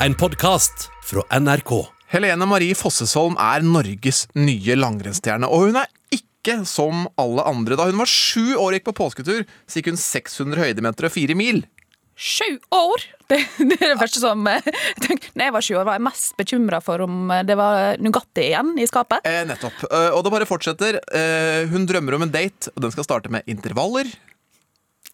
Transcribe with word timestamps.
En 0.00 0.14
podkast 0.14 0.90
fra 1.04 1.22
NRK. 1.40 1.70
Helene 2.12 2.44
Marie 2.46 2.76
Fossesholm 2.76 3.38
er 3.40 3.62
Norges 3.64 4.26
nye 4.36 4.74
langrennsstjerne, 4.76 5.48
og 5.48 5.70
hun 5.70 5.78
er 5.80 5.88
ikke 6.12 6.58
som 6.68 7.06
alle 7.16 7.46
andre. 7.48 7.78
Da 7.80 7.86
hun 7.88 7.96
var 8.02 8.10
sju 8.10 8.58
år 8.58 8.66
og 8.66 8.76
gikk 8.76 8.90
på 8.90 8.94
påsketur, 9.00 9.46
så 9.64 9.80
gikk 9.80 9.88
hun 9.94 10.00
600 10.00 10.60
høydemeter 10.66 11.08
og 11.08 11.14
fire 11.14 11.36
mil. 11.38 11.62
Sju 12.12 12.58
år! 12.76 13.06
Det, 13.26 13.40
det 13.58 13.80
er 13.82 13.90
det 13.90 13.98
første 13.98 14.20
som 14.22 14.44
eh, 14.46 14.62
jeg 14.68 15.02
tenkte, 15.02 15.32
Når 15.34 15.48
jeg 15.48 15.54
var 15.56 15.64
sju 15.66 15.72
år, 15.74 15.86
var 15.88 15.96
jeg 15.96 16.04
mest 16.06 16.36
bekymra 16.38 16.78
for 16.78 17.02
om 17.02 17.32
eh, 17.34 17.40
det 17.42 17.56
var 17.58 17.98
Nugatti 17.98 18.44
igjen 18.52 18.76
i 18.78 18.86
skapet. 18.86 19.26
Eh, 19.26 19.40
nettopp. 19.48 19.82
Eh, 19.88 20.12
og 20.14 20.22
det 20.22 20.30
bare 20.36 20.46
fortsetter. 20.46 21.00
Eh, 21.10 21.66
hun 21.72 21.88
drømmer 21.90 22.20
om 22.20 22.28
en 22.28 22.36
date, 22.36 22.70
og 22.76 22.84
den 22.86 22.94
skal 22.94 23.08
starte 23.08 23.32
med 23.34 23.48
intervaller. 23.50 24.12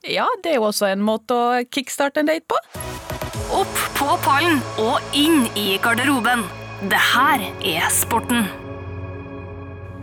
Ja, 0.04 0.26
det 0.44 0.52
er 0.52 0.60
jo 0.60 0.68
også 0.68 0.90
en 0.92 1.06
måte 1.06 1.38
å 1.38 1.62
kickstarte 1.72 2.20
en 2.20 2.28
date 2.28 2.44
på. 2.52 2.60
Opp 3.52 3.80
på 3.98 4.06
pallen 4.24 4.62
og 4.80 5.12
inn 5.12 5.44
i 5.60 5.74
garderoben. 5.84 6.46
Det 6.88 7.00
her 7.12 7.43
er 7.68 7.90
sporten. 7.93 8.46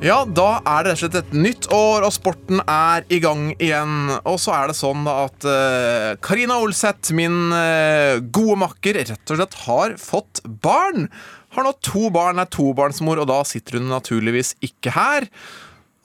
Ja, 0.05 0.21
da 0.23 0.61
er 0.61 0.85
det 0.85 0.93
rett 0.93 0.99
og 0.99 1.01
slett 1.01 1.17
et 1.17 1.33
nytt 1.33 1.65
år, 1.75 2.05
og 2.05 2.13
sporten 2.13 2.61
er 2.61 3.07
i 3.11 3.17
gang 3.23 3.49
igjen. 3.57 4.13
Og 4.21 4.37
så 4.39 4.53
er 4.55 4.69
det 4.69 4.77
sånn 4.77 5.01
at 5.11 5.41
Karina 5.43 6.21
Karina 6.23 6.59
Olseth, 6.61 7.11
min 7.17 7.49
uh, 7.49 8.21
gode 8.21 8.61
makker, 8.61 9.01
rett 9.01 9.33
og 9.33 9.41
slett 9.41 9.57
har 9.65 9.97
fått 9.99 10.45
barn. 10.45 11.09
Har 11.57 11.65
nå 11.65 11.73
to 11.81 12.07
barn, 12.13 12.39
er 12.39 12.53
tobarnsmor, 12.53 13.25
og 13.25 13.31
da 13.33 13.41
sitter 13.49 13.79
hun 13.79 13.89
naturligvis 13.89 14.53
ikke 14.63 14.93
her. 14.93 15.25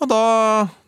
Og 0.01 0.09
da, 0.11 0.23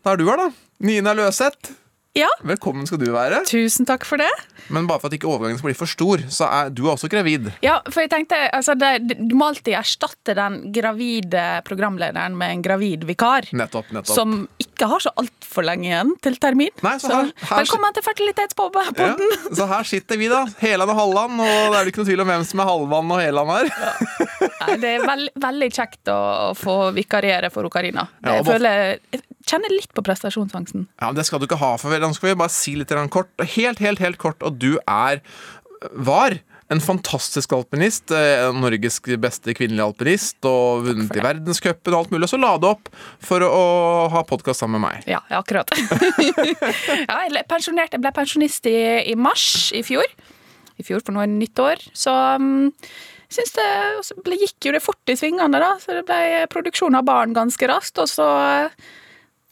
da 0.03 0.17
er 0.17 0.19
du 0.19 0.31
her, 0.31 0.47
da. 0.49 0.51
Nina 0.89 1.13
Løseth. 1.15 1.77
Ja, 2.17 2.29
Velkommen 2.49 2.87
skal 2.89 2.97
du 3.03 3.11
være. 3.13 3.43
tusen 3.45 3.85
takk 3.85 4.07
for 4.09 4.17
det. 4.17 4.31
Men 4.73 4.87
bare 4.89 4.99
for 5.03 5.11
at 5.11 5.15
ikke 5.19 5.29
overgangen 5.29 5.59
skal 5.61 5.69
bli 5.69 5.77
for 5.77 5.91
stor, 5.91 6.23
så 6.33 6.47
er 6.49 6.71
du 6.73 6.87
også 6.89 7.11
gravid. 7.13 7.51
Ja, 7.63 7.75
for 7.93 8.01
jeg 8.03 8.11
tenkte, 8.11 8.39
altså, 8.57 8.73
det, 8.79 9.19
Du 9.29 9.35
må 9.37 9.51
alltid 9.51 9.75
erstatte 9.77 10.33
den 10.35 10.73
gravide 10.75 11.43
programlederen 11.69 12.35
med 12.41 12.55
en 12.55 12.63
gravid 12.65 13.05
vikar. 13.07 13.51
Nettopp, 13.53 13.93
nettopp. 13.93 14.15
Som 14.17 14.49
ikke 14.63 14.89
har 14.89 15.05
så 15.05 15.13
altfor 15.21 15.67
lenge 15.69 15.91
igjen 15.91 16.15
til 16.25 16.39
termin. 16.41 16.73
Nei, 16.83 16.97
så 17.05 17.13
her- 17.13 17.33
her- 17.51 17.61
velkommen 17.61 17.93
til 17.95 18.03
fertilitetspodden. 18.09 18.97
Ja, 18.97 19.13
så 19.61 19.69
her 19.69 19.85
sitter 19.85 20.17
vi, 20.17 20.29
da. 20.33 20.47
Heland 20.65 20.91
og 20.91 20.97
Halland. 20.97 21.41
Og 21.41 21.73
det 21.73 21.79
er 21.83 21.93
ikke 21.93 22.03
noe 22.03 22.09
tvil 22.11 22.21
om 22.25 22.33
hvem 22.33 22.45
som 22.49 22.61
er 22.65 22.71
Halvand 22.73 23.13
og 23.13 23.21
Heland 23.21 23.51
her. 23.51 23.71
Nei, 24.67 24.77
Det 24.83 24.91
er 24.97 25.07
veld, 25.07 25.29
veldig 25.39 25.71
kjekt 25.73 26.09
å, 26.11 26.55
få 26.57 26.93
vikariere 26.97 27.53
for 27.53 27.69
Karina. 27.71 28.09
Ja, 28.25 28.41
Jeg 28.41 28.45
føler, 28.49 28.99
kjenner 29.47 29.73
litt 29.75 29.93
på 29.95 30.05
prestasjonsangsten. 30.07 30.89
Ja, 31.01 31.11
men 31.11 31.19
Det 31.19 31.27
skal 31.29 31.41
du 31.41 31.47
ikke 31.49 31.61
ha 31.61 31.77
for. 31.81 31.95
Nå 32.03 32.13
skal 32.17 32.33
vi 32.33 32.41
bare 32.43 32.53
si 32.53 32.77
litt 32.79 32.93
kort. 33.15 33.31
Helt, 33.57 33.79
helt, 33.79 34.03
helt 34.03 34.19
kort. 34.19 34.43
Og 34.43 34.59
du 34.59 34.77
er 34.87 35.23
var 35.93 36.39
en 36.69 36.81
fantastisk 36.81 37.53
alpinist. 37.53 38.11
eh, 38.11 38.53
Norges 38.53 39.01
beste 39.23 39.55
kvinnelige 39.55 39.87
alpinist. 39.87 40.39
Og 40.45 40.87
vunnet 40.89 41.17
i 41.17 41.23
verdenscupen 41.23 41.95
og 41.95 41.99
alt 42.01 42.15
mulig. 42.15 42.25
Og 42.27 42.33
så 42.33 42.41
la 42.41 42.57
du 42.59 42.69
opp 42.71 42.91
for 43.23 43.43
å, 43.43 44.09
ha 44.11 44.25
podkast 44.27 44.65
sammen 44.65 44.81
med 44.81 44.89
meg. 44.89 45.07
Ja, 45.11 45.23
akkurat. 45.31 45.71
ja, 46.19 47.21
jeg, 47.27 47.35
ble 47.35 47.45
jeg 47.87 48.01
ble 48.01 48.15
pensjonist 48.15 48.67
i, 48.67 48.79
i 49.13 49.15
mars 49.15 49.71
i 49.77 49.85
fjor. 49.87 50.07
I 50.77 50.85
fjor, 50.85 51.01
for 51.05 51.15
nå 51.15 51.23
er 51.23 51.31
det 51.31 51.39
nytt 51.39 51.63
år. 51.63 51.87
Så 51.97 52.13
um, 52.37 52.75
syns 53.33 53.55
det 53.57 53.71
ble, 54.27 54.37
gikk 54.43 54.69
jo 54.69 54.75
det 54.75 54.83
fort 54.85 55.13
i 55.13 55.17
svingene, 55.17 55.63
da. 55.63 55.77
Så 55.81 55.95
det 55.97 56.05
ble 56.09 56.47
produksjon 56.53 56.99
av 56.99 57.07
barn 57.07 57.37
ganske 57.37 57.71
raskt. 57.71 58.03
Og 58.03 58.11
så 58.11 58.27
eh, 58.43 58.89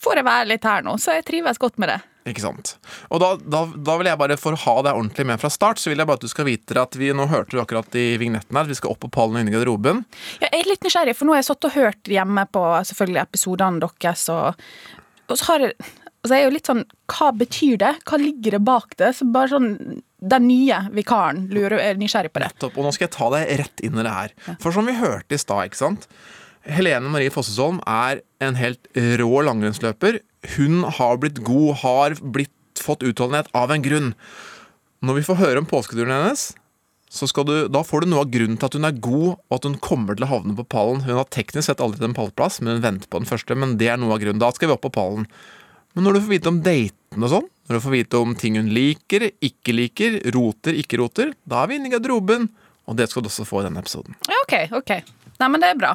får 0.04 0.20
jeg 0.20 0.28
være 0.28 0.50
litt 0.52 0.66
her 0.68 0.84
nå, 0.86 0.98
så 1.00 1.16
jeg 1.16 1.26
trives 1.28 1.60
godt 1.60 1.80
med 1.82 1.90
det. 1.94 2.02
Ikke 2.28 2.40
sant? 2.40 2.76
Og 3.12 3.20
da, 3.20 3.34
da, 3.36 3.64
da 3.84 3.94
vil 4.00 4.08
jeg 4.08 4.20
bare, 4.20 4.36
for 4.40 4.56
å 4.56 4.60
ha 4.62 4.74
deg 4.86 4.96
ordentlig 4.96 5.26
med 5.28 5.40
fra 5.42 5.50
start, 5.52 5.80
så 5.80 5.90
vil 5.90 6.00
jeg 6.00 6.08
bare 6.08 6.20
at 6.20 6.24
du 6.24 6.30
skal 6.32 6.46
vite 6.48 6.76
at 6.80 6.96
vi 6.96 7.10
Nå 7.12 7.26
hørte 7.28 7.52
du 7.52 7.60
akkurat 7.60 7.98
i 8.00 8.14
vignetten 8.20 8.56
her 8.56 8.64
at 8.64 8.72
vi 8.72 8.78
skal 8.78 8.94
opp 8.94 9.02
på 9.04 9.10
pallen 9.12 9.36
og 9.36 9.44
inn 9.44 9.50
i 9.50 9.54
garderoben. 9.54 10.00
Ja, 10.40 10.48
jeg 10.48 10.62
er 10.62 10.70
litt 10.72 10.86
nysgjerrig, 10.86 11.16
for 11.18 11.28
nå 11.28 11.34
har 11.36 11.42
jeg 11.42 11.50
satt 11.50 11.68
og 11.68 11.76
hørt 11.76 12.14
hjemme 12.14 12.46
på 12.54 12.62
selvfølgelig 12.92 13.22
episodene 13.26 13.84
deres, 13.84 14.24
og, 14.32 14.64
og 15.28 15.36
så 15.40 15.50
har 15.50 15.66
jeg 15.66 15.76
altså 16.24 16.38
jeg 16.38 16.40
er 16.40 16.48
jo 16.48 16.54
litt 16.54 16.68
sånn 16.70 16.84
Hva 17.12 17.26
betyr 17.36 17.80
det? 17.82 17.92
Hva 18.08 18.18
ligger 18.20 18.56
det 18.56 18.62
bak 18.64 18.96
det? 19.00 19.10
Så 19.18 19.26
bare 19.28 19.52
sånn 19.52 19.68
Den 20.24 20.46
nye 20.48 20.78
vikaren 20.96 21.44
lurer, 21.52 21.76
er 21.76 22.00
nysgjerrig 22.00 22.32
på 22.32 22.40
det. 22.40 22.48
Nettopp. 22.54 22.78
Og 22.80 22.88
nå 22.88 22.94
skal 22.96 23.10
jeg 23.10 23.14
ta 23.18 23.28
deg 23.34 23.52
rett 23.60 23.84
inn 23.84 24.00
i 24.00 24.06
det 24.06 24.14
her. 24.14 24.32
For 24.62 24.72
som 24.72 24.88
vi 24.88 24.96
hørte 24.96 25.36
i 25.36 25.40
stad, 25.42 25.68
ikke 25.68 25.82
sant. 25.82 26.08
Helene 26.64 27.10
Marie 27.12 27.32
Fossesholm 27.32 27.80
er 27.88 28.22
en 28.44 28.56
helt 28.56 28.88
rå 29.20 29.44
langrennsløper. 29.44 30.20
Hun 30.56 30.84
har 30.98 31.20
blitt 31.20 31.42
god, 31.44 31.80
har 31.84 32.16
blitt 32.20 32.52
fått 32.80 33.04
utholdenhet 33.04 33.50
av 33.56 33.72
en 33.72 33.84
grunn. 33.84 34.12
Når 35.04 35.18
vi 35.20 35.26
får 35.26 35.40
høre 35.40 35.60
om 35.60 35.68
påsketuren 35.68 36.14
hennes, 36.14 36.52
du, 37.14 37.56
da 37.70 37.82
får 37.86 38.02
du 38.02 38.10
noe 38.10 38.24
av 38.24 38.30
grunnen 38.32 38.56
til 38.58 38.66
at 38.66 38.74
hun 38.74 38.88
er 38.88 38.96
god, 38.98 39.36
og 39.36 39.56
at 39.58 39.66
hun 39.68 39.76
kommer 39.78 40.16
til 40.16 40.26
å 40.26 40.32
havne 40.32 40.56
på 40.58 40.66
pallen. 40.66 41.04
Hun 41.04 41.20
har 41.20 41.28
teknisk 41.30 41.68
sett 41.68 41.82
aldri 41.84 42.08
en 42.08 42.16
pallplass, 42.16 42.58
men 42.60 42.78
hun 42.78 42.86
venter 42.86 43.10
på 43.10 43.20
den 43.22 43.28
første. 43.28 43.54
Men 43.54 43.76
det 43.78 43.92
er 43.92 44.00
noe 44.00 44.16
av 44.16 44.24
grunnen. 44.24 44.42
Da 44.42 44.50
skal 44.56 44.70
vi 44.70 44.74
opp 44.74 44.82
på 44.86 44.94
pallen. 44.96 45.28
Men 45.94 46.08
når 46.08 46.16
du 46.16 46.24
får 46.24 46.32
vite 46.32 46.50
om 46.50 46.62
daten 46.64 47.22
og 47.22 47.30
sånn, 47.30 47.46
når 47.68 47.76
du 47.76 47.84
får 47.84 47.94
vite 47.94 48.18
om 48.24 48.34
ting 48.38 48.58
hun 48.58 48.72
liker, 48.74 49.28
ikke 49.46 49.76
liker, 49.76 50.18
roter, 50.34 50.74
ikke 50.80 50.98
roter, 50.98 51.30
da 51.46 51.62
er 51.62 51.70
vi 51.70 51.78
inne 51.78 51.92
i 51.92 51.94
garderoben. 51.94 52.48
Og 52.90 52.98
det 52.98 53.06
skal 53.08 53.22
du 53.24 53.30
også 53.30 53.46
få 53.48 53.62
i 53.62 53.68
denne 53.68 53.80
episoden. 53.84 54.18
Ja, 54.26 54.40
OK. 54.42 54.56
ok. 54.80 54.96
Nei, 55.38 55.52
men 55.52 55.62
det 55.62 55.70
er 55.70 55.78
bra. 55.78 55.94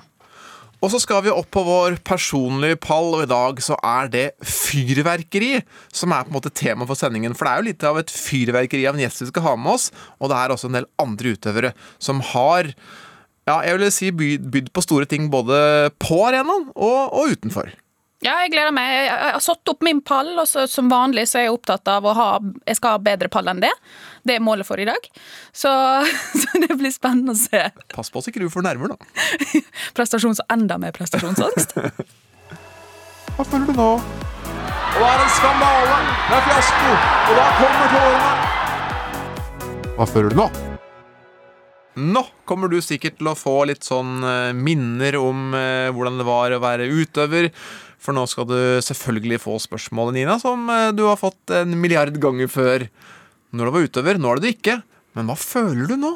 Og 0.79 0.93
så 0.93 0.99
skal 1.03 1.25
vi 1.25 1.31
opp 1.33 1.49
på 1.51 1.63
vår 1.67 1.97
personlige 2.07 2.77
pall, 2.79 3.11
og 3.17 3.25
i 3.25 3.29
dag 3.29 3.59
så 3.63 3.75
er 3.83 4.07
det 4.13 4.25
fyrverkeri 4.39 5.57
som 5.91 6.13
er 6.15 6.23
på 6.23 6.31
en 6.31 6.37
måte 6.37 6.53
tema 6.55 6.87
for 6.87 6.99
sendingen. 6.99 7.35
For 7.35 7.45
det 7.45 7.51
er 7.51 7.59
jo 7.59 7.67
litt 7.67 7.85
av 7.89 7.99
et 7.99 8.13
fyrverkeri 8.13 8.85
av 8.87 8.95
en 8.95 9.03
gjest 9.03 9.25
vi 9.25 9.29
skal 9.33 9.47
ha 9.49 9.57
med 9.59 9.73
oss, 9.75 9.89
og 10.23 10.31
det 10.31 10.39
er 10.39 10.55
også 10.55 10.71
en 10.71 10.79
del 10.79 10.87
andre 11.03 11.35
utøvere 11.35 11.73
som 11.99 12.23
har 12.31 12.71
ja, 13.49 13.59
jeg 13.65 13.75
vil 13.75 13.91
si 13.91 14.11
bydd, 14.13 14.71
på 14.71 14.85
store 14.85 15.09
ting 15.09 15.27
både 15.33 15.57
på 15.99 16.19
arenaen 16.27 16.69
og, 16.75 16.99
og 17.17 17.35
utenfor. 17.35 17.71
Ja, 18.19 18.35
jeg 18.43 18.51
gleder 18.51 18.73
meg. 18.75 18.89
Jeg 19.07 19.33
har 19.33 19.43
satt 19.43 19.71
opp 19.71 19.83
min 19.85 20.01
pall, 20.03 20.33
og 20.37 20.47
så, 20.47 20.65
som 20.67 20.89
vanlig 20.91 21.23
så 21.31 21.39
er 21.39 21.47
jeg 21.47 21.55
opptatt 21.55 21.87
av 21.87 22.03
å 22.03 22.15
ha 22.17 22.29
Jeg 22.67 22.79
skal 22.79 22.97
ha 22.97 23.03
bedre 23.03 23.31
pall 23.31 23.47
enn 23.47 23.61
det. 23.63 23.71
Det 24.27 24.35
er 24.35 24.43
målet 24.43 24.67
for 24.67 24.81
i 24.81 24.87
dag. 24.89 25.09
Så, 25.51 25.71
så 26.41 26.63
det 26.63 26.75
blir 26.79 26.93
spennende 26.93 27.35
å 27.35 27.39
se. 27.39 27.65
Pass 27.95 28.11
på 28.13 28.23
så 28.23 28.31
ikke 28.31 28.43
du 28.43 28.49
får 28.53 28.65
nerver, 28.67 28.93
da. 28.93 28.97
Prestasjons 29.97 30.41
enda 30.51 30.79
mer 30.81 30.95
prestasjonsangst. 30.95 31.77
Hva 33.35 33.45
føler 33.47 33.69
du 33.69 33.77
nå? 33.77 33.91
Og 34.89 34.97
det 34.99 35.05
er 35.05 35.21
en 35.23 35.29
skandale! 35.31 35.99
Det 36.27 36.35
er 36.35 36.47
fiasko! 36.47 36.89
Og 37.29 37.37
da 37.37 37.45
kommer 37.59 37.93
tårene! 37.93 38.31
Hva 39.99 40.07
føler 40.09 40.33
du 40.33 40.39
nå? 40.39 40.49
Nå 41.99 42.23
kommer 42.47 42.71
du 42.71 42.77
sikkert 42.83 43.17
til 43.19 43.27
å 43.31 43.35
få 43.37 43.53
litt 43.67 43.83
sånn 43.87 44.23
eh, 44.23 44.51
minner 44.55 45.17
om 45.19 45.53
eh, 45.57 45.89
hvordan 45.91 46.19
det 46.21 46.27
var 46.27 46.55
å 46.55 46.61
være 46.63 46.87
utøver. 46.87 47.49
For 47.99 48.15
nå 48.15 48.23
skal 48.31 48.47
du 48.47 48.59
selvfølgelig 48.85 49.41
få 49.43 49.57
spørsmålet, 49.59 50.21
Nina, 50.21 50.37
som 50.39 50.69
eh, 50.71 50.89
du 50.95 51.03
har 51.09 51.19
fått 51.19 51.51
en 51.55 51.75
milliard 51.81 52.15
ganger 52.21 52.51
før. 52.51 52.87
Når 53.51 53.65
du 53.65 53.75
var 53.75 53.87
utover. 53.87 54.19
nå 54.21 54.31
er 54.31 54.39
det 54.39 54.43
du 54.43 54.57
ikke. 54.57 54.79
Men 55.17 55.29
hva 55.29 55.37
føler 55.39 55.89
du 55.89 55.95
nå? 55.99 56.11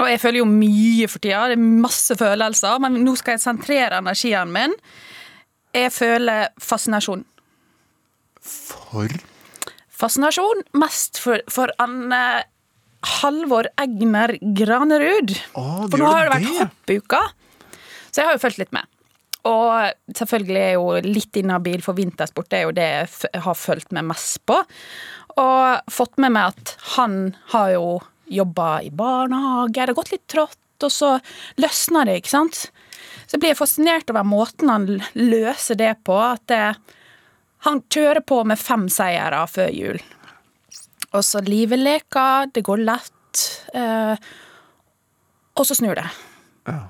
Og 0.00 0.06
jeg 0.08 0.20
føler 0.22 0.40
jo 0.40 0.48
mye 0.48 1.08
for 1.10 1.20
tida. 1.20 1.46
Det 1.50 1.58
er 1.58 1.80
masse 1.86 2.16
følelser. 2.16 2.78
Men 2.80 3.00
nå 3.04 3.16
skal 3.20 3.36
jeg 3.36 3.44
sentrere 3.44 4.00
energien 4.00 4.52
min. 4.54 4.76
Jeg 5.76 5.92
føler 5.94 6.48
fascinasjon. 6.58 7.26
For 8.40 9.20
Fascinasjon 10.00 10.62
mest 10.80 11.18
for, 11.20 11.42
for 11.52 11.68
Anne 11.82 12.20
Halvor 13.20 13.68
Egner 13.80 14.32
Granerud. 14.56 15.34
Åh, 15.56 15.82
for 15.90 16.00
nå 16.00 16.08
har 16.08 16.28
det 16.28 16.32
vært 16.32 16.46
det? 16.46 16.56
hoppuka, 16.62 17.20
så 18.10 18.22
jeg 18.22 18.28
har 18.28 18.36
jo 18.38 18.42
fulgt 18.44 18.60
litt 18.62 18.72
med. 18.76 18.88
Og 19.48 20.16
selvfølgelig 20.18 20.60
er 20.60 20.66
jeg 20.70 20.78
jo 20.78 21.14
litt 21.16 21.38
inhabil 21.40 21.84
for 21.84 21.96
vintersport, 21.96 22.50
det 22.52 22.58
er 22.58 22.66
jo 22.66 22.74
det 22.76 22.88
jeg 22.88 23.44
har 23.46 23.56
fulgt 23.56 23.92
med 23.96 24.08
mest 24.10 24.42
på. 24.48 24.58
Og 25.38 25.92
fått 25.92 26.18
med 26.22 26.34
meg 26.34 26.54
at 26.54 26.74
han 26.96 27.36
har 27.52 27.74
jo 27.74 27.86
jobba 28.30 28.80
i 28.86 28.90
barnehage, 28.94 29.74
det 29.74 29.90
har 29.90 29.98
gått 29.98 30.12
litt 30.14 30.26
trått, 30.30 30.58
og 30.86 30.92
så 30.94 31.16
løsner 31.60 32.06
det, 32.06 32.20
ikke 32.20 32.32
sant. 32.32 32.60
Så 33.26 33.36
jeg 33.36 33.42
blir 33.44 33.58
fascinert 33.58 34.10
over 34.10 34.26
måten 34.26 34.70
han 34.70 34.86
løser 35.18 35.78
det 35.78 35.92
på. 36.06 36.16
At 36.18 36.46
det, 36.50 36.62
han 37.66 37.82
kjører 37.92 38.24
på 38.26 38.40
med 38.48 38.58
fem 38.58 38.88
seire 38.90 39.44
før 39.50 39.70
jul. 39.74 40.00
Og 41.10 41.22
så 41.26 41.42
livet 41.46 41.82
leker, 41.82 42.50
det 42.54 42.64
går 42.66 42.82
lett. 42.86 43.44
Eh, 43.74 44.14
og 45.58 45.66
så 45.66 45.76
snur 45.78 45.98
det. 45.98 46.06
Ja. 46.66 46.80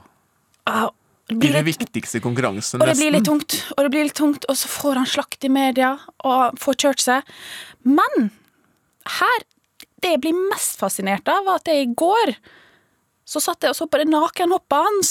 i 0.71 1.00
blir 1.39 1.53
den 1.55 1.67
litt, 1.69 1.81
viktigste 1.81 2.21
konkurransen, 2.25 2.81
og 2.81 2.91
det 2.91 2.97
blir 2.99 3.15
litt 3.15 3.27
tungt, 3.29 3.57
og 3.77 3.85
det 3.85 3.91
blir 3.95 4.09
litt 4.09 4.19
tungt, 4.19 4.47
og 4.49 4.59
så 4.59 4.71
får 4.71 5.01
han 5.03 5.09
slakt 5.09 5.47
i 5.47 5.51
media 5.53 5.93
og 6.27 6.59
får 6.61 6.79
kjørt 6.85 7.05
seg. 7.07 7.35
Men 7.87 8.31
her 9.21 9.47
Det 10.01 10.15
jeg 10.15 10.21
blir 10.25 10.37
mest 10.49 10.79
fascinert 10.81 11.29
av, 11.29 11.43
var 11.45 11.59
at 11.61 11.69
jeg 11.69 11.83
i 11.85 11.93
går 11.93 12.31
så 13.29 13.41
satt 13.45 13.67
jeg 13.67 13.75
og 13.75 13.77
så 13.77 13.85
på 13.85 13.99
det 14.01 14.07
nakenhoppet 14.09 14.87
hans. 14.87 15.11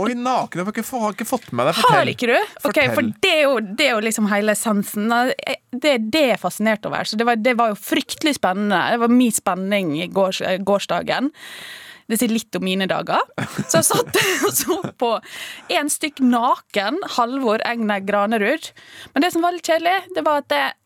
Oi, 0.00 0.14
naken. 0.16 0.60
Jeg 0.60 0.66
har 0.66 0.74
ikke, 0.74 0.98
har 1.02 1.28
fått 1.28 1.50
med 1.52 1.68
deg. 1.68 1.76
Har 1.76 1.86
Fortell. 1.86 2.10
ikke 2.12 2.28
du? 2.30 2.36
Ok, 2.36 2.64
Fortell. 2.64 2.92
For 2.96 3.10
det 3.22 3.30
er, 3.32 3.42
jo, 3.44 3.60
det 3.60 3.86
er 3.86 3.92
jo 3.94 4.02
liksom 4.06 4.28
hele 4.30 4.54
essensen. 4.56 5.10
Det 5.10 5.92
er 5.92 6.02
det 6.02 6.22
jeg 6.24 6.34
er 6.36 6.40
fascinert 6.40 6.86
over. 6.88 7.08
Så 7.08 7.18
det 7.20 7.26
var, 7.28 7.40
det 7.40 7.56
var 7.58 7.72
jo 7.72 7.78
fryktelig 7.80 8.36
spennende. 8.38 8.80
Det 8.94 9.00
var 9.02 9.14
mye 9.14 9.36
spenning 9.36 9.92
i 10.00 10.08
går, 10.12 10.40
gårsdagen. 10.66 11.30
Det 12.10 12.18
sier 12.18 12.32
litt 12.32 12.56
om 12.58 12.64
mine 12.66 12.88
dager. 12.90 13.22
Så 13.62 13.80
jeg 13.80 13.88
satt 13.88 14.20
og 14.46 14.54
så 14.56 14.78
på 14.98 15.12
en 15.78 15.92
stykk 15.92 16.22
naken 16.26 16.98
Halvor 17.16 17.62
Egner 17.66 18.02
Granerud. 18.04 18.72
Men 19.14 19.24
det 19.24 19.32
som 19.34 19.46
var 19.46 19.54
litt 19.54 19.68
kjedelig, 19.70 20.10
det 20.16 20.26
var 20.26 20.42
at 20.42 20.76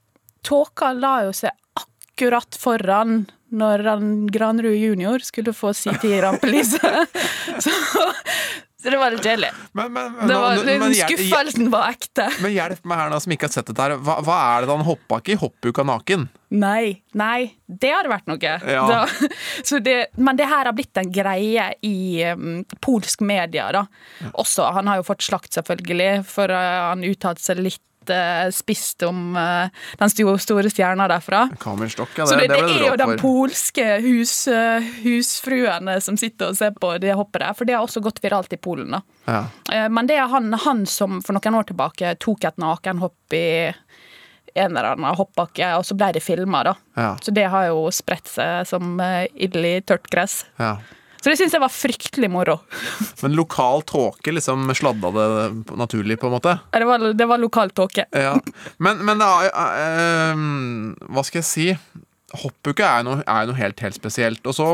tåka 0.44 0.92
la 0.92 1.16
jo 1.24 1.32
seg 1.36 1.56
akkurat 1.80 2.56
foran 2.60 3.24
når 3.54 3.84
han 3.86 4.08
Granerud 4.34 4.76
junior 4.76 5.22
skulle 5.24 5.54
få 5.54 5.72
si 5.76 5.90
i 5.90 6.20
rampelyset. 6.22 7.16
Så 7.64 7.74
det 8.92 8.98
var 9.00 9.14
litt 9.14 9.24
kjedelig. 9.24 9.50
Men, 9.72 9.92
men, 9.92 10.12
men, 10.18 10.32
var, 10.36 10.60
men- 10.64 10.94
skuffelsen 10.98 11.70
var 11.72 11.94
ekte. 11.94 12.28
Men 12.44 12.52
hjelp 12.54 12.84
meg 12.88 13.00
her 13.00 13.12
nå 13.12 13.20
som 13.24 13.34
ikke 13.34 13.48
har 13.48 13.54
sett 13.54 13.70
dette 13.70 13.86
her. 13.86 13.96
Hva, 14.04 14.18
hva 14.24 14.38
er 14.54 14.66
det 14.66 14.74
han 14.74 14.84
hoppa 14.86 15.20
ikke 15.22 15.34
i 15.34 15.40
hoppuka 15.40 15.86
naken? 15.88 16.28
Nei, 16.54 17.00
nei, 17.18 17.38
det 17.66 17.90
hadde 17.90 18.12
vært 18.12 18.28
noe. 18.30 18.52
Ja. 18.68 19.04
Det, 19.84 19.94
men 20.22 20.36
det 20.38 20.46
her 20.48 20.68
har 20.68 20.74
blitt 20.76 20.96
en 21.00 21.10
greie 21.12 21.64
i 21.84 21.96
um, 22.30 22.60
polsk 22.84 23.24
media, 23.26 23.66
da. 23.74 23.82
Også, 24.38 24.68
han 24.76 24.86
har 24.88 25.00
jo 25.00 25.06
fått 25.08 25.24
slakt, 25.26 25.50
selvfølgelig, 25.56 26.22
for 26.28 26.52
uh, 26.52 26.92
han 26.92 27.02
uttalte 27.04 27.42
seg 27.42 27.60
litt 27.64 27.82
uh, 28.10 28.50
spisst 28.54 29.02
om 29.06 29.36
uh, 29.36 29.68
den 30.00 30.10
sto- 30.12 30.36
store 30.42 30.70
stjerna 30.72 31.06
derfra. 31.08 31.44
Kamerstokk, 31.62 32.12
ja. 32.18 32.26
Så 32.26 32.36
Det, 32.38 32.48
det, 32.48 32.56
det, 32.56 32.66
det, 32.66 32.74
er 32.74 32.86
jo 32.88 32.96
det 32.96 32.98
de 32.98 33.06
bråk 33.06 33.20
for. 33.20 33.22
polske 33.24 33.86
hus, 34.04 34.34
uh, 34.48 34.90
husfruene 35.04 36.00
som 36.04 36.16
sitter 36.20 36.50
og 36.52 36.58
ser 36.58 36.74
på 36.76 36.92
det 37.02 37.14
hoppet 37.16 37.40
der, 37.44 37.54
for 37.56 37.64
det 37.68 37.76
har 37.78 37.86
også 37.86 38.02
gått 38.04 38.20
viralt 38.24 38.52
i 38.52 38.60
Polen. 38.60 38.90
da. 38.98 39.02
Ja. 39.26 39.40
Eh, 39.72 39.88
Men 39.88 40.06
det 40.10 40.16
er 40.20 40.28
han, 40.28 40.52
han 40.52 40.84
som 40.86 41.22
for 41.24 41.32
noen 41.36 41.54
år 41.60 41.68
tilbake 41.70 42.14
tok 42.20 42.44
et 42.44 42.58
nakenhopp 42.60 43.32
i 43.38 43.46
en 44.54 44.70
eller 44.76 44.92
annen 44.94 45.16
hoppbakke, 45.18 45.66
og 45.78 45.82
så 45.88 45.96
ble 45.98 46.12
det 46.14 46.22
filma, 46.22 46.60
da. 46.62 46.74
Ja. 46.94 47.16
Så 47.22 47.32
det 47.34 47.48
har 47.50 47.66
jo 47.72 47.88
spredt 47.90 48.28
seg 48.30 48.66
som 48.70 49.00
eh, 49.02 49.24
ild 49.34 49.56
i 49.66 49.80
tørt 49.82 50.06
gress. 50.12 50.44
Ja. 50.60 50.76
Så 51.24 51.32
det 51.32 51.38
syns 51.40 51.54
jeg 51.56 51.62
var 51.62 51.72
fryktelig 51.72 52.28
moro. 52.28 52.58
Men 53.24 53.32
lokal 53.38 53.80
tåke 53.88 54.34
liksom 54.36 54.68
sladda 54.76 55.08
det 55.16 55.28
naturlig, 55.80 56.18
på 56.20 56.28
en 56.28 56.34
måte? 56.36 56.58
Det 56.74 56.84
var, 56.84 57.06
det 57.16 57.28
var 57.30 57.40
lokal 57.40 57.72
tåke. 57.72 58.04
Ja. 58.12 58.34
Men, 58.76 59.00
men 59.08 59.22
da, 59.22 59.30
er, 59.48 59.78
eh, 60.34 60.42
Hva 61.08 61.24
skal 61.24 61.40
jeg 61.40 61.48
si? 61.48 61.70
Hoppuke 62.34 62.82
er 62.82 63.00
jo 63.00 63.06
noe, 63.12 63.22
noe 63.48 63.56
helt, 63.56 63.78
helt 63.84 63.96
spesielt. 63.96 64.44
Og 64.50 64.56
så, 64.56 64.66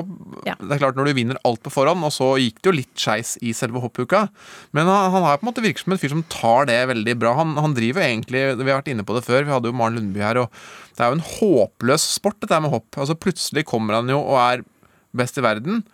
Ja. 0.48 0.54
det 0.58 0.72
er 0.74 0.80
klart 0.80 0.96
Når 0.98 1.10
du 1.10 1.12
vinner 1.20 1.38
alt 1.44 1.62
på 1.62 1.70
forhånd, 1.70 2.02
og 2.02 2.10
så 2.14 2.32
gikk 2.40 2.58
det 2.62 2.70
jo 2.70 2.76
litt 2.80 2.94
skeis 2.98 3.34
i 3.44 3.52
selve 3.54 3.82
hoppuka 3.84 4.24
Men 4.72 4.88
han, 4.88 5.10
han 5.12 5.26
er 5.28 5.36
på 5.36 5.44
en 5.44 5.50
måte 5.52 5.62
virker 5.64 5.84
som 5.84 5.92
en 5.94 6.00
fyr 6.00 6.14
som 6.14 6.24
tar 6.32 6.66
det 6.70 6.80
veldig 6.90 7.14
bra. 7.20 7.34
Han, 7.38 7.54
han 7.60 7.76
driver 7.76 8.06
egentlig 8.06 8.42
Vi 8.56 8.66
har 8.72 8.80
vært 8.80 8.90
inne 8.94 9.04
på 9.06 9.14
det 9.14 9.26
før, 9.28 9.44
vi 9.44 9.54
hadde 9.54 9.70
jo 9.70 9.76
Maren 9.76 10.00
Lundby 10.00 10.24
her. 10.24 10.42
Og 10.42 10.50
det 10.96 11.04
er 11.04 11.12
jo 11.12 11.20
en 11.20 11.26
håpløs 11.36 12.08
sport, 12.16 12.40
dette 12.42 12.58
med 12.64 12.72
hopp. 12.74 12.90
Altså 12.98 13.14
Plutselig 13.14 13.66
kommer 13.68 14.00
han 14.00 14.10
jo 14.10 14.18
og 14.18 14.40
er 14.40 14.64
best 15.14 15.38
i 15.38 15.44
verden. 15.44 15.84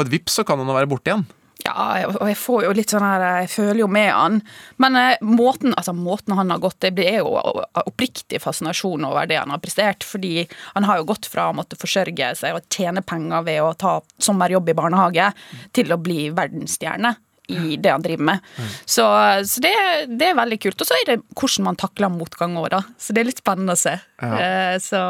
På 0.00 0.06
et 0.08 0.14
vips 0.16 0.40
så 0.40 0.46
kan 0.48 0.60
han 0.60 0.68
jo 0.72 0.76
være 0.80 0.88
borte 0.90 1.12
igjen. 1.12 1.28
Ja, 1.60 2.06
og 2.08 2.24
jeg 2.24 2.38
får 2.40 2.62
jo 2.64 2.70
litt 2.72 2.92
sånn 2.92 3.04
her 3.04 3.22
Jeg 3.42 3.50
føler 3.52 3.82
jo 3.82 3.88
med 3.92 4.08
han. 4.16 4.38
Men 4.80 4.96
eh, 4.96 5.20
måten, 5.20 5.74
altså, 5.76 5.92
måten 5.92 6.32
han 6.38 6.48
har 6.48 6.62
gått 6.62 6.86
Det 6.96 7.04
er 7.04 7.18
jo 7.20 7.34
oppriktig 7.82 8.40
fascinasjon 8.40 9.04
over 9.04 9.28
det 9.28 9.36
han 9.42 9.52
har 9.52 9.60
prestert. 9.60 10.06
Fordi 10.08 10.46
han 10.72 10.88
har 10.88 11.02
jo 11.02 11.08
gått 11.12 11.28
fra 11.28 11.50
å 11.50 11.56
måtte 11.56 11.76
forsørge 11.80 12.32
seg 12.40 12.56
og 12.56 12.64
tjene 12.72 13.04
penger 13.04 13.44
ved 13.44 13.60
å 13.60 13.74
ta 13.76 13.98
sommerjobb 14.24 14.72
i 14.72 14.78
barnehage, 14.78 15.28
til 15.76 15.92
å 15.92 16.00
bli 16.00 16.30
verdensstjerne 16.32 17.12
i 17.50 17.76
det 17.82 17.90
han 17.90 18.02
driver 18.04 18.24
med. 18.30 18.50
Så, 18.86 19.04
så 19.44 19.60
det, 19.64 19.74
det 20.16 20.28
er 20.30 20.36
veldig 20.38 20.60
kult. 20.62 20.80
Og 20.80 20.88
så 20.88 20.96
er 20.96 21.08
det 21.08 21.22
hvordan 21.34 21.66
man 21.66 21.78
takler 21.80 22.12
motgang 22.14 22.54
òg, 22.60 22.70
da. 22.72 22.84
Så 22.96 23.12
det 23.12 23.24
er 23.24 23.32
litt 23.32 23.42
spennende 23.42 23.74
å 23.76 23.80
se. 23.80 23.96
Ja. 24.22 24.36
Eh, 24.38 24.76
Så 24.80 25.00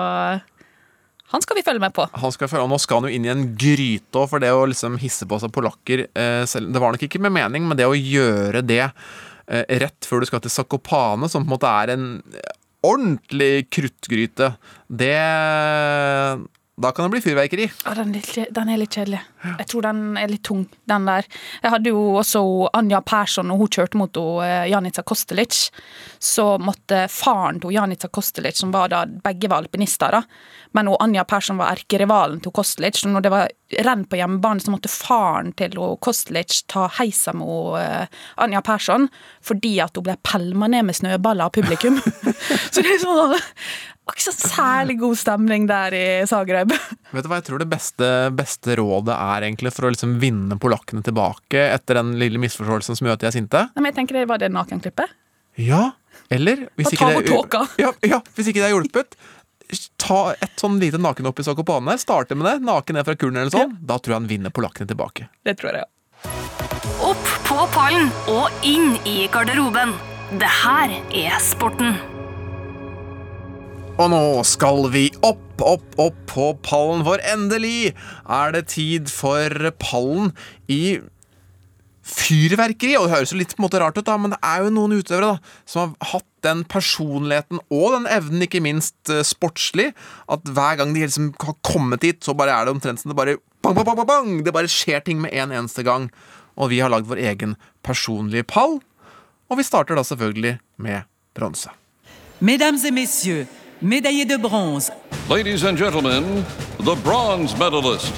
han 1.30 1.42
skal 1.44 1.58
vi 1.58 1.62
følge 1.66 1.82
med 1.82 1.94
på. 1.94 2.06
Han 2.18 2.32
skal, 2.34 2.50
og 2.58 2.70
nå 2.72 2.78
skal 2.82 3.00
han 3.00 3.08
jo 3.08 3.16
inn 3.16 3.26
i 3.26 3.32
en 3.32 3.44
gryte 3.58 4.18
òg, 4.18 4.30
for 4.32 4.42
det 4.42 4.50
å 4.50 4.64
liksom 4.66 4.98
hisse 5.02 5.28
på 5.30 5.38
seg 5.38 5.52
polakker 5.54 6.06
eh, 6.08 6.42
Det 6.42 6.82
var 6.82 6.96
nok 6.96 7.04
ikke 7.06 7.22
med 7.22 7.34
mening, 7.36 7.68
men 7.70 7.78
det 7.78 7.86
å 7.86 7.94
gjøre 7.94 8.64
det 8.66 8.82
eh, 8.86 9.64
rett 9.82 10.08
før 10.08 10.24
du 10.24 10.30
skal 10.30 10.42
til 10.42 10.54
Zakopane, 10.54 11.30
som 11.30 11.46
på 11.46 11.52
en 11.52 11.54
måte 11.54 11.70
er 11.70 11.94
en 11.94 12.08
ordentlig 12.86 13.68
kruttgryte, 13.70 14.54
det 14.88 15.16
Da 16.80 16.92
kan 16.92 17.04
det 17.04 17.10
bli 17.10 17.20
fyrverkeri. 17.20 17.66
Ja, 17.84 17.94
den, 17.94 18.14
er 18.14 18.22
litt, 18.22 18.54
den 18.56 18.70
er 18.72 18.78
litt 18.80 18.96
kjedelig. 18.96 19.20
Jeg 19.44 19.66
tror 19.68 19.84
den 19.84 20.16
er 20.16 20.30
litt 20.32 20.44
tung, 20.48 20.62
den 20.88 21.08
der. 21.08 21.26
Jeg 21.60 21.74
hadde 21.74 21.92
jo 21.92 22.04
også 22.20 22.40
Anja 22.76 23.02
Persson, 23.04 23.52
og 23.52 23.60
hun 23.60 23.72
kjørte 23.76 24.00
mot 24.00 24.20
eh, 24.44 24.64
Janica 24.70 25.04
Kostelic. 25.04 25.66
Så 26.16 26.46
måtte 26.62 27.02
faren 27.12 27.60
til 27.60 27.76
Janica 27.76 28.08
Kostelic, 28.08 28.56
som 28.62 28.72
var 28.72 28.88
da 28.94 29.02
begge 29.04 29.50
var 29.52 29.66
alpinister, 29.66 30.16
da. 30.16 30.24
Men 30.76 30.88
og 30.88 31.00
Anja 31.02 31.24
Persson 31.28 31.58
var 31.60 31.74
erkerivalen 31.74 32.40
til 32.40 32.54
Kostelic. 32.54 33.02
Så 33.02 33.10
når 33.12 33.26
det 33.26 33.34
var 33.34 33.52
renn 33.84 34.06
på 34.08 34.18
hjemmebane, 34.18 34.62
så 34.62 34.72
måtte 34.72 34.90
faren 34.92 35.52
til 35.58 35.76
Kostelic 36.02 36.62
ta 36.70 36.86
heisa 36.96 37.34
med 37.36 37.76
eh, 37.82 38.20
Anja 38.40 38.62
Persson 38.64 39.08
fordi 39.44 39.76
at 39.82 39.96
hun 39.98 40.06
ble 40.06 40.16
pælma 40.26 40.68
ned 40.70 40.88
med 40.88 40.96
snøballer 40.96 41.50
av 41.50 41.54
publikum. 41.54 42.00
så 42.72 42.82
det 42.82 42.96
er 42.96 43.02
sånn 43.02 43.36
var 44.08 44.16
ikke 44.16 44.26
så 44.26 44.50
særlig 44.50 44.96
god 45.00 45.18
stemning 45.20 45.66
der 45.70 45.94
i 45.94 46.04
Zagreb. 46.28 46.72
Vet 47.14 47.26
du 47.26 47.30
hva 47.30 47.40
jeg 47.40 47.46
tror 47.48 47.62
det 47.62 47.68
beste, 47.70 48.10
beste 48.36 48.76
rådet 48.80 49.14
er 49.16 49.46
egentlig 49.48 49.72
for 49.76 49.88
å 49.88 49.92
liksom 49.94 50.18
vinne 50.22 50.58
polakkene 50.60 51.04
tilbake 51.06 51.66
etter 51.76 52.00
den 52.00 52.14
lille 52.20 52.40
misforståelsen 52.42 52.98
som 52.98 53.08
gjør 53.08 53.18
at 53.18 53.24
de 53.24 53.30
er 53.30 53.36
sinte? 53.36 53.64
Nei, 53.70 53.82
Men 53.82 53.92
jeg 53.92 53.98
tenker 54.00 54.20
det 54.20 54.28
var 54.30 54.42
det 54.42 54.50
nakenklippet. 54.54 55.16
Ja, 55.60 55.90
eller 56.30 56.68
hvis 56.78 56.94
ikke, 56.94 57.10
det, 57.26 57.62
ja, 57.82 57.90
ja, 58.06 58.20
hvis 58.36 58.50
ikke 58.50 58.62
det 58.62 58.68
er 58.70 58.74
hjulpet 58.76 59.18
Ta 60.02 60.32
et 60.34 60.58
sånn 60.58 60.80
lite 60.82 60.98
nakenhopp 60.98 61.38
i 61.38 61.44
Sakopane 61.46 61.94
Starte 62.00 62.34
med 62.34 62.48
det. 62.48 62.54
Naken 62.66 62.98
ned 62.98 63.06
fra 63.06 63.14
kulen 63.14 63.38
eller 63.38 63.54
sånn. 63.54 63.76
Da 63.78 64.00
tror 64.02 64.16
jeg 64.16 64.22
han 64.22 64.30
vinner 64.30 64.54
polakkene 64.54 64.90
tilbake. 64.90 65.28
Det 65.46 65.54
tror 65.60 65.78
jeg. 65.78 65.84
ja. 65.86 65.90
Opp 67.06 67.30
på 67.46 67.58
pallen 67.74 68.10
og 68.32 68.66
inn 68.66 68.96
i 69.06 69.28
garderoben. 69.30 69.94
Det 70.42 70.50
her 70.64 70.96
er 71.14 71.38
sporten. 71.44 71.94
Og 74.00 74.08
nå 74.08 74.40
skal 74.48 74.86
vi 74.94 75.10
opp, 75.20 75.60
opp, 75.60 75.96
opp 76.00 76.20
på 76.30 76.44
pallen, 76.64 77.02
for 77.04 77.20
endelig 77.28 77.90
er 78.24 78.54
det 78.54 78.70
tid 78.72 79.10
for 79.12 79.52
pallen 79.82 80.30
i 80.72 80.96
fyrverkeri. 82.08 82.94
Og 82.96 83.04
det 83.04 83.12
høres 83.12 83.34
jo 83.34 83.40
litt 83.42 83.52
på 83.52 83.60
en 83.60 83.66
måte 83.66 83.82
rart 83.82 83.98
ut, 84.00 84.06
da, 84.06 84.16
men 84.16 84.32
det 84.32 84.40
er 84.40 84.64
jo 84.64 84.72
noen 84.72 84.96
utøvere 84.96 85.34
da, 85.34 85.52
som 85.68 85.92
har 85.92 86.14
hatt 86.14 86.28
den 86.46 86.62
personligheten 86.64 87.60
og 87.68 87.98
den 87.98 88.08
evnen, 88.08 88.46
ikke 88.46 88.62
minst 88.64 89.12
eh, 89.12 89.20
sportslig, 89.26 89.90
at 90.32 90.48
hver 90.48 90.80
gang 90.80 90.96
de 90.96 91.04
liksom 91.04 91.34
har 91.44 91.58
kommet 91.66 92.06
hit, 92.08 92.22
så 92.24 92.32
bare 92.32 92.56
er 92.56 92.64
det 92.64 92.72
omtrent 92.78 93.02
som 93.02 93.12
det 93.12 93.18
bare 93.20 93.36
bang, 93.60 93.76
bang, 93.76 93.84
bang, 93.84 94.06
bang. 94.08 94.32
Det 94.46 94.56
bare 94.56 94.72
skjer 94.72 95.04
ting 95.04 95.20
med 95.20 95.36
en 95.36 95.52
eneste 95.60 95.84
gang. 95.84 96.08
Og 96.56 96.72
vi 96.72 96.80
har 96.80 96.88
lagd 96.92 97.10
vår 97.10 97.20
egen 97.34 97.52
personlige 97.84 98.48
pall. 98.48 98.80
Og 99.52 99.60
vi 99.60 99.68
starter 99.68 99.98
da 99.98 100.08
selvfølgelig 100.08 100.56
med 100.80 101.04
bronse. 101.36 101.68
Mesdames 102.40 102.86
et 102.88 102.94
messieurs, 102.94 103.46
médaillés 103.82 104.26
de 104.26 104.36
bronze, 104.36 104.92
Ladies 105.28 105.64
and 105.64 105.78
gentlemen, 105.78 106.44
the 106.84 106.96
bronze 107.04 107.56
medalist. 107.58 108.12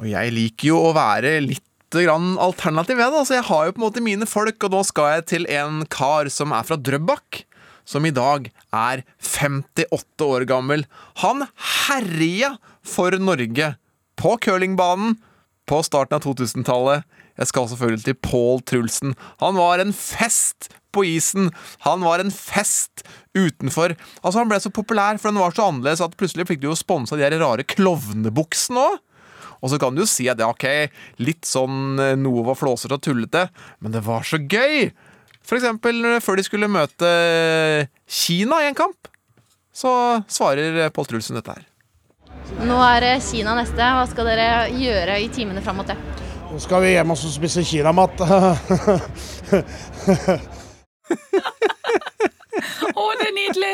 Og 0.00 0.08
jeg 0.08 0.32
liker 0.32 0.70
jo 0.70 0.78
å 0.88 0.92
være 0.96 1.36
litt 1.44 1.62
grann 1.94 2.38
alternativ 2.42 2.96
ved 2.98 3.12
det. 3.12 3.20
Altså, 3.20 3.34
jeg 3.36 3.46
har 3.46 3.66
jo 3.66 3.74
på 3.76 3.82
en 3.82 3.84
måte 3.84 4.02
mine 4.02 4.26
folk, 4.26 4.56
og 4.64 4.72
nå 4.72 4.80
skal 4.88 5.10
jeg 5.12 5.26
til 5.30 5.44
en 5.52 5.84
kar 5.92 6.30
som 6.32 6.54
er 6.56 6.64
fra 6.66 6.78
Drøbak. 6.80 7.44
Som 7.84 8.08
i 8.08 8.14
dag 8.16 8.48
er 8.72 9.04
58 9.20 10.24
år 10.24 10.46
gammel. 10.48 10.86
Han 11.20 11.44
herja 11.84 12.54
for 12.80 13.12
Norge 13.20 13.74
på 14.16 14.32
curlingbanen 14.40 15.18
på 15.68 15.82
starten 15.84 16.16
av 16.16 16.24
2000-tallet. 16.24 17.04
Jeg 17.38 17.50
skal 17.50 17.68
selvfølgelig 17.70 18.04
til 18.06 18.18
Pål 18.22 18.60
Trulsen. 18.68 19.14
Han 19.42 19.58
var 19.58 19.82
en 19.82 19.94
fest 19.96 20.68
på 20.94 21.04
isen. 21.08 21.50
Han 21.86 22.04
var 22.06 22.22
en 22.22 22.30
fest 22.34 23.02
utenfor. 23.34 23.96
Altså 24.22 24.38
Han 24.38 24.52
ble 24.52 24.60
så 24.62 24.70
populær, 24.74 25.18
for 25.18 25.32
den 25.32 25.42
var 25.42 25.56
så 25.56 25.68
annerledes 25.70 26.04
at 26.04 26.14
plutselig 26.18 26.46
fikk 26.50 26.62
du 26.62 26.70
jo 26.70 26.78
sponsa 26.78 27.18
de 27.18 27.26
her 27.26 27.34
rare 27.42 27.66
klovnebuksene 27.66 28.86
òg. 28.86 29.02
Og 29.64 29.72
så 29.72 29.78
kan 29.80 29.96
du 29.96 30.02
jo 30.02 30.08
si 30.08 30.26
at 30.28 30.40
ja, 30.42 30.50
ok, 30.52 30.92
litt 31.24 31.46
sånn 31.48 31.96
eh, 32.02 32.16
noe 32.20 32.42
var 32.44 32.58
flåsete 32.58 32.98
og 32.98 33.04
tullete, 33.06 33.46
men 33.80 33.94
det 33.94 34.02
var 34.04 34.26
så 34.28 34.36
gøy! 34.36 34.90
For 35.44 35.56
eksempel 35.56 36.04
eh, 36.04 36.20
før 36.20 36.36
de 36.36 36.44
skulle 36.44 36.68
møte 36.68 37.08
Kina 38.04 38.60
i 38.60 38.68
en 38.68 38.76
kamp, 38.76 39.08
så 39.72 40.20
svarer 40.28 40.92
Pål 40.92 41.08
Trulsen 41.14 41.40
dette 41.40 41.56
her. 41.56 41.64
Nå 42.68 42.76
er 42.84 43.08
Kina 43.24 43.56
neste. 43.56 43.80
Hva 43.80 44.04
skal 44.10 44.28
dere 44.28 44.68
gjøre 44.76 45.16
i 45.24 45.32
timene 45.32 45.64
fram 45.64 45.80
mot 45.80 45.88
det? 45.88 45.96
Nå 46.54 46.60
skal 46.62 46.84
vi 46.84 46.92
hjem 46.92 47.10
og 47.10 47.18
spise 47.18 47.64
kinamat. 47.66 48.20
Å, 52.94 53.06
det 53.18 53.26
er 53.26 53.32
nydelig! 53.34 53.70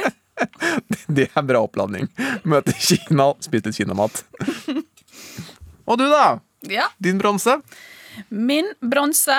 Det 1.19 1.27
er 1.29 1.45
bra 1.45 1.61
oppladning. 1.61 2.09
Møte 2.49 2.73
Kina, 2.73 3.27
spise 3.45 3.69
litt 3.69 3.77
kinamat. 3.83 4.23
Og 5.93 6.01
du, 6.01 6.07
da? 6.09 6.41
Ja. 6.73 6.89
Din 7.05 7.21
bronse? 7.21 7.59
Min 8.29 8.69
bronse 8.81 9.37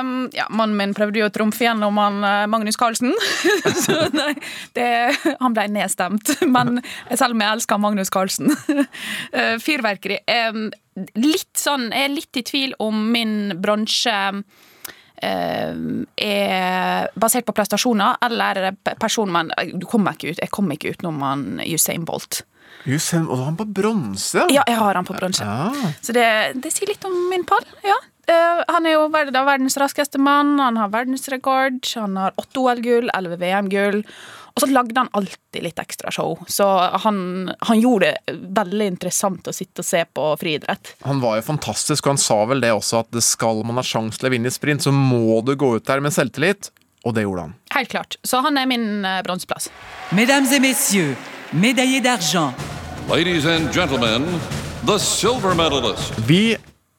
um, 0.00 0.28
Ja, 0.34 0.46
mannen 0.50 0.76
min 0.78 0.94
prøvde 0.96 1.20
jo 1.20 1.28
å 1.28 1.32
trumfe 1.34 1.66
gjennom 1.66 1.98
han 2.00 2.22
eh, 2.26 2.46
Magnus 2.50 2.78
Carlsen. 2.80 3.14
Så 3.84 3.96
nei, 4.14 4.32
det, 4.78 4.88
han 5.40 5.56
ble 5.56 5.66
nedstemt. 5.74 6.36
Men 6.46 6.80
selv 7.12 7.36
om 7.36 7.44
jeg 7.44 7.58
elsker 7.58 7.82
Magnus 7.82 8.12
Carlsen. 8.12 8.54
Eh, 9.36 9.56
Fyrverkeri. 9.60 10.18
Um, 10.46 10.68
litt 11.18 11.58
sånn 11.58 11.88
Jeg 11.90 12.06
er 12.06 12.12
litt 12.12 12.38
i 12.38 12.42
tvil 12.46 12.72
om 12.82 13.00
min 13.12 13.56
bronse 13.60 14.12
eh, 14.12 14.38
er 15.26 17.08
basert 17.18 17.46
på 17.48 17.54
prestasjoner 17.56 18.16
eller 18.26 18.72
pe- 18.84 18.96
person 19.00 19.30
man 19.32 19.50
du 19.74 19.86
kommer 19.86 20.16
ikke 20.16 20.32
ut, 20.34 20.40
Jeg 20.42 20.50
kommer 20.54 20.76
ikke 20.78 20.94
utenom 20.96 21.20
han 21.22 21.46
Usain 21.66 22.04
Bolt. 22.08 22.42
Usain, 22.86 23.26
og 23.26 23.40
han 23.44 23.56
på 23.58 23.64
bronse? 23.74 24.44
Ja, 24.52 24.62
jeg 24.68 24.76
har 24.78 24.94
han 24.94 25.04
på 25.08 25.16
bronse. 25.16 25.42
Ja. 25.42 25.72
Så 26.04 26.12
det, 26.14 26.26
det 26.62 26.70
sier 26.74 26.86
litt 26.92 27.04
om 27.08 27.14
min 27.30 27.44
pall. 27.48 27.64
ja. 27.86 27.96
Eh, 28.26 28.64
han 28.68 28.86
er 28.86 28.96
jo 28.96 29.06
da 29.30 29.44
verdens 29.46 29.76
raskeste 29.78 30.18
mann, 30.18 30.56
han 30.58 30.78
har 30.80 30.90
verdensrekord, 30.94 31.84
han 31.94 32.18
har 32.18 32.34
åtte 32.40 32.62
OL-gull, 32.62 33.10
elleve 33.14 33.38
VM-gull. 33.42 34.02
Og 34.56 34.62
så 34.62 34.70
lagde 34.72 34.96
han 34.96 35.10
alltid 35.12 35.66
litt 35.66 35.78
ekstra 35.78 36.10
show, 36.14 36.38
så 36.48 36.64
han, 37.04 37.18
han 37.68 37.80
gjorde 37.80 38.14
det 38.14 38.36
veldig 38.56 38.86
interessant 38.94 39.50
å 39.50 39.52
sitte 39.52 39.84
og 39.84 39.86
se 39.86 40.00
på 40.16 40.30
friidrett. 40.40 40.94
Han 41.04 41.20
var 41.20 41.36
jo 41.36 41.44
fantastisk, 41.50 42.06
og 42.06 42.14
han 42.14 42.22
sa 42.22 42.38
vel 42.48 42.64
det 42.64 42.72
også, 42.72 43.02
at 43.04 43.10
det 43.12 43.20
skal 43.26 43.60
man 43.68 43.76
ha 43.76 43.84
sjanse 43.84 44.16
til 44.16 44.30
å 44.30 44.32
vinne 44.32 44.48
i 44.48 44.54
sprint, 44.54 44.86
så 44.86 44.94
må 44.96 45.42
du 45.44 45.52
gå 45.60 45.74
ut 45.76 45.84
der 45.86 46.00
med 46.00 46.16
selvtillit. 46.16 46.70
Og 47.06 47.14
det 47.14 47.22
gjorde 47.22 47.44
han. 47.44 47.52
Helt 47.76 47.92
klart. 47.92 48.16
Så 48.26 48.40
han 48.42 48.56
er 48.58 48.66
min 48.66 49.04
eh, 49.06 49.20
bronseplass. 49.22 49.68
Mesdames 50.16 50.50
et 50.56 50.64
messieurs, 50.64 51.14
médaillés 51.52 52.02
d'argent, 52.02 52.56
Ladies 53.08 53.46
and 53.46 53.72
gentlemen, 53.72 54.24
the 54.84 54.98
silver 54.98 55.54
medalist. 55.54 56.12
Vi 56.26 56.56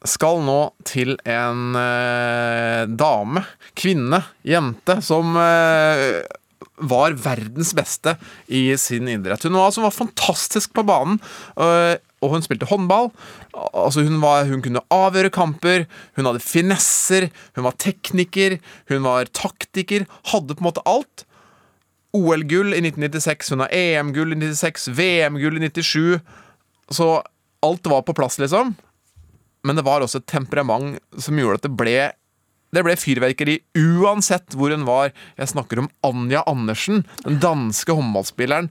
skal 0.10 0.42
nå 0.46 0.58
til 0.88 1.16
en 1.28 1.78
eh, 1.78 2.84
dame, 2.90 3.44
kvinne, 3.78 4.22
jente, 4.48 5.00
som 5.06 5.38
eh, 5.42 6.24
var 6.78 7.16
verdens 7.18 7.74
beste 7.78 8.16
i 8.48 8.70
sin 8.78 9.10
idrett. 9.10 9.44
Hun 9.44 9.58
var, 9.58 9.70
altså, 9.70 9.86
var 9.86 9.96
fantastisk 9.96 10.74
på 10.78 10.86
banen, 10.88 11.20
eh, 11.58 11.98
og 12.24 12.34
hun 12.34 12.46
spilte 12.46 12.70
håndball. 12.70 13.12
Altså, 13.54 14.04
hun, 14.06 14.20
var, 14.22 14.48
hun 14.50 14.64
kunne 14.66 14.84
avgjøre 14.94 15.34
kamper, 15.34 15.88
hun 16.18 16.30
hadde 16.30 16.44
finesser, 16.44 17.30
hun 17.58 17.68
var 17.68 17.78
tekniker, 17.82 18.58
hun 18.92 19.06
var 19.06 19.30
taktiker, 19.34 20.08
hadde 20.34 20.58
på 20.58 20.64
en 20.64 20.70
måte 20.70 20.86
alt. 20.90 21.26
OL-gull 22.18 22.74
i 22.74 22.82
1996, 22.82 23.54
hun 23.54 23.66
har 23.66 23.74
EM-gull 23.76 24.34
i 24.34 24.40
96, 24.40 24.90
VM-gull 24.98 25.60
i 25.60 25.68
97. 25.68 26.20
Så 26.98 27.10
alt 27.66 27.90
var 27.90 28.06
på 28.08 28.16
plass, 28.18 28.40
liksom. 28.42 28.74
Men 29.68 29.80
det 29.80 29.86
var 29.88 30.06
også 30.06 30.22
et 30.22 30.32
temperament 30.32 30.98
som 31.20 31.38
gjorde 31.38 31.62
at 31.62 31.68
det 31.68 31.76
ble 31.78 32.00
det 32.76 32.84
ble 32.84 32.98
fyrverkeri 33.00 33.54
uansett 33.80 34.56
hvor 34.58 34.74
hun 34.74 34.84
var. 34.88 35.14
Jeg 35.40 35.54
snakker 35.54 35.80
om 35.80 35.88
Anja 36.06 36.42
Andersen, 36.50 37.06
den 37.24 37.40
danske 37.44 37.96
håndballspilleren. 37.96 38.68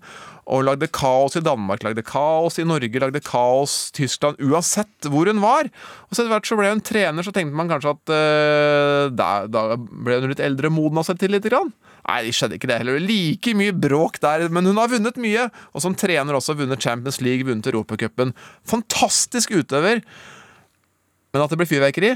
Og 0.46 0.62
lagde 0.62 0.86
kaos 0.94 1.34
i 1.34 1.42
Danmark, 1.42 1.82
lagde 1.82 2.04
kaos 2.06 2.60
i 2.62 2.66
Norge, 2.68 3.00
lagde 3.02 3.22
kaos 3.24 3.88
i 3.88 3.96
Tyskland. 4.02 4.38
Uansett 4.44 5.08
hvor 5.10 5.26
hun 5.26 5.40
var. 5.42 5.66
Og 6.06 6.12
så 6.12 6.22
etter 6.22 6.34
hvert 6.34 6.50
så 6.50 6.60
ble 6.60 6.70
hun 6.70 6.84
trener, 6.86 7.26
så 7.26 7.32
tenkte 7.34 7.58
man 7.58 7.72
kanskje 7.72 7.96
at 7.96 8.12
uh, 8.12 9.08
da, 9.16 9.30
da 9.50 9.64
ble 9.80 10.20
hun 10.20 10.30
litt 10.30 10.44
eldre 10.44 10.70
og 10.70 10.76
modna 10.76 11.02
seg 11.06 11.18
til 11.22 11.34
litt. 11.34 11.48
Grann. 11.48 11.72
Nei, 12.06 12.20
det 12.28 12.36
skjedde 12.36 12.60
ikke 12.60 12.70
det 12.70 12.78
heller. 12.84 13.02
Like 13.02 13.56
mye 13.58 13.74
bråk 13.74 14.20
der, 14.22 14.46
men 14.52 14.68
hun 14.68 14.78
har 14.78 14.92
vunnet 14.92 15.18
mye. 15.18 15.48
Og 15.74 15.82
som 15.82 15.96
trener 15.98 16.38
også 16.38 16.54
vunnet 16.60 16.84
Champions 16.84 17.18
League, 17.24 17.48
vunnet 17.48 17.66
Europacupen. 17.72 18.36
Fantastisk 18.70 19.56
utøver. 19.56 20.04
Men 21.36 21.44
at 21.44 21.52
det 21.52 21.58
ble 21.60 21.66
fyrverkeri, 21.68 22.14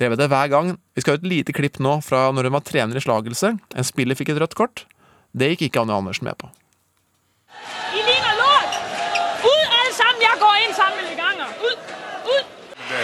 det 0.00 0.08
vet 0.08 0.20
jeg 0.24 0.30
hver 0.32 0.48
gang. 0.48 0.68
Vi 0.96 1.02
skal 1.04 1.14
ha 1.14 1.20
et 1.20 1.26
lite 1.28 1.52
klipp 1.52 1.76
nå 1.84 1.98
fra 2.00 2.30
når 2.32 2.48
hun 2.48 2.54
var 2.56 2.64
trener 2.64 2.96
i 2.96 3.02
slagelse. 3.04 3.50
En 3.76 3.84
spiller 3.84 4.16
fikk 4.16 4.32
et 4.32 4.40
rødt 4.40 4.56
kort. 4.56 4.86
Det 5.36 5.50
gikk 5.52 5.66
ikke 5.66 5.82
Anja 5.82 5.98
Andersen 6.00 6.24
med 6.24 6.38
på. 6.40 6.48
I 7.92 8.00
ligner 8.08 8.40
lort! 8.40 8.80
Ud 9.44 9.68
alle 9.68 9.92
sammen! 9.98 10.24
Jeg 10.24 10.40
går 10.40 10.56
inn 10.64 10.74
sammen 10.80 11.04
med 11.04 11.20
ganger! 11.20 11.52
Ud! 11.68 11.94
Ud! 12.32 12.42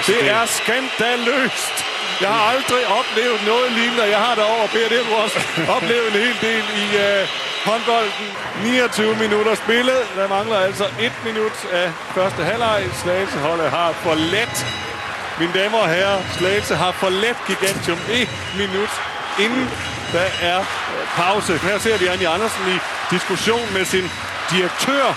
Det 0.09 0.19
er 0.33 0.49
skandaløst! 0.57 1.87
Jeg 2.25 2.33
har 2.33 2.57
aldri 2.57 2.81
opplevd 2.97 3.45
noe 3.45 3.71
lignende. 3.77 4.09
Jeg 4.09 4.25
har 4.25 4.41
da 4.41 4.49
over 4.49 4.69
Per 4.73 4.89
det 4.89 5.05
har 5.05 5.23
også 5.29 5.45
oplevet 5.77 6.09
en 6.09 6.21
hel 6.25 6.37
del 6.41 6.77
i 6.85 6.91
uh, 7.05 7.41
håndbolden. 7.69 8.37
29 8.65 9.17
minutter 9.21 9.61
spillet. 9.61 10.13
Der 10.17 10.29
mangler 10.29 10.69
altså 10.69 10.89
ett 11.01 11.25
minutt 11.25 11.67
av 11.73 11.93
første 12.17 12.49
halvleg. 12.49 12.89
Slagelseholdet 13.05 13.75
har 13.77 13.93
for 14.05 14.31
let. 14.33 14.65
Mine 15.41 15.55
damer 15.57 15.79
og 15.81 15.89
herrer, 15.89 16.25
Slagelse 16.37 16.77
har 16.77 16.93
forlatt 17.01 17.47
gigantium. 17.49 18.01
ett 18.13 18.41
minutt 18.61 18.95
innen 19.41 19.69
der 20.13 20.29
er 20.43 20.59
øh, 20.61 21.07
pause. 21.17 21.57
Her 21.59 21.79
ser 21.79 21.97
vi 21.99 22.07
Anja 22.13 22.35
Andersen 22.35 22.67
i 22.69 22.77
diskusjon 23.15 23.73
med 23.73 23.85
sin 23.89 24.05
direktør. 24.51 25.17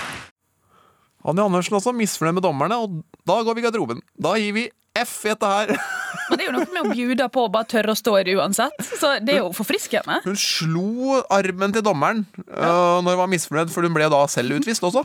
Anja 1.28 1.44
Andersen 1.44 1.76
også 1.76 1.92
misfornøyd 1.92 2.32
med 2.32 2.42
dommerne, 2.42 2.76
og 2.76 3.04
da 3.28 3.36
går 3.42 3.54
vi 3.54 3.60
i 3.60 3.64
garderoben. 3.66 4.00
Da 4.24 4.32
gir 4.40 4.54
vi 4.56 4.62
F 4.96 5.26
i 5.26 5.28
dette 5.28 5.50
her. 5.50 5.74
Men 6.30 6.38
det 6.38 6.46
er 6.46 6.48
jo 6.48 6.54
noe 6.56 6.70
med 6.72 6.80
å 6.86 6.94
bjude 6.94 7.26
på 7.28 7.44
og 7.44 7.52
bare 7.52 7.68
tørre 7.74 7.92
å 7.92 7.98
stå 8.00 8.14
i 8.20 8.22
det 8.24 8.36
uansett. 8.38 8.80
Så 8.80 9.10
det 9.20 9.34
er 9.34 9.42
jo 9.42 9.50
forfriskende. 9.52 10.22
Hun 10.24 10.38
slo 10.40 11.18
armen 11.28 11.74
til 11.76 11.84
dommeren 11.84 12.24
ja. 12.46 12.70
når 13.04 13.10
hun 13.10 13.20
var 13.26 13.28
misfornøyd, 13.34 13.74
for 13.76 13.84
hun 13.84 13.92
ble 13.92 14.08
da 14.08 14.22
selv 14.32 14.56
utvist 14.56 14.88
også. 14.88 15.04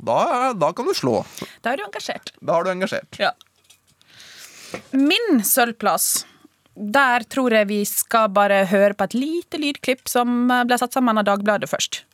Da, 0.00 0.18
da 0.58 0.72
kan 0.74 0.90
du 0.90 0.96
slå. 0.96 1.20
Da 1.62 1.76
er 1.76 1.78
du 1.78 1.86
engasjert. 1.86 2.34
Da 2.42 2.58
har 2.58 2.66
du 2.66 2.72
engasjert. 2.74 3.20
Ja. 3.22 3.30
Min 4.96 5.42
sølvplass 5.44 6.26
Der 6.74 7.24
tror 7.28 7.54
jeg 7.54 7.68
vi 7.70 7.80
skal 7.88 8.30
bare 8.34 8.62
høre 8.70 8.94
på 8.94 9.08
et 9.08 9.16
lite 9.18 9.60
lydklipp 9.60 10.08
som 10.08 10.46
ble 10.48 10.78
satt 10.80 10.94
sammen 10.96 11.18
av 11.20 11.26
Dagbladet 11.28 11.68
først. 11.70 12.04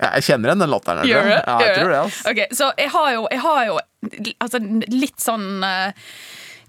Jeg 0.00 0.24
kjenner 0.24 0.50
igjen 0.50 0.62
den 0.64 0.70
låten. 0.72 1.00
Gjør 1.04 1.26
du? 1.28 1.32
Ja, 1.36 1.56
jeg 1.60 1.74
tror 1.76 1.90
det. 1.92 1.98
altså. 2.00 2.30
Okay, 2.32 2.46
så 2.56 2.70
jeg 2.78 2.90
har 2.94 3.08
jo, 3.14 3.24
jeg 3.30 3.42
har 3.44 3.64
jo 3.68 3.78
altså, 4.40 4.60
litt 4.94 5.20
sånn 5.20 5.48
eh, 5.66 6.08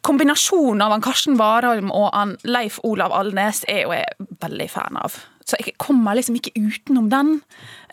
Kombinasjonen 0.01 0.81
av 0.81 0.95
han 0.95 1.03
Karsten 1.05 1.37
Warholm 1.37 1.91
og 1.93 2.09
han 2.15 2.33
Leif 2.47 2.79
Olav 2.87 3.13
Alnes 3.13 3.61
er 3.69 3.83
jo 3.83 3.93
jeg 3.93 4.29
veldig 4.41 4.69
fan 4.73 4.97
av. 4.97 5.17
Så 5.45 5.59
jeg 5.59 5.75
kommer 5.81 6.17
liksom 6.17 6.37
ikke 6.39 6.53
utenom 6.57 7.09
den. 7.11 7.35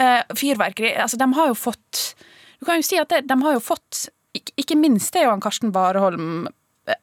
Uh, 0.00 0.22
fyrverkeri 0.36 0.94
altså, 0.96 1.18
De 1.20 1.26
har 1.34 1.50
jo 1.50 1.56
fått 1.58 2.14
Du 2.60 2.66
kan 2.68 2.78
jo 2.78 2.84
si 2.86 2.98
at 3.00 3.10
det, 3.10 3.22
de 3.26 3.36
har 3.40 3.56
jo 3.56 3.62
fått 3.64 4.08
Ikke, 4.36 4.76
minst 4.78 5.16
er 5.16 5.26
jo 5.26 5.32
han 5.32 5.42
Karsten 5.42 5.72
Warholm 5.74 6.46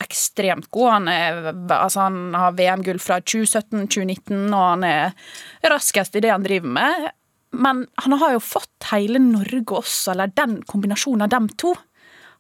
ekstremt 0.02 0.72
god. 0.74 0.90
Han, 0.90 1.08
er, 1.12 1.52
altså 1.70 2.08
han 2.08 2.34
har 2.34 2.56
VM-gull 2.58 2.98
fra 2.98 3.20
2017, 3.22 3.84
2019, 3.94 4.40
og 4.50 4.64
han 4.64 4.86
er 4.88 5.36
raskest 5.70 6.18
i 6.18 6.24
det 6.26 6.32
han 6.34 6.46
driver 6.46 6.72
med. 6.80 7.06
Men 7.54 7.84
han 8.02 8.18
har 8.18 8.34
jo 8.34 8.42
fått 8.42 8.88
hele 8.90 9.22
Norge 9.22 9.78
også, 9.84 10.16
eller 10.16 10.34
den 10.34 10.58
kombinasjonen 10.66 11.28
av 11.28 11.34
dem 11.36 11.52
to, 11.62 11.76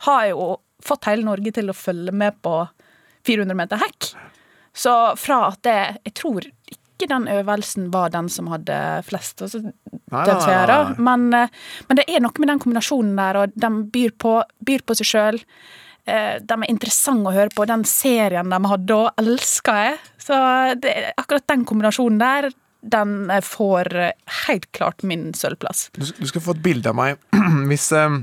har 0.07 0.31
jo 0.31 0.55
fått 0.85 1.09
hele 1.09 1.25
Norge 1.27 1.53
til 1.55 1.71
å 1.71 1.77
følge 1.77 2.13
med 2.15 2.37
på 2.45 2.57
400 3.27 3.57
meter 3.57 3.81
hekk. 3.81 4.11
Så 4.75 4.91
fra 5.17 5.45
at 5.53 5.61
det 5.63 5.79
Jeg 6.03 6.13
tror 6.19 6.47
ikke 6.47 7.07
den 7.11 7.27
øvelsen 7.27 7.89
var 7.91 8.11
den 8.11 8.29
som 8.31 8.47
hadde 8.47 8.75
flest 9.07 9.41
altså, 9.43 9.59
dødsfeirer. 10.11 10.95
men, 10.97 11.33
eh, 11.33 11.49
men 11.87 11.99
det 11.99 12.05
er 12.07 12.21
noe 12.23 12.39
med 12.39 12.51
den 12.53 12.61
kombinasjonen 12.63 13.15
der, 13.19 13.39
og 13.41 13.55
de 13.55 13.71
byr 13.91 14.13
på, 14.17 14.37
byr 14.59 14.85
på 14.85 14.95
seg 14.95 15.09
sjøl. 15.09 15.41
De 16.05 16.53
er 16.53 16.69
interessante 16.69 17.31
å 17.31 17.33
høre 17.33 17.49
på. 17.49 17.65
Den 17.65 17.81
serien 17.89 18.51
de 18.53 18.59
hadde 18.69 18.93
òg, 18.93 19.07
elsker 19.17 19.79
jeg. 19.81 19.95
Så 20.21 20.35
det, 20.77 20.93
akkurat 21.17 21.47
den 21.49 21.63
kombinasjonen 21.65 22.19
der, 22.21 22.51
den 22.85 23.29
eh, 23.29 23.41
får 23.41 23.95
eh, 23.95 24.11
helt 24.47 24.71
klart 24.71 25.03
min 25.03 25.33
sølvplass. 25.33 25.89
Du, 25.93 26.27
skal 26.27 26.41
få 26.41 26.55
et 26.55 26.63
bilde 26.65 26.91
av 26.91 26.97
meg 26.97 27.19
hvis, 27.69 27.89
eh, 27.95 28.19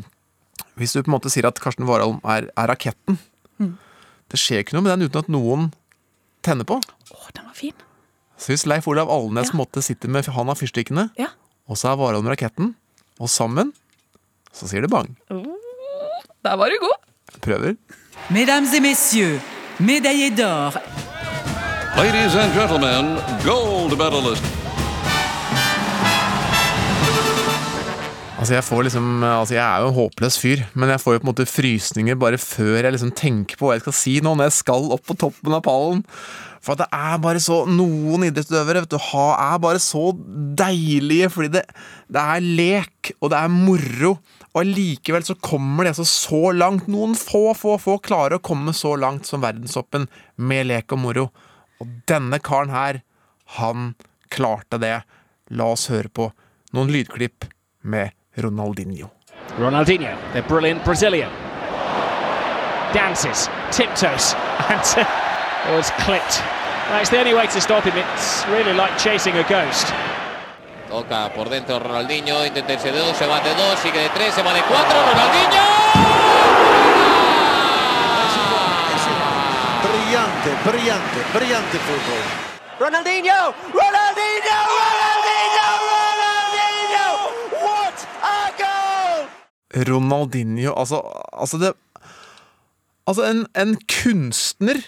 hvis 0.81 0.95
du 0.95 1.03
på 1.03 1.11
en 1.11 1.17
måte 1.17 1.31
sier 1.33 1.47
at 1.49 1.59
Karsten 1.61 1.87
Warholm 1.89 2.21
er, 2.25 2.49
er 2.57 2.71
raketten. 2.71 3.19
Mm. 3.61 3.75
Det 4.33 4.41
skjer 4.41 4.63
ikke 4.65 4.77
noe 4.77 4.87
med 4.87 4.95
den 4.97 5.09
uten 5.11 5.21
at 5.21 5.29
noen 5.33 5.71
tenner 6.45 6.67
på. 6.69 6.79
Å, 6.81 7.19
den 7.37 7.45
var 7.47 7.57
fin. 7.59 7.75
Så 8.41 8.51
hvis 8.55 8.65
Leif 8.67 8.89
Olav 8.91 9.11
Alnes 9.13 9.53
ja. 9.53 9.59
måtte 9.59 9.83
sitte 9.85 10.09
med 10.11 10.27
han 10.33 10.51
av 10.51 10.59
fyrstikkene, 10.59 11.11
Ja. 11.21 11.29
og 11.69 11.77
så 11.79 11.93
er 11.93 12.01
Warholm 12.01 12.27
raketten, 12.33 12.73
og 13.21 13.29
sammen, 13.31 13.71
så 14.53 14.67
sier 14.71 14.83
det 14.83 14.91
bang. 14.91 15.13
Der 16.43 16.57
var 16.59 16.73
du 16.73 16.79
god. 16.83 16.99
Prøver. 17.45 17.77
Mesdames 18.31 18.75
et 18.75 18.83
messieurs, 18.83 19.41
médaillés 19.79 20.35
d'or, 20.35 20.81
Ladies 21.97 22.35
and 22.35 22.55
gentlemen, 22.57 23.19
gold 23.45 23.93
medalist. 23.99 24.62
Altså 28.43 28.57
jeg 28.57 28.83
liksom, 28.89 29.05
altså 29.23 29.55
jeg 29.55 29.63
er 29.63 29.85
jo 29.85 29.91
en 29.93 29.95
håpløs 29.95 30.37
fyr, 30.43 30.65
men 30.75 30.91
jeg 30.91 30.99
får 30.99 31.15
jo 31.15 31.19
på 31.21 31.23
en 31.23 31.29
måte 31.29 31.45
frysninger 31.47 32.17
bare 32.19 32.39
før 32.43 32.81
jeg 32.81 32.91
liksom 32.91 33.13
tenker 33.15 33.55
på 33.55 33.69
hva 33.69 33.77
jeg 33.77 33.85
skal 33.85 33.95
si 33.95 34.15
nå, 34.19 34.33
når 34.35 34.49
jeg 34.49 34.55
skal 34.57 34.89
opp 34.97 35.05
på 35.07 35.15
toppen 35.21 35.55
av 35.55 35.61
pallen. 35.63 36.01
For 36.63 36.75
det 36.79 36.89
er 36.91 37.21
bare 37.23 37.39
så 37.43 37.61
Noen 37.71 38.25
idrettsutøvere 38.27 38.83
vet 38.83 38.97
du, 38.97 38.97
er 38.99 39.61
bare 39.63 39.79
så 39.83 40.09
deilige, 40.59 41.29
fordi 41.31 41.53
det, 41.55 41.63
det 42.11 42.25
er 42.35 42.49
lek, 42.59 43.13
og 43.21 43.31
det 43.31 43.39
er 43.39 43.53
moro. 43.55 44.11
Og 44.51 44.61
allikevel 44.65 45.27
så 45.29 45.37
kommer 45.39 45.87
de 45.87 45.93
altså 45.93 46.07
så 46.11 46.41
langt. 46.57 46.89
Noen 46.91 47.15
få, 47.19 47.45
få, 47.59 47.77
få 47.79 47.95
klarer 48.03 48.41
å 48.41 48.43
komme 48.43 48.75
så 48.75 48.97
langt 48.99 49.31
som 49.31 49.45
verdenstoppen 49.45 50.09
med 50.43 50.67
lek 50.73 50.91
og 50.97 51.03
moro. 51.05 51.29
Og 51.79 51.95
denne 52.11 52.43
karen 52.43 52.75
her, 52.75 53.05
han 53.61 53.93
klarte 54.35 54.83
det. 54.83 54.97
La 55.55 55.71
oss 55.77 55.87
høre 55.95 56.11
på 56.11 56.29
noen 56.75 56.91
lydklipp 56.91 57.47
med 57.87 58.19
Ronaldinho. 58.37 59.11
Ronaldinho, 59.59 60.17
the 60.33 60.43
brilliant 60.43 60.85
Brazilian. 60.85 61.31
Dances, 62.93 63.49
tiptoes, 63.71 64.35
and 64.69 64.81
uh, 64.97 65.77
was 65.77 65.91
clipped. 66.01 66.41
That's 66.89 67.11
the 67.11 67.19
only 67.19 67.35
way 67.35 67.47
to 67.47 67.61
stop 67.61 67.85
him. 67.85 67.97
It's 67.97 68.47
really 68.49 68.73
like 68.73 68.97
chasing 68.99 69.37
a 69.37 69.45
ghost. 69.49 69.93
Toca 70.89 71.31
por 71.35 71.49
dentro 71.49 71.79
Ronaldinho, 71.79 72.45
intenta 72.45 72.73
irse 72.75 72.93
de 72.93 72.99
dos, 72.99 73.17
se 73.17 73.27
va 73.27 73.41
de 73.41 73.55
dos, 73.55 73.79
sigue 73.81 74.01
de 74.01 74.09
tres, 74.11 74.35
se 74.35 74.43
va 74.43 74.53
de 74.53 74.61
cuatro, 74.63 74.97
Ronaldinho. 75.01 75.63
Brillante, 79.83 80.51
brillante, 80.65 81.19
brillante 81.33 81.79
fútbol. 81.79 82.53
Ronaldinho! 82.79 83.55
Ronaldinho! 83.73 83.73
Ronaldinho! 83.73 84.72
Ronaldinho, 89.75 90.75
altså, 90.77 91.01
altså 91.33 91.59
det 91.59 91.73
Altså, 93.03 93.25
en, 93.27 93.47
en 93.59 93.73
kunstner 93.91 94.79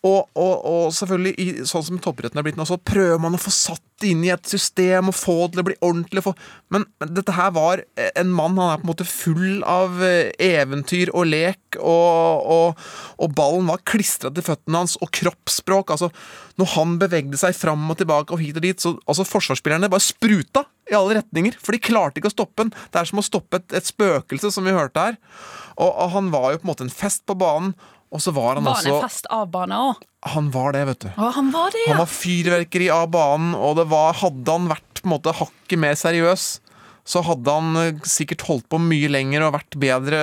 og, 0.00 0.30
og, 0.32 0.52
og 0.64 0.84
selvfølgelig, 0.96 1.32
i, 1.36 1.64
sånn 1.68 1.84
som 1.84 1.98
toppidretten 2.00 2.40
er 2.40 2.44
blitt 2.46 2.56
nå, 2.56 2.64
så 2.64 2.78
prøver 2.80 3.18
man 3.20 3.36
å 3.36 3.40
få 3.40 3.52
satt 3.52 3.82
det 4.00 4.14
inn 4.14 4.22
i 4.24 4.30
et 4.32 4.48
system 4.48 5.10
og 5.10 5.16
få 5.18 5.34
det 5.42 5.52
til 5.52 5.60
å 5.60 5.66
bli 5.66 5.76
ordentlig. 5.84 6.22
Få, 6.24 6.32
men, 6.72 6.86
men 7.02 7.12
dette 7.18 7.34
her 7.36 7.50
var 7.52 7.82
en 8.08 8.32
mann 8.32 8.56
Han 8.56 8.72
er 8.72 8.80
på 8.80 8.86
en 8.86 8.90
måte 8.94 9.08
full 9.08 9.60
av 9.68 10.00
eh, 10.06 10.32
eventyr 10.40 11.12
og 11.12 11.28
lek, 11.28 11.76
og, 11.76 12.80
og 13.20 13.36
ballen 13.36 13.68
var 13.68 13.84
klistra 13.84 14.32
til 14.32 14.46
føttene 14.46 14.80
hans, 14.86 14.96
og 15.04 15.12
kroppsspråk. 15.20 15.92
altså 15.92 16.08
Når 16.56 16.72
han 16.78 16.96
bevegde 17.04 17.42
seg 17.44 17.56
fram 17.58 17.84
og 17.92 18.00
tilbake 18.00 18.32
og 18.32 18.40
hit 18.40 18.56
og 18.56 18.64
dit, 18.64 18.80
så 18.80 18.96
altså 19.04 19.28
forsvarsspillerne 19.28 19.92
bare 19.92 20.08
spruta 20.08 20.64
i 20.90 20.96
alle 20.96 21.20
retninger, 21.20 21.60
for 21.60 21.76
de 21.76 21.84
klarte 21.84 22.22
ikke 22.22 22.32
å 22.32 22.38
stoppe 22.38 22.64
den. 22.64 22.72
Det 22.88 23.04
er 23.04 23.12
som 23.12 23.20
å 23.20 23.28
stoppe 23.28 23.60
et, 23.60 23.68
et 23.76 23.92
spøkelse, 23.92 24.48
som 24.56 24.64
vi 24.64 24.74
hørte 24.74 25.10
her. 25.10 25.20
Og, 25.76 25.90
og 25.90 26.14
han 26.16 26.32
var 26.32 26.54
jo 26.54 26.64
på 26.64 26.70
en 26.70 26.72
måte 26.72 26.88
en 26.88 26.98
fest 27.02 27.28
på 27.28 27.36
banen. 27.38 27.76
Og 28.10 28.22
så 28.22 28.32
var 28.34 28.58
han 28.58 28.66
Var 28.66 28.80
han 28.80 28.86
også 28.90 28.96
en 28.96 29.04
fest 29.06 29.28
av 29.30 29.50
bane 29.52 29.76
òg? 29.78 30.00
Han 30.34 30.50
var 30.52 30.74
det, 30.76 30.82
vet 30.88 31.04
du. 31.06 31.10
Å, 31.14 31.28
han 31.36 31.52
var 31.54 31.70
det, 31.72 31.84
ja. 31.86 31.94
Han 31.94 32.02
var 32.02 32.10
fyrverkeri 32.12 32.90
av 32.92 33.06
banen, 33.14 33.54
og 33.56 33.78
det 33.78 33.86
var, 33.92 34.18
hadde 34.20 34.56
han 34.56 34.66
vært 34.68 35.00
på 35.00 35.08
en 35.08 35.14
måte 35.14 35.32
hakket 35.38 35.80
mer 35.80 35.96
seriøs, 35.96 36.48
så 37.10 37.22
hadde 37.24 37.54
han 37.54 37.78
eh, 37.80 38.02
sikkert 38.06 38.44
holdt 38.46 38.66
på 38.70 38.78
mye 38.82 39.08
lenger 39.10 39.46
og 39.46 39.54
vært 39.54 39.78
bedre 39.80 40.18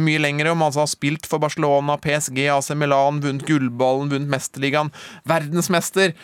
mye 0.00 0.22
lenger. 0.22 0.48
Om 0.50 0.62
han 0.62 0.70
altså 0.70 0.82
har 0.82 0.90
spilt 0.90 1.28
for 1.28 1.42
Barcelona, 1.42 1.98
PSG, 2.00 2.40
AC 2.54 2.72
Milan, 2.80 3.20
vunnet 3.22 3.44
gullballen, 3.46 4.08
vunnet 4.14 4.32
Mesterligaen, 4.32 4.90
verdensmester. 5.28 6.14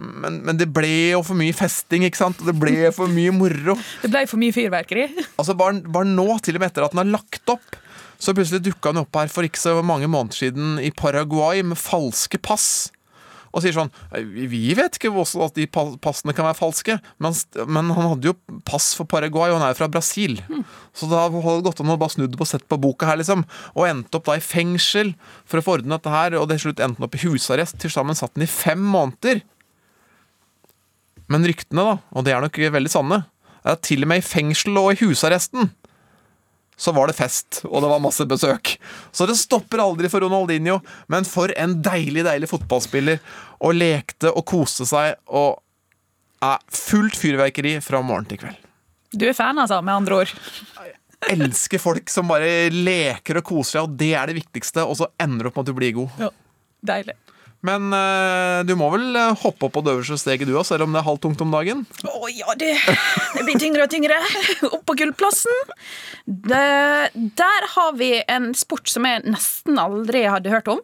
Men, 0.00 0.40
men 0.46 0.58
det 0.58 0.70
ble 0.72 0.90
jo 1.12 1.20
for 1.26 1.38
mye 1.38 1.54
festing, 1.54 2.06
ikke 2.08 2.22
sant? 2.22 2.40
Det 2.46 2.56
ble 2.56 2.88
for 2.96 3.12
mye 3.12 3.34
moro. 3.36 3.76
Det 4.02 4.10
ble 4.10 4.24
for 4.30 4.40
mye 4.40 4.56
fyrverkeri. 4.56 5.10
Altså 5.36 5.54
bare, 5.58 5.82
bare 5.84 6.08
nå, 6.08 6.26
til 6.40 6.56
og 6.56 6.64
med 6.64 6.72
etter 6.72 6.88
at 6.88 6.96
han 6.96 7.04
har 7.04 7.12
lagt 7.18 7.52
opp, 7.52 7.78
så 8.20 8.34
plutselig 8.36 8.62
dukka 8.66 8.92
han 8.92 9.02
opp 9.02 9.16
her 9.16 9.30
for 9.32 9.46
ikke 9.46 9.60
så 9.60 9.78
mange 9.86 10.08
måneder 10.10 10.42
siden 10.44 10.80
i 10.82 10.92
Paraguay 10.92 11.64
med 11.64 11.80
falske 11.80 12.40
pass. 12.42 12.90
Og 13.50 13.64
sier 13.64 13.74
sånn 13.74 13.90
Vi 14.36 14.74
vet 14.78 14.94
ikke 14.96 15.10
også 15.10 15.42
at 15.48 15.56
de 15.58 15.66
passene 15.66 16.34
kan 16.36 16.46
være 16.46 16.58
falske, 16.58 16.98
men, 17.22 17.34
men 17.66 17.90
han 17.96 18.10
hadde 18.12 18.30
jo 18.30 18.60
pass 18.68 18.92
for 18.98 19.08
Paraguay, 19.10 19.50
og 19.50 19.58
han 19.58 19.66
er 19.66 19.72
jo 19.74 19.80
fra 19.80 19.90
Brasil. 19.90 20.36
Så 20.94 21.08
da 21.10 21.24
hadde 21.24 21.40
det 21.40 21.66
gått 21.66 21.82
an 21.82 21.94
å 21.94 21.98
bare 22.00 22.14
snudde 22.14 22.38
på 22.38 22.46
sett 22.48 22.68
på 22.70 22.78
boka 22.80 23.08
her, 23.10 23.18
liksom. 23.22 23.42
Og 23.74 23.88
endte 23.88 24.20
opp 24.20 24.28
da 24.28 24.38
i 24.38 24.44
fengsel 24.44 25.14
for 25.48 25.58
å 25.58 25.66
få 25.66 25.78
ordne 25.78 25.96
dette 25.96 26.14
her, 26.14 26.38
og 26.38 26.46
til 26.52 26.62
slutt 26.66 26.84
endte 26.84 27.02
han 27.02 27.08
opp 27.08 27.18
i 27.18 27.24
husarrest. 27.24 27.80
Til 27.82 27.92
sammen 27.92 28.18
satt 28.18 28.36
han 28.36 28.46
i 28.46 28.50
fem 28.50 28.84
måneder. 28.92 29.42
Men 31.30 31.46
ryktene, 31.46 31.86
da, 31.86 31.98
og 32.14 32.26
det 32.26 32.36
er 32.36 32.46
nok 32.46 32.62
veldig 32.78 32.92
sanne, 32.92 33.24
er 33.64 33.74
at 33.74 33.82
til 33.86 34.06
og 34.06 34.12
med 34.12 34.22
i 34.22 34.24
fengsel 34.24 34.78
og 34.78 34.94
i 34.94 35.00
husarresten 35.02 35.72
så 36.80 36.94
var 36.96 37.10
det 37.10 37.16
fest, 37.18 37.60
og 37.68 37.82
det 37.84 37.90
var 37.90 38.00
masse 38.00 38.24
besøk. 38.28 38.74
Så 39.12 39.26
det 39.28 39.36
stopper 39.36 39.82
aldri 39.84 40.08
for 40.08 40.24
Ronaldinho, 40.24 40.78
men 41.12 41.26
for 41.28 41.52
en 41.60 41.76
deilig, 41.84 42.24
deilig 42.24 42.48
fotballspiller. 42.48 43.20
Og 43.60 43.76
lekte 43.76 44.32
og 44.32 44.46
koste 44.48 44.86
seg, 44.88 45.18
og 45.28 45.60
er 46.40 46.62
fullt 46.72 47.18
fyrverkeri 47.20 47.76
fra 47.84 48.00
morgen 48.00 48.30
til 48.30 48.40
kveld. 48.40 48.56
Du 49.12 49.26
er 49.28 49.36
fan, 49.36 49.60
altså, 49.60 49.82
med 49.84 49.98
andre 50.00 50.22
ord. 50.22 50.32
Elsker 51.28 51.82
folk 51.82 52.08
som 52.08 52.30
bare 52.30 52.70
leker 52.72 53.42
og 53.42 53.44
koser 53.50 53.76
seg, 53.76 53.84
og 53.84 53.98
det 54.00 54.14
er 54.16 54.30
det 54.30 54.38
viktigste, 54.40 54.86
og 54.86 54.96
så 55.02 55.10
ender 55.20 55.44
du 55.44 55.50
opp 55.50 55.60
med 55.60 55.66
at 55.66 55.72
du 55.74 55.76
blir 55.76 55.96
god. 55.98 56.22
Ja, 56.22 56.30
Deilig. 56.80 57.18
Men 57.66 57.90
uh, 57.92 58.62
du 58.64 58.72
må 58.80 58.86
vel 58.94 59.16
eh, 59.20 59.34
hoppe 59.42 59.66
opp 59.68 59.74
på 59.74 59.82
det 59.84 59.92
øverste 59.92 60.16
steget 60.22 60.48
du 60.48 60.54
òg, 60.56 60.64
selv 60.64 60.86
om 60.86 60.94
det 60.94 61.02
er 61.02 61.04
halvt 61.04 61.20
tungt 61.26 61.42
om 61.44 61.50
dagen? 61.52 61.82
Å 62.08 62.30
ja, 62.32 62.54
det, 62.56 62.70
det 63.34 63.42
blir 63.44 63.58
tyngre 63.60 63.84
og 63.84 63.92
tyngre. 63.92 64.16
Opp 64.70 64.86
på 64.88 64.96
gullplassen. 64.96 65.58
Det, 66.24 66.62
der 67.42 67.66
har 67.74 67.92
vi 68.00 68.14
en 68.32 68.50
sport 68.56 68.88
som 68.88 69.04
jeg 69.04 69.26
nesten 69.28 69.76
aldri 69.82 70.24
hadde 70.24 70.52
hørt 70.54 70.70
om. 70.72 70.80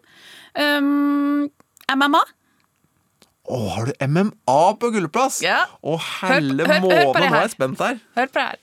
Um, 0.52 1.46
MMA. 1.96 2.20
Å, 3.46 3.58
har 3.76 3.88
du 3.88 3.92
MMA 4.10 4.60
på 4.82 4.90
gullplass? 4.98 5.40
Ja. 5.44 5.62
Å, 5.80 5.96
helle 6.20 6.66
Hør- 6.66 6.82
hør- 6.82 6.82
hør 6.82 6.82
på 6.82 6.92
måne, 6.92 7.20
det 7.22 7.30
nå 7.30 7.36
er 7.40 7.44
jeg 7.46 7.54
spent 7.56 7.84
her. 7.86 8.00
Hør 8.20 8.32
på 8.34 8.40
det 8.42 8.46
her. 8.50 8.62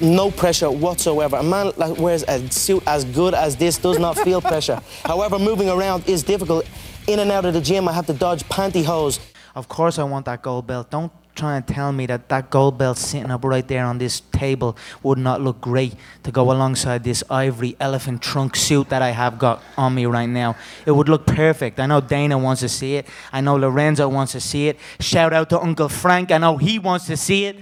No 0.00 0.24
pressure 0.34 0.72
whatsoever. 0.74 1.38
A 1.38 1.42
man 1.46 1.70
like 1.78 2.00
wears 2.02 2.24
a 2.26 2.40
suit 2.50 2.82
as 2.90 3.04
good 3.14 3.34
as 3.34 3.54
this 3.60 3.78
does 3.78 4.00
not 4.02 4.18
feel 4.18 4.40
pressure. 4.42 4.80
However, 5.04 5.38
moving 5.38 5.68
around 5.70 6.08
is 6.08 6.24
difficult. 6.26 6.66
In 7.06 7.18
and 7.18 7.30
out 7.30 7.44
of 7.44 7.52
the 7.52 7.60
gym, 7.60 7.86
I 7.86 7.92
have 7.92 8.06
to 8.06 8.14
dodge 8.14 8.44
pantyhose. 8.44 9.18
Of 9.54 9.68
course, 9.68 9.98
I 9.98 10.04
want 10.04 10.24
that 10.24 10.40
gold 10.40 10.66
belt. 10.66 10.90
Don't 10.90 11.12
try 11.34 11.56
and 11.56 11.66
tell 11.66 11.92
me 11.92 12.06
that 12.06 12.28
that 12.28 12.48
gold 12.48 12.78
belt 12.78 12.96
sitting 12.96 13.30
up 13.30 13.44
right 13.44 13.66
there 13.68 13.84
on 13.84 13.98
this 13.98 14.22
table 14.32 14.76
would 15.02 15.18
not 15.18 15.40
look 15.42 15.60
great 15.60 15.94
to 16.22 16.30
go 16.30 16.50
alongside 16.50 17.04
this 17.04 17.22
ivory 17.28 17.76
elephant 17.78 18.22
trunk 18.22 18.56
suit 18.56 18.88
that 18.88 19.02
I 19.02 19.10
have 19.10 19.38
got 19.38 19.62
on 19.76 19.94
me 19.94 20.06
right 20.06 20.28
now. 20.28 20.56
It 20.86 20.92
would 20.92 21.08
look 21.08 21.26
perfect. 21.26 21.78
I 21.78 21.86
know 21.86 22.00
Dana 22.00 22.38
wants 22.38 22.60
to 22.62 22.68
see 22.68 22.96
it. 22.96 23.06
I 23.32 23.40
know 23.42 23.56
Lorenzo 23.56 24.08
wants 24.08 24.32
to 24.32 24.40
see 24.40 24.68
it. 24.68 24.78
Shout 24.98 25.32
out 25.32 25.50
to 25.50 25.60
Uncle 25.60 25.88
Frank. 25.88 26.32
I 26.32 26.38
know 26.38 26.56
he 26.56 26.78
wants 26.78 27.06
to 27.06 27.16
see 27.16 27.46
it. 27.46 27.56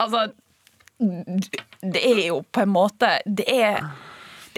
Altså, 0.00 0.30
det 1.80 2.22
er 2.22 2.26
jo 2.26 2.42
på 2.52 2.60
en 2.60 2.68
måte 2.68 3.06
Det 3.36 3.44
er, 3.48 3.86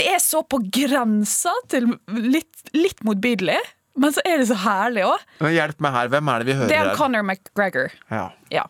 det 0.03 0.17
er 0.17 0.19
så 0.23 0.43
på 0.43 0.59
grensa 0.75 1.53
til 1.71 1.95
litt, 2.11 2.67
litt 2.75 3.03
motbydelig, 3.07 3.61
men 4.03 4.12
så 4.15 4.23
er 4.25 4.41
det 4.41 4.49
så 4.49 4.57
herlig 4.62 5.05
òg. 5.05 5.25
Hjelp 5.53 5.83
meg 5.85 5.95
her, 5.95 6.11
hvem 6.15 6.31
er 6.33 6.43
det 6.43 6.49
vi 6.49 6.57
hører 6.57 6.71
Det 6.71 6.79
er? 6.81 6.91
Conor 6.97 7.23
McGregor. 7.27 7.93
Ja. 8.09 8.25
Ja. 8.53 8.65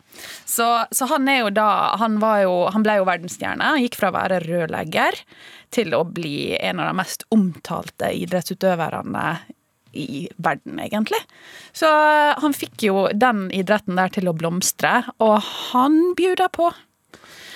Så, 0.45 0.67
så 0.91 1.07
han 1.11 1.29
er 1.31 1.45
jo 1.45 1.51
da 1.55 1.95
Han, 2.01 2.19
var 2.19 2.41
jo, 2.43 2.53
han 2.75 2.83
ble 2.83 2.97
jo 2.99 3.07
verdensstjerne. 3.07 3.71
Han 3.75 3.85
gikk 3.85 3.97
fra 3.99 4.11
å 4.11 4.17
være 4.17 4.41
rørlegger 4.43 5.17
til 5.73 5.95
å 5.95 6.03
bli 6.05 6.53
en 6.59 6.83
av 6.83 6.91
de 6.91 6.97
mest 6.99 7.23
omtalte 7.33 8.11
idrettsutøverne 8.19 9.27
i 9.93 10.25
verden, 10.41 10.79
egentlig. 10.81 11.21
Så 11.71 11.87
han 12.41 12.55
fikk 12.57 12.83
jo 12.89 13.07
den 13.13 13.45
idretten 13.53 13.95
der 13.99 14.11
til 14.13 14.27
å 14.27 14.35
blomstre, 14.35 15.03
og 15.23 15.37
han 15.71 15.99
bjuda 16.17 16.49
på. 16.53 16.71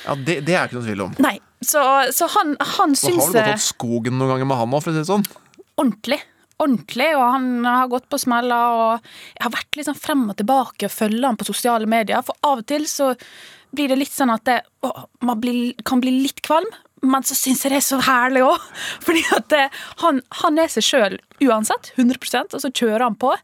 Ja, 0.07 0.15
det, 0.15 0.39
det 0.47 0.55
er 0.55 0.69
ikke 0.69 0.79
noe 0.79 0.87
tvil 0.87 1.03
om. 1.07 1.13
Nei, 1.23 1.35
så, 1.61 1.83
så 2.15 2.29
han, 2.37 2.55
han 2.77 2.95
Så 2.95 3.11
har 3.11 3.19
du 3.19 3.37
gått 3.37 3.51
opp 3.57 3.65
skogen 3.65 4.17
noen 4.19 4.35
ganger 4.35 4.49
med 4.49 4.59
han 4.61 4.73
òg, 4.77 4.83
for 4.85 4.93
å 4.93 4.95
si 4.95 5.03
det 5.03 5.09
sånn. 5.11 5.27
ordentlig. 5.75 6.21
Ordentlig, 6.57 7.11
og 7.13 7.21
han 7.35 7.49
har 7.67 7.89
gått 7.91 8.07
på 8.09 8.17
smeller, 8.17 8.77
og 8.81 9.11
jeg 9.35 9.43
har 9.45 9.53
vært 9.53 9.77
litt 9.77 9.85
sånn 9.85 9.99
frem 9.99 10.23
og 10.31 10.39
tilbake 10.39 10.87
og 10.87 10.93
følger 10.93 11.27
han 11.27 11.37
på 11.37 11.45
sosiale 11.45 11.85
medier, 11.89 12.23
for 12.25 12.39
av 12.49 12.63
og 12.63 12.69
til 12.71 12.87
så 12.89 13.11
blir 13.77 13.91
det 13.91 13.99
litt 13.99 14.15
sånn 14.15 14.33
at 14.33 14.45
det, 14.47 14.55
å, 14.81 14.89
man 15.27 15.37
blir, 15.43 15.75
kan 15.85 16.01
bli 16.01 16.15
litt 16.23 16.41
kvalm, 16.45 16.69
men 17.05 17.25
så 17.27 17.37
syns 17.37 17.61
jeg 17.61 17.75
det 17.75 17.81
er 17.83 17.85
så 17.85 17.99
herlig 18.07 18.41
òg. 18.47 18.67
Fordi 19.05 19.23
at 19.37 19.49
det, 19.53 19.63
han, 20.01 20.23
han 20.41 20.61
er 20.63 20.71
seg 20.73 20.87
sjøl 20.87 21.19
uansett, 21.45 21.91
100 21.97 22.47
og 22.47 22.61
så 22.63 22.71
kjører 22.71 23.05
han 23.05 23.19
på. 23.21 23.35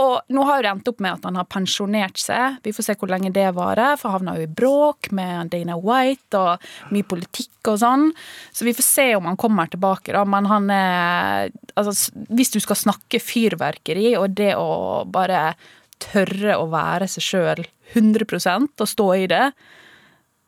Og 0.00 0.32
nå 0.32 0.44
har 0.48 0.62
det 0.62 0.70
endt 0.70 0.88
opp 0.88 1.00
med 1.02 1.18
at 1.18 1.26
han 1.28 1.36
har 1.36 1.48
pensjonert 1.50 2.20
seg. 2.20 2.60
Vi 2.64 2.72
får 2.72 2.86
se 2.86 2.96
hvor 3.00 3.10
lenge 3.12 3.32
det 3.34 3.48
varer, 3.56 3.98
for 4.00 4.14
havna 4.14 4.36
jo 4.38 4.46
i 4.46 4.52
bråk 4.60 5.10
med 5.16 5.50
Dana 5.52 5.76
White 5.76 6.40
og 6.40 6.92
mye 6.94 7.06
politikk 7.10 7.72
og 7.72 7.80
sånn. 7.82 8.06
Så 8.54 8.64
vi 8.68 8.74
får 8.76 8.86
se 8.86 9.08
om 9.18 9.28
han 9.28 9.38
kommer 9.40 9.68
tilbake, 9.70 10.14
da. 10.16 10.24
Men 10.28 10.48
han 10.50 10.70
er 10.74 11.50
Altså, 11.78 12.12
hvis 12.34 12.50
du 12.52 12.58
skal 12.60 12.76
snakke 12.76 13.20
fyrverkeri, 13.22 14.12
og 14.18 14.34
det 14.36 14.52
å 14.58 15.04
bare 15.08 15.54
tørre 16.02 16.56
å 16.58 16.66
være 16.72 17.08
seg 17.08 17.24
sjøl 17.24 17.62
100% 17.94 18.82
og 18.82 18.88
stå 18.88 19.06
i 19.16 19.28
det, 19.30 19.44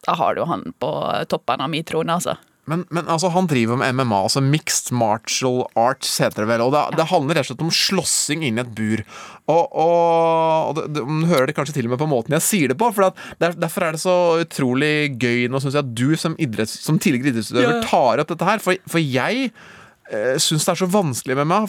da 0.07 0.17
har 0.19 0.37
du 0.37 0.43
han 0.49 0.73
på 0.83 0.91
toppen 1.31 1.63
av 1.63 1.71
min 1.73 1.87
trone, 1.87 2.19
altså. 2.19 2.37
Men, 2.71 2.85
men 2.95 3.09
altså, 3.11 3.27
han 3.35 3.49
driver 3.51 3.75
med 3.81 3.97
MMA, 3.99 4.19
altså 4.29 4.39
Mixed 4.45 4.93
Martial 4.95 5.65
Arts 5.75 6.13
heter 6.23 6.45
det 6.45 6.51
vel. 6.53 6.63
Og 6.63 6.71
det, 6.75 6.83
det 7.01 7.09
handler 7.11 7.35
rett 7.41 7.49
og 7.49 7.51
slett 7.51 7.65
om 7.67 7.73
slåssing 7.75 8.45
inn 8.47 8.61
i 8.61 8.63
et 8.63 8.71
bur. 8.79 9.03
Og, 9.51 9.65
og, 9.83 10.69
og 10.69 10.77
det, 10.79 10.85
det, 10.95 11.03
Du 11.03 11.27
hører 11.33 11.51
det 11.51 11.57
kanskje 11.59 11.75
til 11.81 11.89
og 11.91 11.97
med 11.97 12.03
på 12.05 12.11
måten 12.13 12.37
jeg 12.39 12.47
sier 12.47 12.71
det 12.71 12.79
på. 12.79 12.93
For 12.95 13.11
der, 13.43 13.59
Derfor 13.59 13.89
er 13.89 13.97
det 13.99 14.03
så 14.05 14.15
utrolig 14.45 14.93
gøy 15.19 15.49
nå, 15.51 15.59
syns 15.65 15.75
jeg, 15.75 15.83
at 15.89 15.95
du 15.99 16.15
som, 16.15 16.39
idretts, 16.39 16.79
som 16.87 17.03
tidligere 17.03 17.35
idrettsutøver 17.35 17.81
Ja. 17.81 17.85
tar 17.91 18.23
opp 18.23 18.31
dette 18.37 18.51
her. 18.53 18.63
For, 18.63 18.79
for 18.95 19.03
jeg 19.03 19.51
eh, 19.51 20.35
syns 20.39 20.63
det 20.69 20.77
er 20.77 20.83
så 20.85 20.93
vanskelig 20.95 21.41
med 21.43 21.51
MMA, 21.51 21.63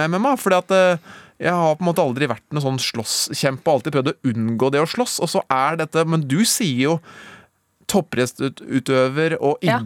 med 0.00 0.14
MMA 0.16 0.36
fordi 0.40 0.62
at 0.64 0.76
eh, 0.80 1.16
jeg 1.44 1.54
har 1.54 1.76
på 1.76 1.84
en 1.84 1.90
måte 1.92 2.02
aldri 2.08 2.26
vært 2.32 2.46
noen 2.50 2.64
sånn 2.64 2.80
slåsskjempe 2.88 3.68
og 3.68 3.76
alltid 3.82 3.94
prøvd 3.98 4.14
å 4.16 4.20
unngå 4.32 4.72
det 4.74 4.80
å 4.82 4.88
slåss. 4.90 5.20
Og 5.22 5.30
så 5.36 5.44
er 5.52 5.76
dette 5.84 6.08
Men 6.08 6.24
du 6.26 6.40
sier 6.48 6.80
jo 6.88 6.96
toppidrettsutøver 7.88 9.36
og 9.40 9.58
Ja. 9.64 9.78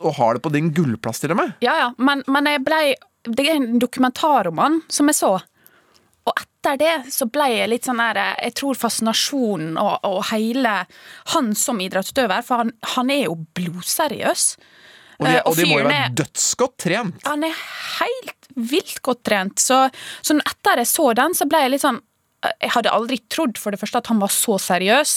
og 0.00 0.14
har 0.16 0.34
det 0.34 0.42
på 0.42 0.52
din 0.52 0.72
gullplass 0.74 1.20
til 1.20 1.30
og 1.34 1.36
med. 1.36 1.54
Ja, 1.60 1.76
ja, 1.78 1.88
men, 1.98 2.24
men 2.26 2.46
jeg 2.46 2.64
blei 2.64 2.94
Det 3.24 3.44
er 3.46 3.56
en 3.58 3.78
dokumentarroman 3.78 4.80
som 4.88 5.06
jeg 5.10 5.14
så. 5.18 5.34
Og 6.24 6.32
etter 6.40 6.78
det 6.80 7.12
så 7.12 7.26
ble 7.28 7.50
jeg 7.52 7.68
litt 7.68 7.84
sånn 7.84 8.00
der 8.00 8.16
Jeg 8.40 8.54
tror 8.56 8.74
fascinasjonen 8.80 9.76
og, 9.80 9.98
og 10.04 10.22
hele 10.30 10.86
Han 11.34 11.54
som 11.54 11.80
idrettsutøver, 11.80 12.42
for 12.42 12.64
han, 12.64 12.72
han 12.96 13.10
er 13.10 13.26
jo 13.26 13.36
blodseriøs. 13.54 14.56
Og 15.20 15.26
de, 15.26 15.34
Eh, 15.36 15.42
og 15.44 15.56
de 15.56 15.66
må 15.68 15.80
jo 15.82 15.88
være 15.88 16.14
dødsgodt 16.16 16.78
trent. 16.80 17.26
Han 17.28 17.44
er 17.44 17.52
helt 18.00 18.36
vilt 18.56 19.02
godt 19.04 19.22
trent. 19.28 19.58
Så, 19.60 19.82
så 20.24 20.36
etter 20.40 20.80
jeg 20.80 20.88
så 20.88 21.10
den, 21.14 21.36
så 21.36 21.44
ble 21.48 21.60
jeg 21.66 21.74
litt 21.74 21.84
sånn 21.84 22.00
Jeg 22.40 22.72
hadde 22.72 22.92
aldri 22.94 23.18
trodd 23.28 23.58
for 23.60 23.74
det 23.74 23.80
første 23.82 24.00
at 24.00 24.08
han 24.08 24.20
var 24.22 24.32
så 24.32 24.56
seriøs. 24.60 25.14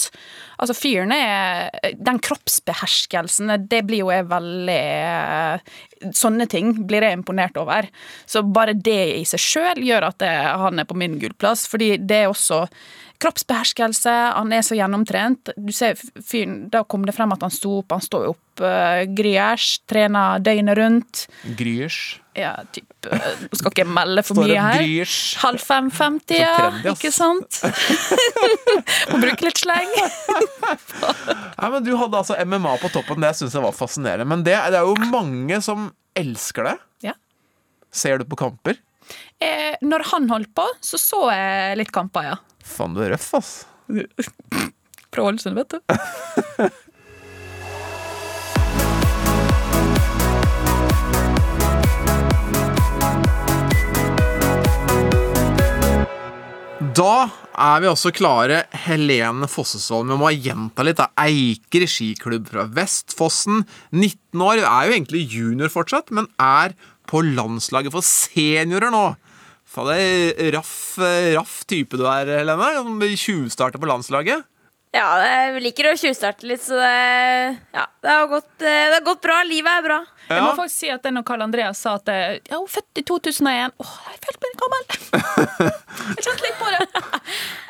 Altså 0.60 0.74
Fyren 0.76 1.12
er 1.16 1.70
Den 1.96 2.18
kroppsbeherskelsen, 2.20 3.52
det 3.70 3.80
blir 3.88 4.02
jo 4.04 4.10
jeg 4.12 4.28
veldig 4.28 6.12
Sånne 6.12 6.44
ting 6.52 6.74
blir 6.84 7.06
jeg 7.06 7.16
imponert 7.16 7.56
over. 7.56 7.88
Så 8.28 8.42
bare 8.44 8.76
det 8.76 9.00
i 9.16 9.24
seg 9.28 9.40
sjøl 9.40 9.80
gjør 9.86 10.10
at 10.10 10.18
det, 10.20 10.34
han 10.60 10.82
er 10.82 10.88
på 10.88 10.98
min 11.00 11.16
gullplass. 11.22 11.64
Fordi 11.70 11.94
det 11.96 12.24
er 12.24 12.28
også 12.28 12.66
kroppsbeherskelse, 13.24 14.12
han 14.36 14.52
er 14.52 14.64
så 14.66 14.76
gjennomtrent. 14.76 15.54
Du 15.56 15.72
ser 15.72 15.96
fyren, 15.96 16.66
Da 16.68 16.84
kom 16.84 17.06
det 17.08 17.14
frem 17.16 17.32
at 17.32 17.44
han 17.46 17.54
sto 17.54 17.78
opp, 17.80 17.94
han 17.94 18.04
står 18.04 18.34
opp 18.34 18.64
uh, 18.64 19.04
gryers, 19.16 19.78
trener 19.88 20.44
døgnet 20.44 20.78
rundt. 20.78 21.24
Gryers. 21.56 22.18
Ja, 22.34 22.52
typ 22.74 23.06
eh, 23.06 23.26
Nå 23.46 23.58
skal 23.58 23.70
ikke 23.70 23.84
jeg 23.84 23.90
melde 23.94 24.24
for 24.26 24.40
mye 24.42 24.58
her. 24.58 25.10
Halv 25.44 25.62
fem-femti, 25.62 26.40
ja. 26.40 26.70
Ikke 26.90 27.12
sant? 27.14 27.60
Må 29.12 29.20
bruke 29.22 29.46
litt 29.46 29.60
sleng. 29.62 29.92
Nei, 30.34 31.68
men 31.68 31.84
Du 31.86 31.92
hadde 32.00 32.18
altså 32.24 32.38
MMA 32.42 32.74
på 32.82 32.90
toppen. 32.94 33.22
Det 33.22 33.34
syns 33.38 33.54
jeg 33.54 33.64
var 33.64 33.76
fascinerende. 33.76 34.26
Men 34.30 34.42
det, 34.46 34.56
det 34.74 34.80
er 34.80 34.88
jo 34.88 34.96
mange 35.12 35.60
som 35.64 35.92
elsker 36.18 36.70
det. 36.72 36.74
Ja. 37.10 37.14
Ser 37.94 38.18
du 38.18 38.26
på 38.30 38.38
kamper? 38.40 38.80
Eh, 39.38 39.74
når 39.84 40.06
han 40.12 40.30
holdt 40.32 40.50
på, 40.56 40.66
så 40.82 40.98
så 41.00 41.26
jeg 41.34 41.78
litt 41.82 41.92
kamper, 41.94 42.32
ja. 42.32 42.36
Faen, 42.64 42.96
du 42.96 43.02
er 43.04 43.12
røff, 43.14 43.30
ass. 43.38 43.52
Fra 45.12 45.24
Ålesund, 45.28 45.58
vet 45.58 45.76
du. 45.76 45.78
Da 56.94 57.26
er 57.58 57.80
vi 57.82 57.88
også 57.90 58.12
klare. 58.14 58.64
Helene 58.84 59.48
Fossesvold. 59.50 60.12
Vi 60.12 60.18
må 60.20 60.30
gjenta 60.36 60.84
litt. 60.86 61.00
da. 61.00 61.08
Eiker 61.18 61.86
skiklubb 61.90 62.46
fra 62.52 62.66
Vestfossen. 62.70 63.64
19 63.90 64.44
år. 64.44 64.62
Er 64.62 64.86
jo 64.86 64.94
egentlig 64.94 65.24
junior 65.32 65.72
fortsatt, 65.72 66.12
men 66.14 66.28
er 66.38 66.76
på 67.10 67.24
landslaget 67.24 67.94
for 67.94 68.04
seniorer 68.06 68.94
nå. 68.94 69.06
Faen, 69.64 69.90
det 69.90 70.38
er 70.38 70.54
raff, 70.54 70.94
raff 71.34 71.62
type 71.66 71.98
du 71.98 72.04
er, 72.06 72.30
Helene. 72.44 73.10
Tjuvstarter 73.18 73.82
på 73.82 73.90
landslaget. 73.90 74.46
Ja, 74.94 75.06
jeg 75.26 75.62
liker 75.64 75.88
å 75.90 75.96
tjuvstarte 75.98 76.46
litt, 76.46 76.62
så 76.62 76.76
det, 76.78 76.90
ja, 77.74 77.84
det, 78.04 78.10
har 78.12 78.28
gått, 78.30 78.52
eh, 78.62 78.84
det 78.92 78.98
har 79.00 79.06
gått 79.06 79.24
bra. 79.24 79.40
Livet 79.48 79.80
er 79.80 79.86
bra. 79.88 79.96
Jeg 80.28 80.44
må 80.44 80.52
faktisk 80.54 80.84
si 80.84 80.90
at 80.94 81.08
når 81.10 81.24
Karl 81.26 81.42
Andreas 81.48 81.80
sa 81.82 81.96
at 81.98 82.10
eh, 82.12 82.36
ja, 82.46 82.60
hun 82.60 82.68
er 82.68 82.74
født 82.76 83.00
i 83.02 83.04
2001 83.10 83.74
Åh, 83.82 83.96
jeg 84.12 84.20
følte 84.24 84.44
meg 84.44 84.54
gammel! 84.62 84.86
jeg 86.14 86.26
kjente 86.28 86.46
litt 86.46 86.60
på 86.60 86.70
det. 86.70 86.84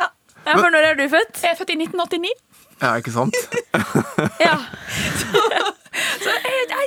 Ja. 0.02 0.10
for 0.52 0.68
når 0.76 0.90
er 0.90 1.00
du 1.00 1.06
født? 1.08 1.40
Jeg 1.40 1.54
er 1.54 1.58
født 1.62 1.72
i 1.72 1.78
1989. 1.80 2.34
Ja, 2.82 2.92
ikke 3.00 3.14
sant? 3.14 3.40
ja. 4.42 4.58
Så 5.22 5.43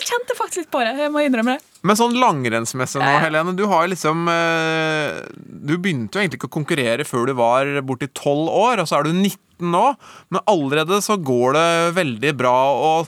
jeg, 0.08 0.14
kjente 0.14 0.38
faktisk 0.38 0.64
litt 0.64 0.72
på 0.74 0.82
det. 0.84 0.94
Jeg 1.04 1.14
må 1.14 1.24
innrømme 1.26 1.58
det. 1.58 1.64
Men 1.88 2.00
sånn 2.00 2.18
langrennsmessig 2.20 3.00
nå, 3.04 3.14
Helene. 3.22 3.54
Du 3.56 3.66
har 3.70 3.88
liksom 3.92 4.26
eh, 4.32 5.22
Du 5.46 5.76
begynte 5.78 6.18
jo 6.18 6.24
egentlig 6.24 6.40
ikke 6.42 6.50
å 6.50 6.58
konkurrere 6.58 7.06
før 7.08 7.30
du 7.30 7.36
var 7.38 7.70
borti 7.86 8.10
12 8.10 8.50
år, 8.50 8.82
og 8.84 8.90
så 8.90 9.00
er 9.00 9.08
du 9.08 9.14
19 9.14 9.72
nå. 9.74 9.86
Men 10.34 10.44
allerede 10.50 11.00
så 11.06 11.18
går 11.22 11.58
det 11.58 11.70
veldig 11.98 12.36
bra, 12.40 12.58
og 12.92 13.08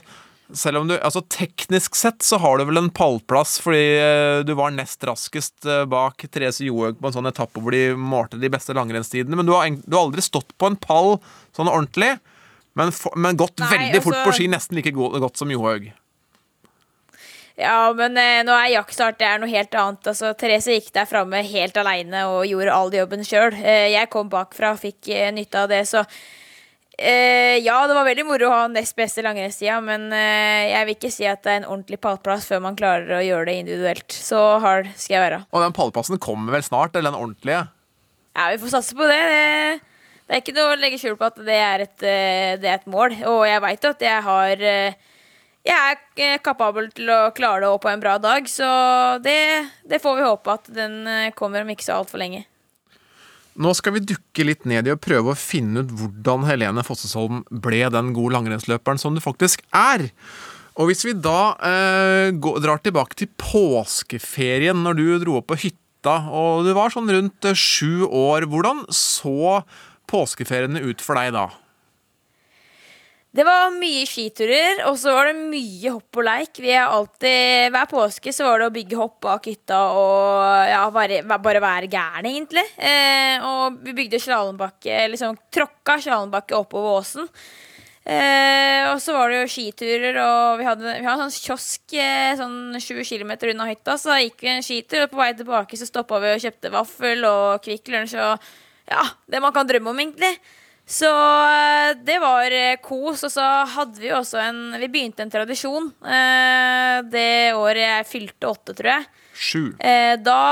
selv 0.52 0.80
om 0.80 0.88
du 0.90 0.96
Altså 0.98 1.20
teknisk 1.30 1.94
sett 1.94 2.24
så 2.26 2.40
har 2.42 2.58
du 2.58 2.64
vel 2.66 2.80
en 2.80 2.88
pallplass 2.90 3.60
fordi 3.62 3.84
eh, 4.00 4.40
du 4.42 4.50
var 4.58 4.72
nest 4.74 5.04
raskest 5.06 5.66
eh, 5.68 5.84
bak 5.86 6.24
Therese 6.26 6.64
Johaug 6.66 6.98
på 6.98 7.06
en 7.10 7.14
sånn 7.14 7.30
etappe 7.30 7.62
hvor 7.62 7.74
de 7.74 7.92
målte 7.94 8.40
de 8.40 8.50
beste 8.50 8.74
langrennstidene. 8.74 9.38
Men 9.38 9.46
du 9.46 9.54
har, 9.54 9.70
du 9.70 9.94
har 9.94 10.08
aldri 10.08 10.24
stått 10.26 10.50
på 10.58 10.70
en 10.70 10.78
pall 10.80 11.18
sånn 11.56 11.70
ordentlig. 11.70 12.16
Men, 12.78 12.90
for, 12.94 13.14
men 13.18 13.38
gått 13.38 13.58
Nei, 13.62 13.70
veldig 13.76 14.02
fort 14.02 14.16
altså- 14.16 14.30
på 14.30 14.36
ski, 14.38 14.50
nesten 14.50 14.78
like 14.78 14.92
go- 14.94 15.10
godt 15.22 15.38
som 15.38 15.50
Johaug. 15.50 15.90
Ja, 17.58 17.90
men 17.96 18.16
eh, 18.20 18.40
nå 18.46 18.54
er 18.54 18.74
jaktstart 18.76 19.18
det 19.20 19.26
er 19.28 19.40
noe 19.40 19.50
helt 19.50 19.74
annet. 19.76 20.06
Altså, 20.12 20.32
Therese 20.38 20.76
gikk 20.76 20.92
der 20.94 21.08
framme 21.08 21.42
helt 21.46 21.80
aleine 21.80 22.26
og 22.30 22.44
gjorde 22.48 22.76
all 22.76 22.92
jobben 22.94 23.24
sjøl. 23.26 23.56
Eh, 23.58 23.90
jeg 23.94 24.10
kom 24.12 24.30
bakfra 24.32 24.74
og 24.76 24.80
fikk 24.82 25.10
eh, 25.12 25.32
nytte 25.34 25.64
av 25.64 25.72
det, 25.72 25.82
så 25.90 26.04
eh, 26.96 27.58
Ja, 27.64 27.82
det 27.90 27.96
var 27.98 28.08
veldig 28.08 28.26
moro 28.28 28.48
å 28.48 28.54
ha 28.54 28.62
nest 28.72 28.96
beste 28.98 29.24
langrennstida, 29.26 29.80
men 29.84 30.08
eh, 30.16 30.70
jeg 30.70 30.88
vil 30.88 30.96
ikke 30.96 31.12
si 31.12 31.28
at 31.28 31.42
det 31.44 31.52
er 31.52 31.60
en 31.62 31.68
ordentlig 31.72 32.00
pallplass 32.00 32.48
før 32.48 32.64
man 32.68 32.78
klarer 32.78 33.18
å 33.18 33.24
gjøre 33.24 33.50
det 33.50 33.58
individuelt. 33.64 34.08
Så 34.14 34.40
hard 34.62 34.88
skal 34.96 35.18
jeg 35.18 35.26
være. 35.26 35.44
Og 35.50 35.66
den 35.66 35.76
pallplassen 35.76 36.22
kommer 36.22 36.56
vel 36.56 36.66
snart, 36.66 36.94
eller 36.94 37.12
den 37.12 37.20
ordentlige? 37.20 37.66
Ja, 38.38 38.50
vi 38.54 38.60
får 38.62 38.76
satse 38.78 38.96
på 38.96 39.10
det. 39.10 39.20
det. 39.34 39.86
Det 40.30 40.36
er 40.36 40.42
ikke 40.44 40.54
noe 40.54 40.72
å 40.72 40.78
legge 40.78 41.00
skjul 41.02 41.16
på 41.18 41.26
at 41.26 41.40
det 41.42 41.56
er 41.58 41.82
et, 41.88 41.96
eh, 42.06 42.56
det 42.62 42.68
er 42.70 42.76
et 42.78 42.90
mål. 42.90 43.18
Og 43.26 43.40
jeg 43.50 43.64
veit 43.66 43.88
at 43.90 44.04
jeg 44.06 44.26
har 44.30 44.68
Jeg 45.66 45.76
er 45.76 45.98
eh, 46.16 46.38
kapabel 46.40 46.88
til 46.96 47.10
å 47.12 47.18
klare 47.36 47.64
det 47.64 47.68
òg 47.68 47.82
på 47.82 47.90
en 47.90 48.00
bra 48.00 48.14
dag, 48.22 48.46
så 48.48 48.68
det, 49.20 49.68
det 49.84 50.00
får 50.00 50.16
vi 50.16 50.24
håpe 50.24 50.54
at 50.54 50.70
den 50.72 51.02
eh, 51.04 51.34
kommer 51.36 51.66
om 51.66 51.72
ikke 51.74 51.84
så 51.84 51.98
altfor 52.00 52.22
lenge. 52.22 52.46
Nå 53.60 53.72
skal 53.76 53.96
vi 53.96 54.06
dukke 54.12 54.46
litt 54.46 54.64
ned 54.68 54.88
i 54.88 54.94
å 54.94 55.00
prøve 55.00 55.34
å 55.34 55.38
finne 55.38 55.82
ut 55.82 55.90
hvordan 55.92 56.46
Helene 56.48 56.84
Fossesholm 56.86 57.42
ble 57.50 57.82
den 57.92 58.14
gode 58.16 58.38
langrennsløperen 58.38 59.00
som 59.02 59.16
du 59.16 59.20
faktisk 59.20 59.60
er. 59.76 60.06
Og 60.80 60.88
hvis 60.88 61.04
vi 61.04 61.12
da 61.18 61.52
eh, 61.66 62.30
går, 62.40 62.60
drar 62.64 62.80
tilbake 62.80 63.18
til 63.20 63.28
påskeferien, 63.40 64.80
når 64.80 64.96
du 64.96 65.06
dro 65.20 65.40
opp 65.40 65.50
på 65.50 65.58
hytta, 65.66 66.16
og 66.32 66.64
du 66.64 66.72
var 66.76 66.94
sånn 66.94 67.10
rundt 67.12 67.50
eh, 67.50 67.58
sju 67.58 68.06
år, 68.06 68.48
hvordan 68.48 68.86
så 68.94 69.60
påskeferiene 70.10 70.80
ut 70.86 71.04
for 71.04 71.20
deg 71.20 71.34
da? 71.36 71.50
Det 73.30 73.44
var 73.46 73.68
mye 73.70 74.02
skiturer, 74.10 74.80
og 74.88 74.96
så 74.98 75.12
var 75.14 75.28
det 75.28 75.36
mye 75.38 75.92
hopp 75.94 76.18
og 76.18 76.24
leik. 76.26 76.58
Vi 76.58 76.72
er 76.74 76.90
alltid, 76.90 77.70
Hver 77.70 77.86
påske 77.92 78.32
så 78.34 78.48
var 78.48 78.58
det 78.58 78.66
å 78.66 78.74
bygge 78.74 78.98
hopp 78.98 79.20
bak 79.22 79.46
hytta 79.46 79.78
og 79.94 80.66
ja, 80.66 80.80
bare, 80.90 81.20
bare 81.30 81.62
være 81.62 81.90
gæren, 81.92 82.26
egentlig. 82.26 82.64
Eh, 82.74 83.46
og 83.46 83.78
vi 83.86 83.94
bygde 83.94 84.18
slalåmbakke, 84.18 85.04
liksom 85.12 85.38
tråkka 85.54 86.00
slalåmbakke 86.02 86.58
oppover 86.58 86.98
åsen. 86.98 87.30
Eh, 88.02 88.90
og 88.90 88.98
så 88.98 89.14
var 89.14 89.30
det 89.30 89.44
jo 89.44 89.52
skiturer, 89.54 90.18
og 90.24 90.58
vi 90.58 90.66
hadde, 90.66 90.98
vi 90.98 91.06
hadde 91.06 91.28
en 91.28 91.30
sånn 91.30 91.46
kiosk 91.46 91.94
eh, 91.94 92.32
sånn 92.40 92.80
20 92.82 93.06
km 93.12 93.36
unna 93.52 93.70
hytta. 93.70 93.94
Så 93.94 94.10
da 94.10 94.18
gikk 94.24 94.42
vi 94.42 94.56
en 94.56 94.66
skitur, 94.66 95.04
og 95.04 95.14
på 95.14 95.22
vei 95.22 95.30
tilbake 95.38 95.78
så 95.78 95.86
stoppa 95.86 96.18
vi 96.18 96.34
og 96.34 96.42
kjøpte 96.42 96.74
vaffel 96.74 97.22
og 97.30 97.62
Kvikk 97.62 97.94
Lunsj 97.94 98.18
og 98.18 98.50
ja, 98.90 99.06
det 99.30 99.38
man 99.38 99.54
kan 99.54 99.70
drømme 99.70 99.94
om, 99.94 100.02
egentlig. 100.02 100.34
Så 100.90 101.10
eh, 101.46 101.92
det 102.02 102.18
var 102.18 102.50
eh, 102.50 102.76
kos. 102.82 103.22
Og 103.26 103.32
så 103.32 103.46
hadde 103.76 104.02
vi 104.02 104.10
også 104.14 104.40
en 104.42 104.60
Vi 104.80 104.90
begynte 104.90 105.22
en 105.24 105.32
tradisjon 105.32 105.90
eh, 106.02 106.98
det 107.06 107.54
året 107.54 107.84
jeg 107.84 108.10
fylte 108.10 108.50
åtte, 108.50 108.74
tror 108.74 108.92
jeg. 108.96 109.08
Sju. 109.34 109.64
Eh, 109.78 110.16
da 110.20 110.42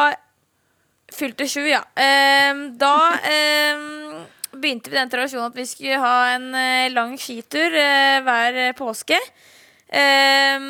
Fylte 1.09 1.47
sju, 1.49 1.63
ja. 1.65 1.81
Eh, 1.97 2.59
da 2.77 2.95
eh, 3.25 3.79
begynte 4.53 4.93
vi 4.93 4.99
den 4.99 5.09
tradisjonen 5.11 5.49
at 5.49 5.57
vi 5.57 5.65
skulle 5.67 5.97
ha 6.03 6.35
en 6.35 6.51
lang 6.93 7.15
skitur 7.17 7.73
hver 8.27 8.59
påske. 8.77 9.17
Eh, 9.89 10.69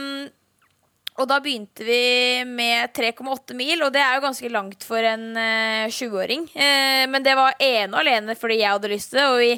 og 1.18 1.26
da 1.26 1.40
begynte 1.42 1.82
vi 1.82 2.44
med 2.46 2.94
3,8 2.94 3.56
mil, 3.58 3.82
og 3.82 3.92
det 3.94 4.02
er 4.04 4.16
jo 4.16 4.24
ganske 4.28 4.50
langt 4.54 4.84
for 4.86 5.02
en 5.02 5.32
eh, 5.34 5.90
20-åring. 5.90 6.46
Eh, 6.54 7.04
men 7.10 7.24
det 7.26 7.34
var 7.38 7.58
ene 7.58 7.90
og 7.90 8.02
alene 8.04 8.36
fordi 8.38 8.60
jeg 8.60 8.70
hadde 8.70 8.92
lyst 8.92 9.12
til 9.12 9.22
det, 9.22 9.28
og 9.32 9.40
vi 9.42 9.54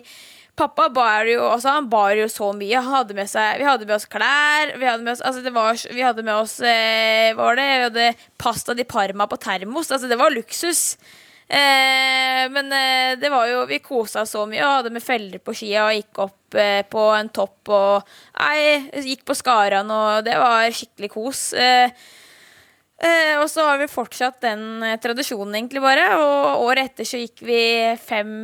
Pappa 0.60 0.90
bar 0.92 1.24
jo 1.24 1.44
altså 1.46 1.72
han 1.72 1.86
bar 1.88 2.10
jo 2.18 2.26
så 2.28 2.50
mye. 2.52 2.82
Hadde 2.84 3.24
seg, 3.30 3.60
vi 3.62 3.64
hadde 3.64 3.86
med 3.86 3.94
oss 3.94 4.04
klær. 4.10 4.74
Vi 4.76 4.84
hadde 4.84 5.06
med 5.06 5.14
oss, 5.14 5.22
altså 5.24 5.52
var, 5.54 5.78
vi 5.88 6.02
hadde 6.04 6.24
med 6.26 6.36
oss 6.36 6.58
uh, 6.60 7.30
var 7.38 7.56
det? 7.56 7.68
Vi 7.70 7.86
hadde 7.86 8.08
pasta 8.36 8.74
di 8.76 8.84
Parma 8.84 9.24
på 9.30 9.38
termos. 9.40 9.88
Altså 9.88 10.10
det 10.10 10.18
var 10.20 10.34
luksus. 10.34 10.98
Men 11.48 12.68
det 13.22 13.30
var 13.32 13.48
jo, 13.48 13.64
vi 13.70 13.80
kosa 13.82 14.26
oss 14.26 14.36
så 14.36 14.44
mye 14.46 14.60
og 14.60 14.74
hadde 14.82 14.92
med 14.94 15.02
feller 15.02 15.40
på 15.42 15.54
skia 15.56 15.88
og 15.88 15.96
gikk 15.96 16.20
opp 16.26 16.39
eh, 16.58 16.80
på 16.88 17.02
en 17.14 17.28
topp 17.32 17.70
og 17.74 18.08
nei, 18.38 18.88
gikk 19.04 19.26
på 19.28 19.36
Skaran, 19.38 19.90
og 19.90 20.24
det 20.26 20.36
var 20.40 20.70
skikkelig 20.74 21.10
kos. 21.12 21.42
Eh, 21.52 21.92
eh, 23.02 23.36
og 23.40 23.46
så 23.52 23.68
har 23.68 23.80
vi 23.82 23.90
fortsatt 23.90 24.40
den 24.44 24.64
tradisjonen, 25.02 25.54
egentlig, 25.58 25.82
bare. 25.84 26.08
Og 26.18 26.66
året 26.70 26.90
etter 26.90 27.08
så 27.08 27.20
gikk 27.20 27.44
vi 27.46 27.62
fem 28.00 28.34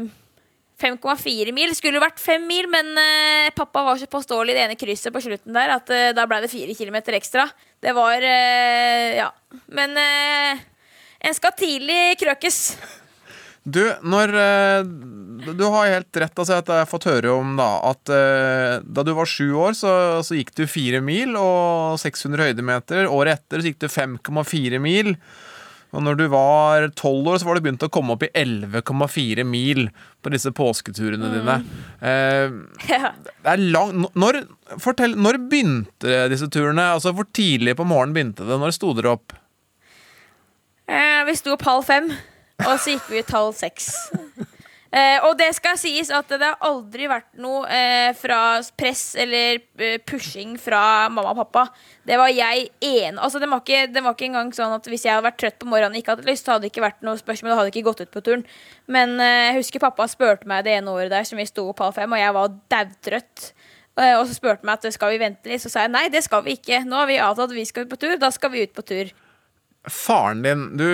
5,4 0.76 1.54
mil. 1.56 1.70
Skulle 1.72 2.02
vært 2.02 2.20
5 2.20 2.42
mil, 2.44 2.66
men 2.68 2.90
pappa 3.56 3.80
var 3.86 3.96
så 3.96 4.04
påståelig 4.12 4.52
i 4.52 4.56
det 4.58 4.64
ene 4.66 4.76
krysset 4.76 5.08
på 5.14 5.22
slutten 5.24 5.56
der 5.56 5.72
at 5.72 5.88
da 6.12 6.26
ble 6.28 6.42
det 6.44 6.50
4 6.52 6.76
km 6.76 6.98
ekstra. 7.16 7.46
Det 7.80 7.94
var 7.96 8.20
Ja. 8.20 9.30
Men 9.72 9.96
en 9.96 11.38
skal 11.38 11.56
tidlig 11.56 12.18
krøkes. 12.20 12.60
Du, 13.66 13.80
når 14.06 14.30
eh, 14.38 14.84
Du 15.58 15.64
har 15.74 15.88
helt 15.90 16.20
rett. 16.22 16.38
Altså, 16.38 16.60
at 16.60 16.68
jeg 16.70 16.84
har 16.84 16.86
fått 16.90 17.08
høre 17.10 17.32
om 17.34 17.56
da 17.58 17.66
at 17.90 18.12
eh, 18.14 18.76
da 18.86 19.02
du 19.06 19.10
var 19.16 19.26
sju 19.30 19.48
år, 19.58 19.74
så, 19.74 19.90
så 20.26 20.38
gikk 20.38 20.54
du 20.58 20.64
fire 20.70 21.00
mil 21.02 21.34
og 21.40 21.98
600 22.02 22.50
høydemeter. 22.52 23.08
Året 23.10 23.40
etter 23.40 23.62
så 23.64 23.72
gikk 23.72 23.82
du 23.82 23.88
5,4 23.90 24.78
mil. 24.82 25.16
Og 25.94 26.02
når 26.02 26.16
du 26.18 26.24
var 26.28 26.88
tolv 26.98 27.28
år, 27.30 27.38
så 27.40 27.46
var 27.48 27.56
du 27.56 27.62
begynt 27.64 27.84
å 27.86 27.88
komme 27.94 28.16
opp 28.16 28.24
i 28.26 28.30
11,4 28.36 29.44
mil 29.48 29.86
på 30.20 30.32
disse 30.34 30.50
påsketurene 30.52 31.30
dine. 31.32 31.54
Eh, 32.02 32.56
Ja. 32.90 33.12
det 33.22 33.52
er 33.54 33.62
lang, 33.62 34.04
når, 34.18 34.42
fortell, 34.82 35.14
når 35.16 35.38
begynte 35.50 36.26
disse 36.32 36.50
turene? 36.52 36.88
Altså, 36.98 37.14
Hvor 37.16 37.26
tidlig 37.32 37.76
på 37.78 37.86
morgenen 37.86 38.14
begynte 38.18 38.44
det? 38.46 38.58
Når 38.60 38.74
sto 38.76 38.92
dere 38.98 39.14
opp? 39.14 39.32
Eh, 40.90 41.22
vi 41.26 41.34
sto 41.38 41.54
opp 41.56 41.64
halv 41.66 41.86
fem, 41.86 42.10
og 42.64 42.76
så 42.80 42.94
gikk 42.94 43.10
vi 43.10 43.22
ut 43.24 43.34
halv 43.36 43.56
seks. 43.56 43.90
Eh, 44.96 45.18
og 45.26 45.34
det 45.36 45.48
skal 45.56 45.76
sies 45.76 46.08
at 46.14 46.30
det 46.30 46.46
har 46.46 46.62
aldri 46.64 47.08
vært 47.10 47.34
noe 47.42 47.66
eh, 47.68 48.14
fra 48.16 48.62
press 48.78 49.16
eller 49.18 49.58
eh, 49.82 49.98
pushing 50.06 50.54
fra 50.62 51.10
mamma 51.10 51.34
og 51.34 51.40
pappa. 51.42 51.66
Det 52.06 52.16
var 52.16 52.30
jeg 52.30 52.68
ene 52.80 53.20
Altså 53.20 53.42
det 53.42 53.50
var, 53.50 53.60
ikke, 53.64 53.90
det 53.92 54.04
var 54.04 54.14
ikke 54.14 54.28
engang 54.30 54.54
sånn 54.56 54.72
at 54.76 54.86
hvis 54.88 55.04
jeg 55.04 55.12
hadde 55.12 55.26
vært 55.26 55.40
trøtt 55.42 55.58
på 55.60 55.68
morgenen 55.68 55.98
og 55.98 56.00
ikke 56.00 56.14
hadde 56.14 56.30
lyst, 56.30 56.46
så 56.46 56.54
hadde 56.54 56.68
det 56.68 56.72
ikke 56.72 56.86
vært 56.86 57.04
noe 57.04 57.18
spørsmål. 57.20 57.52
Da 57.52 57.58
hadde 57.60 57.74
ikke 57.74 57.84
gått 57.90 58.04
ut 58.06 58.14
på 58.14 58.24
turen. 58.24 58.46
Men 58.88 59.18
eh, 59.20 59.50
jeg 59.50 59.58
husker 59.58 59.84
pappa 59.84 60.06
spurte 60.08 60.48
meg 60.48 60.64
det 60.64 60.78
ene 60.78 60.94
året 60.94 61.12
der 61.12 61.28
som 61.28 61.42
vi 61.42 61.48
sto 61.50 61.66
opp 61.74 61.82
halv 61.84 61.98
fem, 61.98 62.16
og 62.16 62.22
jeg 62.22 62.38
var 62.38 62.56
daudtrøtt. 62.76 63.50
Eh, 63.96 64.14
og 64.14 64.24
så 64.28 64.38
spurte 64.38 64.62
han 64.62 64.70
meg 64.70 64.80
at 64.80 64.96
skal 64.96 65.12
vi 65.12 65.20
vente 65.26 65.50
litt, 65.50 65.66
så 65.66 65.72
sa 65.72 65.84
jeg 65.84 65.92
nei, 65.92 66.06
det 66.14 66.24
skal 66.24 66.46
vi 66.46 66.56
ikke. 66.56 66.84
Nå 66.88 67.02
har 67.02 67.10
vi 67.10 67.20
avtalt 67.20 67.50
at 67.50 67.58
vi 67.58 67.68
skal 67.68 67.84
ut 67.84 67.92
på 67.92 68.00
tur, 68.00 68.16
da 68.22 68.32
skal 68.32 68.54
vi 68.54 68.64
ut 68.64 68.76
på 68.76 68.86
tur. 68.86 69.12
Faren 69.86 70.40
din 70.42 70.62
du, 70.74 70.86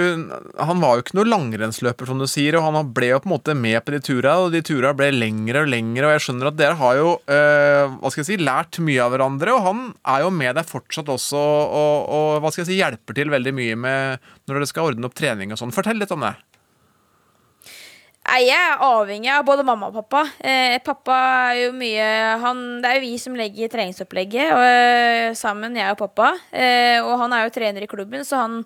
han 0.60 0.82
var 0.82 0.98
jo 0.98 1.04
ikke 1.04 1.16
noe 1.16 1.30
langrennsløper, 1.30 2.08
som 2.08 2.20
du 2.20 2.26
sier, 2.28 2.58
og 2.58 2.66
han 2.66 2.90
ble 2.92 3.08
jo 3.12 3.20
på 3.22 3.30
en 3.30 3.32
måte 3.32 3.56
med 3.56 3.78
på 3.86 3.94
de 3.94 4.02
turene, 4.04 4.34
og 4.44 4.52
de 4.52 4.60
turene 4.66 4.92
ble 4.98 5.08
lengre 5.14 5.64
og 5.64 5.72
lengre, 5.72 6.04
og 6.08 6.12
jeg 6.12 6.24
skjønner 6.26 6.50
at 6.50 6.58
dere 6.58 6.78
har 6.80 6.98
jo 7.00 7.14
øh, 7.16 7.96
hva 7.96 8.12
skal 8.12 8.22
jeg 8.22 8.28
si, 8.28 8.38
lært 8.44 8.80
mye 8.84 9.00
av 9.00 9.14
hverandre, 9.14 9.56
og 9.56 9.66
han 9.66 9.82
er 10.14 10.26
jo 10.26 10.32
med 10.36 10.60
deg 10.60 10.68
fortsatt 10.68 11.08
også, 11.12 11.40
og, 11.40 12.12
og 12.12 12.30
hva 12.44 12.52
skal 12.52 12.66
jeg 12.66 12.72
si, 12.74 12.80
hjelper 12.82 13.16
til 13.16 13.32
veldig 13.32 13.56
mye 13.56 13.80
med 13.88 14.32
når 14.44 14.58
dere 14.58 14.72
skal 14.74 14.92
ordne 14.92 15.08
opp 15.08 15.16
trening 15.16 15.54
og 15.54 15.62
sånn. 15.62 15.72
Fortell 15.72 16.00
litt 16.02 16.12
om 16.12 16.28
det. 16.28 16.36
Nei, 18.22 18.46
Jeg 18.46 18.54
er 18.54 18.82
avhengig 18.86 19.30
av 19.34 19.42
både 19.44 19.64
mamma 19.66 19.88
og 19.90 19.96
pappa. 19.98 20.22
Eh, 20.40 20.78
pappa 20.84 21.16
er 21.50 21.58
jo 21.66 21.72
mye 21.76 22.06
han, 22.40 22.80
Det 22.80 22.88
er 22.88 22.94
jo 22.96 23.04
vi 23.04 23.18
som 23.18 23.34
legger 23.36 23.68
treningsopplegget 23.68 24.52
og, 24.54 24.62
eh, 24.62 25.34
sammen, 25.34 25.76
jeg 25.76 25.90
og 25.90 25.98
pappa. 25.98 26.38
Eh, 26.52 27.02
og 27.02 27.18
han 27.18 27.32
er 27.32 27.44
jo 27.44 27.50
trener 27.50 27.82
i 27.82 27.90
klubben, 27.90 28.24
så 28.24 28.36
han, 28.40 28.64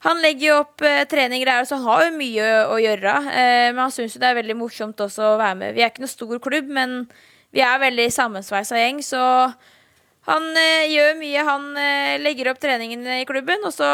han 0.00 0.20
legger 0.20 0.46
jo 0.48 0.58
opp 0.64 0.82
eh, 0.82 1.04
treninger 1.04 1.46
der, 1.46 1.64
så 1.64 1.78
han 1.78 1.86
har 1.86 2.04
jo 2.10 2.18
mye 2.18 2.50
å 2.66 2.76
gjøre. 2.82 3.16
Eh, 3.30 3.72
men 3.72 3.78
han 3.78 3.90
syns 3.94 4.16
jo 4.16 4.20
det 4.20 4.28
er 4.28 4.42
veldig 4.42 4.58
morsomt 4.58 4.96
også 5.00 5.34
å 5.34 5.38
være 5.38 5.56
med. 5.56 5.74
Vi 5.74 5.82
er 5.82 5.90
ikke 5.90 6.04
noe 6.04 6.16
stor 6.16 6.38
klubb, 6.42 6.68
men 6.68 7.08
vi 7.54 7.60
er 7.62 7.78
veldig 7.78 8.10
sammensveisa 8.12 8.76
gjeng, 8.76 9.00
så 9.06 9.54
han 10.28 10.50
eh, 10.56 10.90
gjør 10.92 11.14
mye. 11.20 11.44
Han 11.46 11.68
eh, 11.80 12.18
legger 12.20 12.50
opp 12.52 12.60
treningen 12.60 13.06
i 13.16 13.24
klubben, 13.28 13.62
og 13.64 13.72
så 13.72 13.88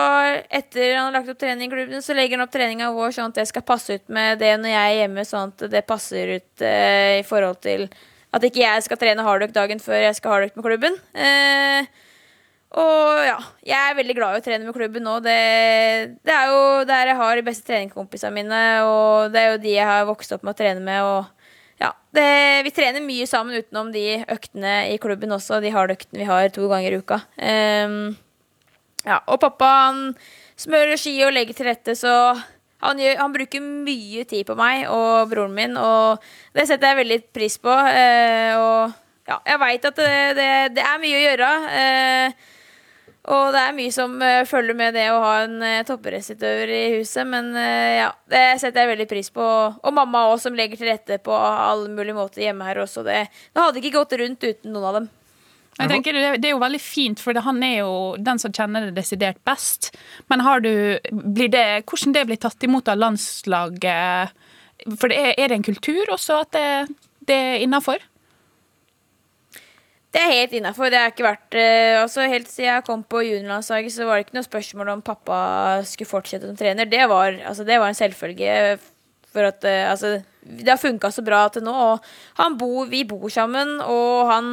etter 0.51 0.97
han 0.97 1.09
har 1.09 1.15
lagt 1.21 1.31
opp 1.31 1.39
trening 1.41 1.69
i 1.69 1.73
klubben, 1.73 2.03
så 2.03 2.17
legger 2.17 2.39
han 2.39 2.47
opp 2.47 2.55
treninga 2.55 2.91
vår 2.97 3.15
sånn 3.15 3.31
at 3.31 3.39
det 3.39 3.47
skal 3.53 3.65
passe 3.67 4.01
ut 4.01 4.11
med 4.13 4.43
det 4.43 4.57
når 4.59 4.75
jeg 4.75 4.89
er 4.91 4.99
hjemme, 5.03 5.27
sånn 5.29 5.55
at 5.55 5.69
det 5.73 5.87
passer 5.87 6.35
ut 6.41 6.67
eh, 6.67 7.21
i 7.21 7.27
forhold 7.27 7.63
til 7.63 7.87
at 8.35 8.45
ikke 8.45 8.65
jeg 8.65 8.83
skal 8.85 8.99
trene 9.01 9.25
hardøkt 9.25 9.55
dagen 9.57 9.81
før 9.81 10.03
jeg 10.09 10.19
skal 10.19 10.35
hardøkt 10.35 10.59
med 10.59 10.67
klubben. 10.67 10.99
Eh, 11.15 11.87
og 12.77 13.23
ja, 13.23 13.39
jeg 13.65 13.79
er 13.79 13.97
veldig 13.97 14.17
glad 14.19 14.35
i 14.35 14.43
å 14.43 14.45
trene 14.45 14.67
med 14.67 14.77
klubben 14.77 15.07
nå. 15.07 15.15
Det, 15.25 15.39
det 16.27 16.35
er 16.35 16.51
jo 16.51 16.83
der 16.91 17.13
jeg 17.13 17.21
har 17.23 17.39
de 17.39 17.47
beste 17.47 17.71
treningskompisene 17.71 18.35
mine, 18.35 18.63
og 18.85 19.31
det 19.33 19.41
er 19.41 19.55
jo 19.55 19.63
de 19.63 19.79
jeg 19.79 19.89
har 19.89 20.11
vokst 20.11 20.35
opp 20.35 20.45
med 20.45 20.57
å 20.57 20.59
trene 20.59 20.83
med. 20.83 21.07
og 21.07 21.33
ja, 21.83 21.93
det, 22.17 22.27
Vi 22.67 22.73
trener 22.75 23.05
mye 23.05 23.27
sammen 23.29 23.59
utenom 23.61 23.93
de 23.95 24.23
øktene 24.33 24.75
i 24.93 24.99
klubben 25.03 25.35
også, 25.37 25.61
de 25.61 25.73
harde 25.75 25.97
øktene 25.99 26.23
vi 26.23 26.29
har 26.29 26.49
to 26.55 26.69
ganger 26.71 26.97
i 26.97 27.01
uka. 27.03 27.21
Um, 27.37 28.17
ja, 29.05 29.21
og 29.27 29.41
pappa 29.43 29.71
han 29.87 30.05
smører 30.57 30.97
ski 31.01 31.19
og 31.27 31.35
legger 31.37 31.57
til 31.57 31.69
rette, 31.69 31.97
så 31.99 32.13
han, 32.83 33.01
gjør, 33.01 33.19
han 33.21 33.35
bruker 33.35 33.65
mye 33.65 34.25
tid 34.29 34.47
på 34.49 34.57
meg 34.59 34.87
og 34.93 35.29
broren 35.31 35.55
min, 35.57 35.77
og 35.81 36.25
det 36.57 36.67
setter 36.69 36.93
jeg 36.93 37.03
veldig 37.03 37.21
pris 37.37 37.59
på. 37.61 37.73
Uh, 37.73 38.53
og 38.57 38.97
ja, 39.27 39.41
jeg 39.53 39.63
veit 39.63 39.89
at 39.89 39.97
det, 40.01 40.13
det, 40.39 40.51
det 40.77 40.85
er 40.87 41.01
mye 41.03 41.17
å 41.19 41.25
gjøre. 41.25 41.55
eh, 41.81 42.53
og 43.27 43.53
det 43.55 43.61
er 43.63 43.75
mye 43.75 43.93
som 43.95 44.13
uh, 44.23 44.45
følger 44.47 44.77
med 44.79 44.95
det 44.95 45.09
å 45.11 45.19
ha 45.23 45.33
en 45.43 45.59
uh, 45.59 45.83
toppidrettsutøver 45.89 46.71
i 46.71 46.83
huset, 46.99 47.27
men 47.27 47.51
uh, 47.57 47.93
ja, 47.99 48.09
det 48.31 48.45
setter 48.63 48.85
jeg 48.85 48.93
veldig 48.93 49.09
pris 49.11 49.33
på. 49.35 49.43
Og 49.43 49.95
mamma 49.95 50.29
òg, 50.31 50.39
som 50.43 50.55
legger 50.55 50.79
til 50.79 50.93
rette 50.93 51.19
på 51.25 51.35
alle 51.35 51.91
mulige 51.91 52.17
måter 52.17 52.45
hjemme 52.45 52.69
her 52.69 52.85
også. 52.85 53.03
Det, 53.07 53.25
det 53.27 53.65
hadde 53.65 53.83
ikke 53.83 53.97
gått 53.99 54.15
rundt 54.21 54.47
uten 54.47 54.75
noen 54.75 54.91
av 54.91 54.99
dem. 55.01 55.09
Jeg 55.77 55.91
tenker 55.93 56.17
det, 56.17 56.23
det 56.41 56.49
er 56.49 56.55
jo 56.55 56.63
veldig 56.63 56.81
fint, 56.81 57.21
for 57.21 57.37
han 57.45 57.59
er 57.67 57.75
jo 57.83 57.93
den 58.17 58.39
som 58.41 58.55
kjenner 58.55 58.87
det 58.87 58.97
desidert 58.97 59.43
best. 59.45 59.91
Men 60.33 60.41
har 60.47 60.63
du, 60.65 60.73
blir 61.11 61.51
det, 61.53 61.67
hvordan 61.85 62.15
det 62.17 62.25
blir 62.31 62.41
tatt 62.41 62.65
imot 62.65 62.89
av 62.89 63.03
landslaget? 63.03 64.39
For 64.97 65.13
det 65.13 65.19
er, 65.21 65.33
er 65.35 65.51
det 65.51 65.59
en 65.59 65.67
kultur 65.67 66.15
også 66.15 66.41
at 66.47 66.55
det, 66.57 66.69
det 67.29 67.37
er 67.37 67.65
innafor? 67.67 68.01
Det 70.17 70.23
er 70.23 70.33
helt 70.33 70.55
innafor. 70.57 70.89
Det 70.89 71.01
har 71.01 71.13
ikke 71.13 71.27
vært 71.27 71.57
eh, 71.61 71.99
altså 72.01 72.25
Helt 72.31 72.49
siden 72.49 72.71
jeg 72.71 72.87
kom 72.87 73.03
på 73.05 73.21
juniorlandslaget, 73.27 73.93
så 73.93 74.09
var 74.09 74.17
det 74.17 74.27
ikke 74.27 74.39
noe 74.39 74.47
spørsmål 74.47 74.93
om 74.95 75.05
pappa 75.05 75.41
skulle 75.85 76.09
fortsette 76.09 76.49
som 76.49 76.57
trener. 76.57 76.89
Det 76.89 77.05
var, 77.11 77.37
altså, 77.45 77.67
det 77.69 77.77
var 77.83 77.93
en 77.93 77.99
selvfølge. 77.99 78.57
For 79.35 79.51
at 79.51 79.69
eh, 79.69 79.85
altså, 79.91 80.17
Det 80.41 80.73
har 80.73 80.81
funka 80.81 81.13
så 81.13 81.25
bra 81.27 81.45
til 81.53 81.67
nå. 81.67 81.77
Og 81.93 82.11
han 82.41 82.57
bor, 82.57 82.89
vi 82.89 83.05
bor 83.05 83.29
sammen, 83.29 83.77
og 83.85 84.33
han 84.33 84.53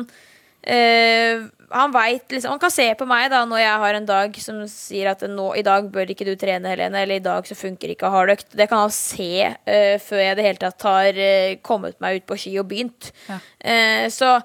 eh, 0.68 1.48
han 1.74 1.94
vet, 1.94 2.28
liksom, 2.30 2.54
han 2.54 2.62
kan 2.62 2.72
se 2.74 2.86
på 2.98 3.06
meg 3.10 3.32
da 3.34 3.40
når 3.50 3.62
jeg 3.64 3.78
har 3.84 3.98
en 3.98 4.06
dag 4.06 4.36
som 4.44 4.60
sier 4.70 5.10
at 5.10 5.24
nå, 5.26 5.48
i 5.58 5.64
dag 5.66 5.88
bør 5.94 6.12
ikke 6.14 6.28
du 6.28 6.36
trene, 6.38 6.70
Helene, 6.70 7.02
eller 7.02 7.18
i 7.18 7.24
dag 7.24 7.48
så 7.50 7.58
funker 7.58 7.94
ikke 7.94 8.12
hardøkt. 8.14 8.52
Det 8.54 8.68
kan 8.70 8.84
han 8.86 8.94
se 8.94 9.48
uh, 9.50 9.96
før 10.04 10.22
jeg 10.22 10.36
i 10.36 10.38
det 10.38 10.46
hele 10.46 10.62
tatt 10.62 10.86
har 10.86 11.18
uh, 11.18 11.56
kommet 11.66 11.98
meg 12.04 12.22
ut 12.22 12.28
på 12.30 12.38
ski 12.44 12.54
og 12.62 12.70
begynt. 12.70 13.10
Ja. 13.26 13.40
Uh, 13.66 14.06
så 14.14 14.36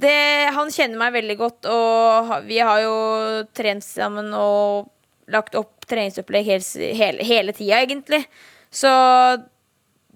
det, 0.00 0.16
han 0.56 0.72
kjenner 0.72 1.00
meg 1.00 1.16
veldig 1.18 1.36
godt, 1.40 1.68
og 1.70 2.32
vi 2.46 2.58
har 2.64 2.78
jo 2.84 2.96
trent 3.56 3.84
sammen 3.84 4.32
og 4.36 4.88
lagt 5.30 5.54
opp 5.58 5.86
treningsopplegg 5.90 6.46
hele, 6.46 6.64
hele, 6.96 7.24
hele 7.26 7.52
tida, 7.56 7.80
egentlig. 7.84 8.22
Så 8.70 8.90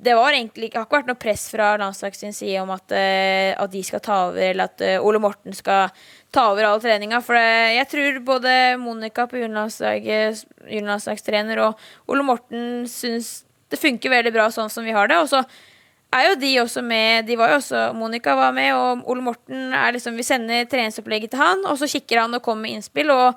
det 0.05 0.14
var 0.18 0.35
egentlig 0.35 0.66
ikke, 0.68 0.79
har 0.81 0.87
ikke 0.88 0.99
vært 0.99 1.11
noe 1.11 1.20
press 1.20 1.44
fra 1.53 1.66
landslaget 1.81 2.18
sin 2.18 2.35
side 2.35 2.62
om 2.62 2.70
at, 2.75 2.92
eh, 2.97 3.51
at 3.55 3.73
de 3.73 3.83
skal 3.87 4.01
ta 4.05 4.16
over, 4.29 4.42
eller 4.51 4.64
at 4.70 4.79
eh, 4.83 5.03
Ole 5.03 5.18
Morten 5.23 5.53
skal 5.55 5.83
ta 6.35 6.42
over 6.51 6.62
all 6.66 6.81
treninga. 6.83 7.18
For 7.25 7.33
det, 7.38 7.51
jeg 7.77 7.87
tror 7.92 8.12
både 8.27 8.51
Monica 8.83 9.23
på 9.31 9.40
juniorlandslagstrener, 9.42 11.57
og 11.62 11.70
Ole 12.11 12.25
Morten 12.27 12.62
syns 12.90 13.29
det 13.70 13.79
funker 13.81 14.11
veldig 14.12 14.33
bra 14.35 14.47
sånn 14.55 14.70
som 14.70 14.85
vi 14.87 14.97
har 14.97 15.07
det. 15.11 15.18
Og 15.23 15.29
så 15.31 15.40
er 16.14 16.29
jo 16.29 16.38
de 16.40 16.53
også 16.62 16.83
med 16.85 17.27
De 17.29 17.37
var 17.38 17.53
jo 17.53 17.59
også 17.61 17.88
Monica 17.96 18.37
var 18.38 18.55
med, 18.57 18.70
og 18.77 19.11
Ole 19.11 19.24
Morten 19.24 19.74
er 19.74 19.94
liksom 19.96 20.16
Vi 20.18 20.27
sender 20.27 20.68
treningsopplegget 20.70 21.35
til 21.35 21.42
han, 21.42 21.64
og 21.68 21.79
så 21.81 21.90
kikker 21.90 22.24
han 22.24 22.38
og 22.38 22.44
kommer 22.44 22.66
med 22.66 22.79
innspill. 22.79 23.11
Og 23.14 23.35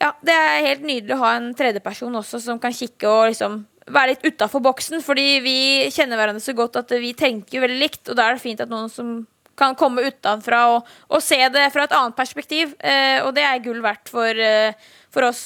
ja, 0.00 0.14
det 0.24 0.36
er 0.36 0.68
helt 0.68 0.86
nydelig 0.86 1.16
å 1.16 1.22
ha 1.24 1.34
en 1.36 1.50
tredjeperson 1.56 2.22
også 2.22 2.40
som 2.42 2.60
kan 2.62 2.74
kikke 2.74 3.10
og 3.10 3.26
liksom 3.32 3.60
være 3.90 4.14
litt 4.14 4.24
utafor 4.24 4.62
boksen, 4.64 5.02
fordi 5.02 5.40
vi 5.44 5.58
kjenner 5.92 6.20
hverandre 6.20 6.42
så 6.44 6.54
godt 6.56 6.78
at 6.80 6.94
vi 7.02 7.10
tenker 7.18 7.64
veldig 7.64 7.80
likt, 7.80 8.02
og 8.08 8.16
da 8.16 8.28
er 8.28 8.36
det 8.36 8.44
fint 8.44 8.62
at 8.62 8.70
noen 8.70 8.90
som 8.92 9.18
kan 9.60 9.76
komme 9.76 10.06
utenfra 10.06 10.60
og, 10.72 10.90
og 11.10 11.22
se 11.24 11.38
det 11.52 11.66
fra 11.74 11.84
et 11.84 11.96
annet 11.96 12.16
perspektiv. 12.16 12.72
Eh, 12.80 13.18
og 13.26 13.34
det 13.36 13.44
er 13.44 13.62
gull 13.64 13.82
verdt 13.84 14.08
for, 14.12 14.30
eh, 14.30 14.72
for 15.12 15.28
oss. 15.28 15.42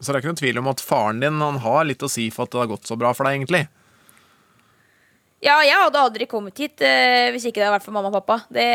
Så 0.00 0.10
det 0.10 0.18
er 0.18 0.24
ikke 0.24 0.32
noen 0.32 0.42
tvil 0.42 0.60
om 0.60 0.70
at 0.72 0.82
faren 0.82 1.22
din 1.22 1.40
han 1.40 1.60
har 1.62 1.86
litt 1.88 2.02
å 2.04 2.10
si 2.10 2.26
for 2.34 2.46
at 2.46 2.56
det 2.56 2.64
har 2.64 2.72
gått 2.74 2.90
så 2.90 2.98
bra 2.98 3.12
for 3.16 3.28
deg, 3.28 3.38
egentlig. 3.38 3.62
Ja, 5.44 5.58
jeg 5.66 5.76
hadde 5.76 6.00
aldri 6.00 6.26
kommet 6.30 6.56
hit 6.58 6.80
eh, 6.84 7.28
hvis 7.34 7.44
ikke 7.48 7.60
det 7.60 7.66
hadde 7.66 7.76
vært 7.76 7.86
for 7.86 7.94
mamma 7.96 8.08
og 8.08 8.18
pappa. 8.22 8.40
Det 8.52 8.66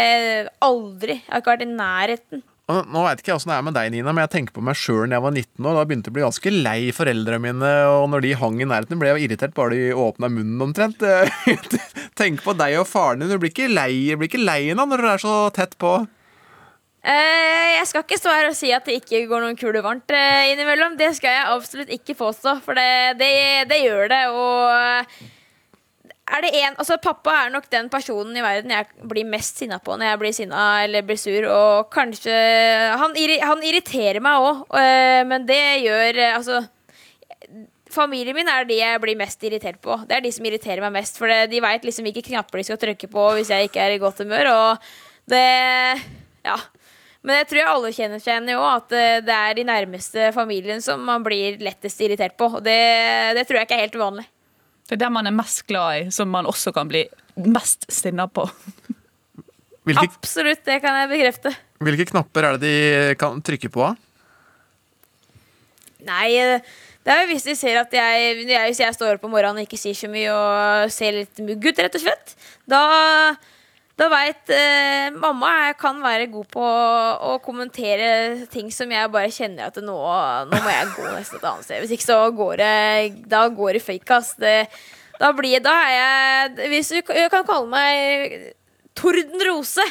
Aldri. 0.62 1.18
Jeg 1.18 1.32
har 1.32 1.42
ikke 1.42 1.56
vært 1.56 1.66
i 1.66 1.72
nærheten. 1.72 2.44
Og 2.72 2.88
Nå 2.94 3.02
vet 3.04 3.20
ikke 3.20 3.32
jeg 3.34 3.40
åssen 3.40 3.52
det 3.52 3.58
er 3.58 3.66
med 3.66 3.76
deg, 3.76 3.90
Nina, 3.92 4.14
men 4.14 4.24
jeg 4.24 4.32
tenker 4.36 4.56
på 4.56 4.64
meg 4.64 4.78
sjøl 4.80 5.10
da 5.10 5.18
jeg 5.18 5.26
var 5.26 5.34
19 5.34 5.66
år. 5.66 5.76
Da 5.76 5.84
begynte 5.90 6.08
jeg 6.08 6.14
å 6.14 6.18
bli 6.18 6.24
ganske 6.28 6.54
lei 6.54 6.78
foreldrene 6.96 7.42
mine, 7.44 7.72
og 7.90 8.06
når 8.14 8.24
de 8.24 8.32
hang 8.40 8.62
i 8.62 8.68
nærheten, 8.70 9.02
ble 9.02 9.12
jeg 9.12 9.26
irritert 9.26 9.58
bare 9.58 9.76
de 9.76 9.90
åpna 10.06 10.30
munnen 10.32 10.64
omtrent. 10.70 11.04
Tenk 12.22 12.46
på 12.46 12.56
deg 12.56 12.78
og 12.80 12.88
faren 12.88 13.26
din. 13.26 13.34
Du 13.34 13.42
blir 13.42 13.52
ikke 13.52 13.68
lei, 13.72 13.92
du 14.14 14.22
blir 14.22 14.32
ikke 14.32 14.44
lei 14.46 14.62
nå 14.78 14.88
når 14.88 15.04
dere 15.04 15.18
er 15.18 15.26
så 15.26 15.36
tett 15.58 15.76
på. 15.82 15.98
Eh, 17.02 17.68
jeg 17.80 17.90
skal 17.90 18.06
ikke 18.06 18.22
stå 18.22 18.34
her 18.38 18.48
og 18.52 18.56
si 18.56 18.70
at 18.78 18.86
det 18.86 19.00
ikke 19.02 19.26
går 19.30 19.42
noen 19.42 19.58
kuler 19.58 19.82
varmt 19.84 20.14
eh, 20.14 20.54
innimellom. 20.54 20.96
Det 21.02 21.10
skal 21.18 21.34
jeg 21.34 21.52
absolutt 21.58 21.94
ikke 21.98 22.20
påstå, 22.22 22.60
for 22.64 22.78
det, 22.78 23.18
det, 23.20 23.34
det 23.74 23.82
gjør 23.82 24.12
det. 24.14 24.24
Og 24.38 25.32
er 26.32 26.46
det 26.46 26.52
en, 26.62 26.76
altså 26.80 26.96
Pappa 27.02 27.34
er 27.44 27.52
nok 27.52 27.68
den 27.72 27.90
personen 27.92 28.38
i 28.38 28.44
verden 28.44 28.72
jeg 28.72 29.08
blir 29.12 29.28
mest 29.28 29.60
sinna 29.60 29.82
på 29.84 29.98
når 29.98 30.12
jeg 30.12 30.20
blir 30.22 30.36
sinna 30.36 30.66
eller 30.86 31.06
blir 31.08 31.20
sur. 31.20 31.48
Og 31.52 31.90
kanskje 31.94 32.36
Han, 33.02 33.16
han 33.44 33.66
irriterer 33.68 34.22
meg 34.24 34.46
òg, 34.48 34.62
men 35.28 35.48
det 35.50 35.64
gjør 35.86 36.22
eh, 36.22 36.38
Altså 36.38 36.62
Familien 37.92 38.38
min 38.38 38.48
er 38.48 38.64
de 38.64 38.78
jeg 38.80 39.00
blir 39.04 39.20
mest 39.20 39.42
irritert 39.44 39.82
på. 39.84 39.98
Det 40.08 40.16
er 40.16 40.24
de 40.24 40.30
som 40.32 40.46
irriterer 40.48 40.80
meg 40.80 40.94
mest. 40.96 41.18
For 41.20 41.28
de 41.28 41.60
veit 41.60 41.84
liksom 41.84 42.06
hvilke 42.08 42.24
knapper 42.24 42.62
de 42.62 42.64
skal 42.70 42.80
trykke 42.80 43.10
på 43.12 43.26
hvis 43.36 43.52
jeg 43.52 43.68
ikke 43.68 43.82
er 43.84 43.96
i 43.98 44.00
godt 44.00 44.24
humør. 44.24 44.52
Og 44.56 44.92
det 45.32 45.48
Ja. 46.48 46.56
Men 47.22 47.38
jeg 47.38 47.50
tror 47.52 47.60
jeg 47.60 47.70
alle 47.70 47.90
kjenner 47.94 48.22
seg 48.22 48.32
igjen 48.32 48.48
i 48.50 48.54
at 48.58 48.94
eh, 48.98 49.20
det 49.22 49.34
er 49.36 49.58
de 49.60 49.66
nærmeste 49.68 50.32
familien 50.34 50.80
som 50.82 51.04
man 51.06 51.22
blir 51.22 51.60
lettest 51.62 52.00
irritert 52.02 52.34
på. 52.40 52.48
Og 52.58 52.64
det, 52.66 52.80
det 53.38 53.44
tror 53.46 53.60
jeg 53.60 53.68
ikke 53.68 53.78
er 53.78 53.86
helt 53.86 54.00
uvanlig. 54.00 54.26
Det 54.92 54.98
er 54.98 55.06
det 55.06 55.12
man 55.16 55.30
er 55.30 55.32
mest 55.32 55.62
glad 55.70 56.02
i, 56.02 56.08
som 56.12 56.28
man 56.28 56.50
også 56.50 56.74
kan 56.76 56.90
bli 56.92 57.06
mest 57.40 57.86
sinna 57.88 58.26
på. 58.28 58.44
Hvilke, 59.88 60.04
Absolutt, 60.04 60.66
det 60.68 60.82
kan 60.84 60.98
jeg 61.00 61.10
bekrefte. 61.14 61.54
hvilke 61.80 62.10
knapper 62.10 62.44
er 62.44 62.58
det 62.60 62.68
de 62.68 63.14
kan 63.16 63.40
trykke 63.40 63.72
på? 63.72 63.88
Nei, 66.04 66.28
eh, 66.36 66.60
det 67.06 67.14
er 67.14 67.24
jo 67.24 67.30
hvis 67.32 67.48
de 67.48 67.56
ser 67.56 67.80
at 67.80 67.96
jeg, 67.96 68.44
jeg 68.50 68.68
Hvis 68.68 68.82
jeg 68.84 68.98
står 68.98 69.16
opp 69.16 69.24
om 69.30 69.32
morgenen 69.32 69.64
og 69.64 69.70
ikke 69.70 69.80
sier 69.80 69.96
så 69.96 70.12
mye 70.12 70.36
og 70.36 70.92
ser 70.92 71.22
litt 71.22 71.40
mugg 71.40 71.64
ut, 71.64 71.80
rett 71.80 71.96
og 71.96 72.04
slett, 72.04 72.36
da, 72.68 72.84
da 74.02 74.08
veit 74.10 74.50
eh, 74.56 75.12
mamma 75.14 75.52
jeg 75.68 75.76
kan 75.82 76.00
være 76.02 76.26
god 76.34 76.48
på 76.54 76.64
å 77.32 77.36
kommentere 77.46 78.48
ting 78.52 78.72
som 78.74 78.90
jeg 78.92 79.12
bare 79.14 79.30
kjenner 79.34 79.70
at 79.70 79.78
nå, 79.84 79.98
nå 80.50 80.62
må 80.66 80.72
jeg 80.74 80.90
gå 80.96 81.06
nesten 81.14 81.38
et 81.38 81.46
annet 81.52 81.68
sted. 81.68 81.84
Hvis 81.84 81.94
ikke 81.98 82.08
så 82.10 82.18
går 82.34 82.56
det 82.64 82.74
Da 83.30 83.44
går 83.54 83.78
det 83.78 83.84
fake, 83.86 84.18
ass. 84.18 84.34
Det, 84.42 84.56
da 85.22 85.30
blir 85.38 85.62
Da 85.62 85.76
er 85.86 85.94
jeg 86.00 86.72
Hvis 86.74 86.90
du 86.96 87.02
kan 87.06 87.46
kalle 87.46 87.70
meg 87.70 88.50
Tordenrose. 88.98 89.86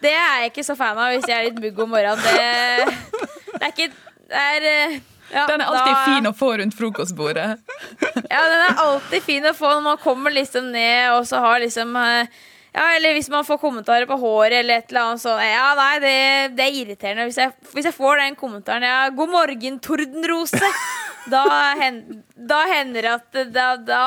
Det 0.00 0.10
er 0.16 0.40
jeg 0.42 0.50
ikke 0.54 0.64
så 0.66 0.74
fan 0.78 0.98
av 0.98 1.12
hvis 1.12 1.28
jeg 1.28 1.36
er 1.36 1.46
litt 1.50 1.60
mugg 1.60 1.78
om 1.84 1.90
morgenen. 1.92 2.22
Det, 2.24 3.20
det 3.52 3.60
er 3.66 3.72
ikke 3.74 3.88
det 4.30 4.40
er, 4.40 4.66
eh, 4.70 4.94
ja, 5.34 5.44
Den 5.50 5.60
er 5.60 5.66
alltid 5.68 5.92
da- 5.92 6.04
fin 6.06 6.28
å 6.30 6.32
få 6.36 6.48
rundt 6.60 6.76
frokostbordet. 6.78 7.48
Ja, 8.30 8.40
den 8.48 8.62
er 8.64 8.80
alltid 8.84 9.22
fin 9.26 9.46
å 9.46 9.52
få 9.56 9.74
når 9.76 9.84
man 9.90 10.00
kommer 10.02 10.32
liksom 10.34 10.70
ned 10.72 11.12
og 11.16 11.26
så 11.28 11.40
har 11.44 11.60
liksom 11.62 11.94
eh, 12.00 12.40
ja, 12.70 12.84
eller 12.94 13.16
hvis 13.16 13.28
man 13.32 13.46
får 13.46 13.58
kommentarer 13.58 14.06
på 14.06 14.18
håret 14.20 14.60
eller 14.60 14.78
et 14.78 14.92
eller 14.92 15.08
annet 15.08 15.22
sånt. 15.24 15.42
Ja, 15.42 15.70
nei, 15.74 15.94
det, 16.02 16.12
det 16.54 16.66
er 16.66 16.76
irriterende. 16.78 17.24
Hvis 17.26 17.40
jeg, 17.42 17.54
hvis 17.74 17.88
jeg 17.88 17.96
får 17.96 18.20
den 18.22 18.36
kommentaren 18.38 18.86
ja, 18.86 19.00
'God 19.10 19.32
morgen, 19.32 19.80
Tordenrose', 19.82 20.70
da, 21.34 21.42
hen, 21.80 21.98
da 22.34 22.60
hender 22.70 23.08
det 23.08 23.16
at 23.16 23.40
da, 23.56 23.66
da, 23.76 24.04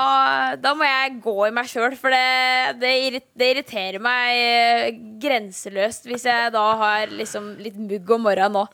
da 0.55 0.73
må 0.79 0.87
jeg 0.87 1.17
gå 1.25 1.35
i 1.47 1.51
meg 1.57 1.67
sjøl. 1.67 1.97
For 1.99 2.15
det, 2.15 2.79
det, 2.79 3.23
det 3.35 3.49
irriterer 3.51 3.99
meg 4.03 4.39
eh, 4.39 5.01
grenseløst 5.23 6.07
hvis 6.07 6.27
jeg 6.29 6.53
da 6.55 6.63
har 6.79 7.11
liksom 7.11 7.57
litt 7.63 7.75
mugg 7.75 8.15
om 8.15 8.27
morgenen 8.29 8.61
nå. 8.61 8.67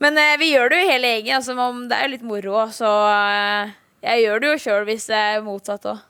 Men 0.00 0.16
eh, 0.16 0.38
vi 0.40 0.54
gjør 0.54 0.72
det 0.72 0.80
jo 0.80 0.88
hele 0.88 1.12
gjengen. 1.12 1.36
Altså, 1.42 1.68
det 1.90 1.98
er 1.98 2.08
jo 2.08 2.14
litt 2.14 2.24
moro, 2.26 2.64
så 2.72 2.94
eh, 3.10 3.76
jeg 4.02 4.24
gjør 4.24 4.40
det 4.42 4.48
jo 4.54 4.62
sjøl 4.64 4.88
hvis 4.88 5.10
det 5.12 5.20
er 5.20 5.44
motsatt 5.44 5.86
òg. 5.92 6.00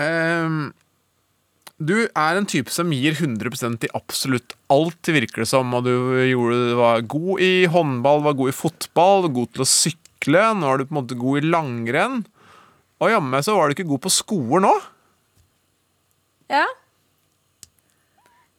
Ehm, 0.00 0.70
du 1.88 1.96
er 2.06 2.38
en 2.38 2.46
type 2.48 2.72
som 2.72 2.92
gir 2.94 3.16
100 3.16 3.86
i 3.86 3.90
absolutt 3.96 4.54
alt, 4.72 5.08
virker 5.08 5.42
det 5.42 5.48
som. 5.50 5.72
Og 5.76 5.86
du, 5.86 5.92
gjorde, 6.28 6.76
var 6.78 7.02
god 7.10 7.42
i 7.42 7.52
håndball, 7.70 8.22
var 8.26 8.38
god 8.38 8.52
i 8.52 8.56
fotball, 8.56 9.28
god 9.32 9.52
til 9.54 9.64
å 9.64 9.68
sykle. 9.68 10.44
Nå 10.58 10.68
er 10.68 10.78
du 10.80 10.86
på 10.86 10.94
en 10.94 11.00
måte 11.00 11.18
god 11.18 11.40
i 11.40 11.50
langrenn. 11.50 12.22
Og 13.02 13.10
jammen 13.10 13.34
meg 13.34 13.46
så 13.46 13.56
var 13.56 13.68
du 13.68 13.76
ikke 13.76 13.88
god 13.90 14.04
på 14.04 14.14
skoer 14.14 14.62
nå. 14.62 14.72
Ja. 16.52 16.66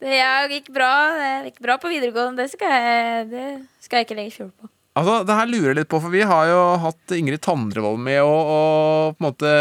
Det 0.03 0.19
gikk 0.51 0.73
bra, 0.75 0.93
det 1.15 1.33
gikk 1.47 1.61
bra 1.63 1.77
på 1.79 1.91
videregående. 1.93 2.43
Det 2.43 2.51
skal 2.51 2.73
jeg, 2.75 3.27
det 3.31 3.47
skal 3.85 4.01
jeg 4.01 4.09
ikke 4.09 4.19
legge 4.19 4.35
skjul 4.35 4.51
på. 4.51 4.67
Altså, 4.99 5.21
det 5.25 5.37
her 5.37 5.49
lurer 5.49 5.71
jeg 5.71 5.77
litt 5.79 5.89
på, 5.89 5.97
for 6.03 6.13
vi 6.13 6.25
har 6.27 6.49
jo 6.51 6.59
hatt 6.83 7.13
Ingrid 7.15 7.41
Tandrevold 7.41 7.97
med, 8.03 8.19
og, 8.21 8.51
og 8.53 9.15
på 9.15 9.23
en 9.23 9.25
måte 9.25 9.53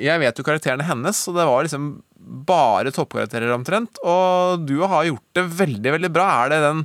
Jeg 0.00 0.22
vet 0.22 0.38
jo 0.38 0.46
karakterene 0.46 0.86
hennes, 0.88 1.18
og 1.28 1.36
det 1.36 1.44
var 1.50 1.66
liksom 1.66 1.90
bare 2.32 2.92
toppkarakterer 2.94 3.52
omtrent. 3.54 4.00
Og 4.02 4.64
du 4.66 4.78
har 4.82 5.08
gjort 5.08 5.38
det 5.38 5.46
veldig, 5.60 5.96
veldig 5.98 6.12
bra. 6.14 6.28
Er 6.42 6.54
det 6.54 6.62
den 6.64 6.84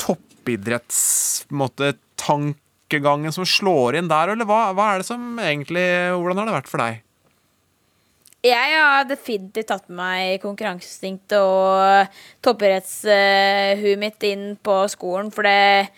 toppidretts 0.00 1.02
på 1.48 1.56
en 1.56 1.62
måte, 1.64 1.92
tankegangen 2.18 3.34
som 3.34 3.46
slår 3.46 4.00
inn 4.00 4.08
der, 4.10 4.34
eller 4.34 4.48
hva, 4.48 4.72
hva 4.76 4.92
er 4.92 5.02
det 5.02 5.06
som 5.06 5.38
egentlig 5.38 5.84
Hvordan 6.18 6.40
har 6.42 6.48
det 6.48 6.56
vært 6.56 6.72
for 6.72 6.82
deg? 6.82 7.04
Jeg 8.46 8.74
har 8.78 9.06
definitivt 9.08 9.66
tatt 9.66 9.88
med 9.90 9.98
meg 9.98 10.42
konkurranseinstinktet 10.44 11.40
og 11.42 12.18
toppidrettshuet 12.46 13.98
mitt 13.98 14.26
inn 14.28 14.52
på 14.62 14.76
skolen, 14.92 15.32
for 15.34 15.46
det 15.46 15.90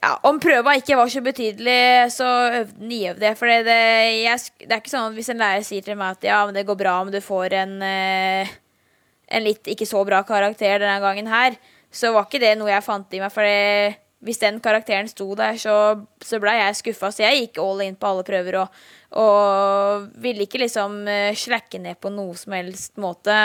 ja, 0.00 0.14
Om 0.24 0.38
prøva 0.40 0.74
ikke 0.78 0.96
var 0.96 1.10
så 1.12 1.20
betydelig, 1.24 2.12
så 2.14 2.26
øvde 2.62 2.88
i 2.88 3.02
det. 3.20 3.34
For 3.36 3.50
det, 3.50 3.76
jeg, 4.22 4.44
det 4.64 4.72
er 4.72 4.80
ikke 4.80 4.92
sånn 4.94 5.10
at 5.10 5.18
hvis 5.18 5.28
en 5.32 5.42
lærer 5.42 5.66
sier 5.66 5.84
til 5.84 5.98
meg 6.00 6.16
at 6.16 6.24
ja, 6.30 6.38
men 6.48 6.56
det 6.56 6.64
går 6.68 6.78
bra, 6.80 6.94
om 7.04 7.10
du 7.12 7.20
får 7.24 7.56
en, 7.60 7.74
eh, 7.84 8.54
en 9.28 9.44
litt 9.44 9.68
ikke 9.68 9.88
så 9.88 10.00
bra 10.08 10.22
karakter 10.24 10.80
denne 10.80 11.02
gangen 11.04 11.28
her, 11.28 11.58
så 11.92 12.14
var 12.14 12.28
ikke 12.28 12.40
det 12.40 12.54
noe 12.56 12.72
jeg 12.72 12.86
fant 12.86 13.12
i 13.12 13.20
meg. 13.20 13.34
For 13.34 13.44
det, 13.44 14.00
hvis 14.24 14.40
den 14.40 14.62
karakteren 14.64 15.08
sto 15.10 15.28
der, 15.36 15.60
så, 15.60 15.76
så 16.24 16.40
ble 16.40 16.56
jeg 16.56 16.80
skuffa. 16.80 17.12
Så 17.12 17.26
jeg 17.26 17.44
gikk 17.44 17.60
all 17.60 17.84
in 17.84 18.00
på 18.00 18.08
alle 18.08 18.24
prøver 18.24 18.60
og, 18.64 18.82
og 19.20 20.10
ville 20.24 20.48
ikke 20.48 20.64
liksom 20.64 21.02
eh, 21.12 21.36
slakke 21.36 21.80
ned 21.82 22.00
på 22.00 22.12
noe 22.14 22.40
som 22.40 22.56
helst 22.56 22.96
måte. 23.00 23.36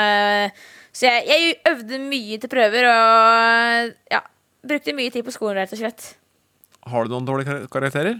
Så 0.96 1.12
jeg, 1.12 1.28
jeg 1.28 1.56
øvde 1.74 2.06
mye 2.08 2.39
til 2.39 2.52
prøver 2.52 2.94
og 2.96 3.96
ja, 4.08 4.24
brukte 4.63 4.96
mye 4.96 5.12
tid 5.12 5.28
på 5.28 5.36
skolen, 5.36 5.60
rett 5.60 5.76
og 5.76 5.84
slett. 5.84 6.15
Har 6.86 7.06
du 7.06 7.13
noen 7.15 7.28
dårlige 7.28 7.65
karakterer? 7.74 8.19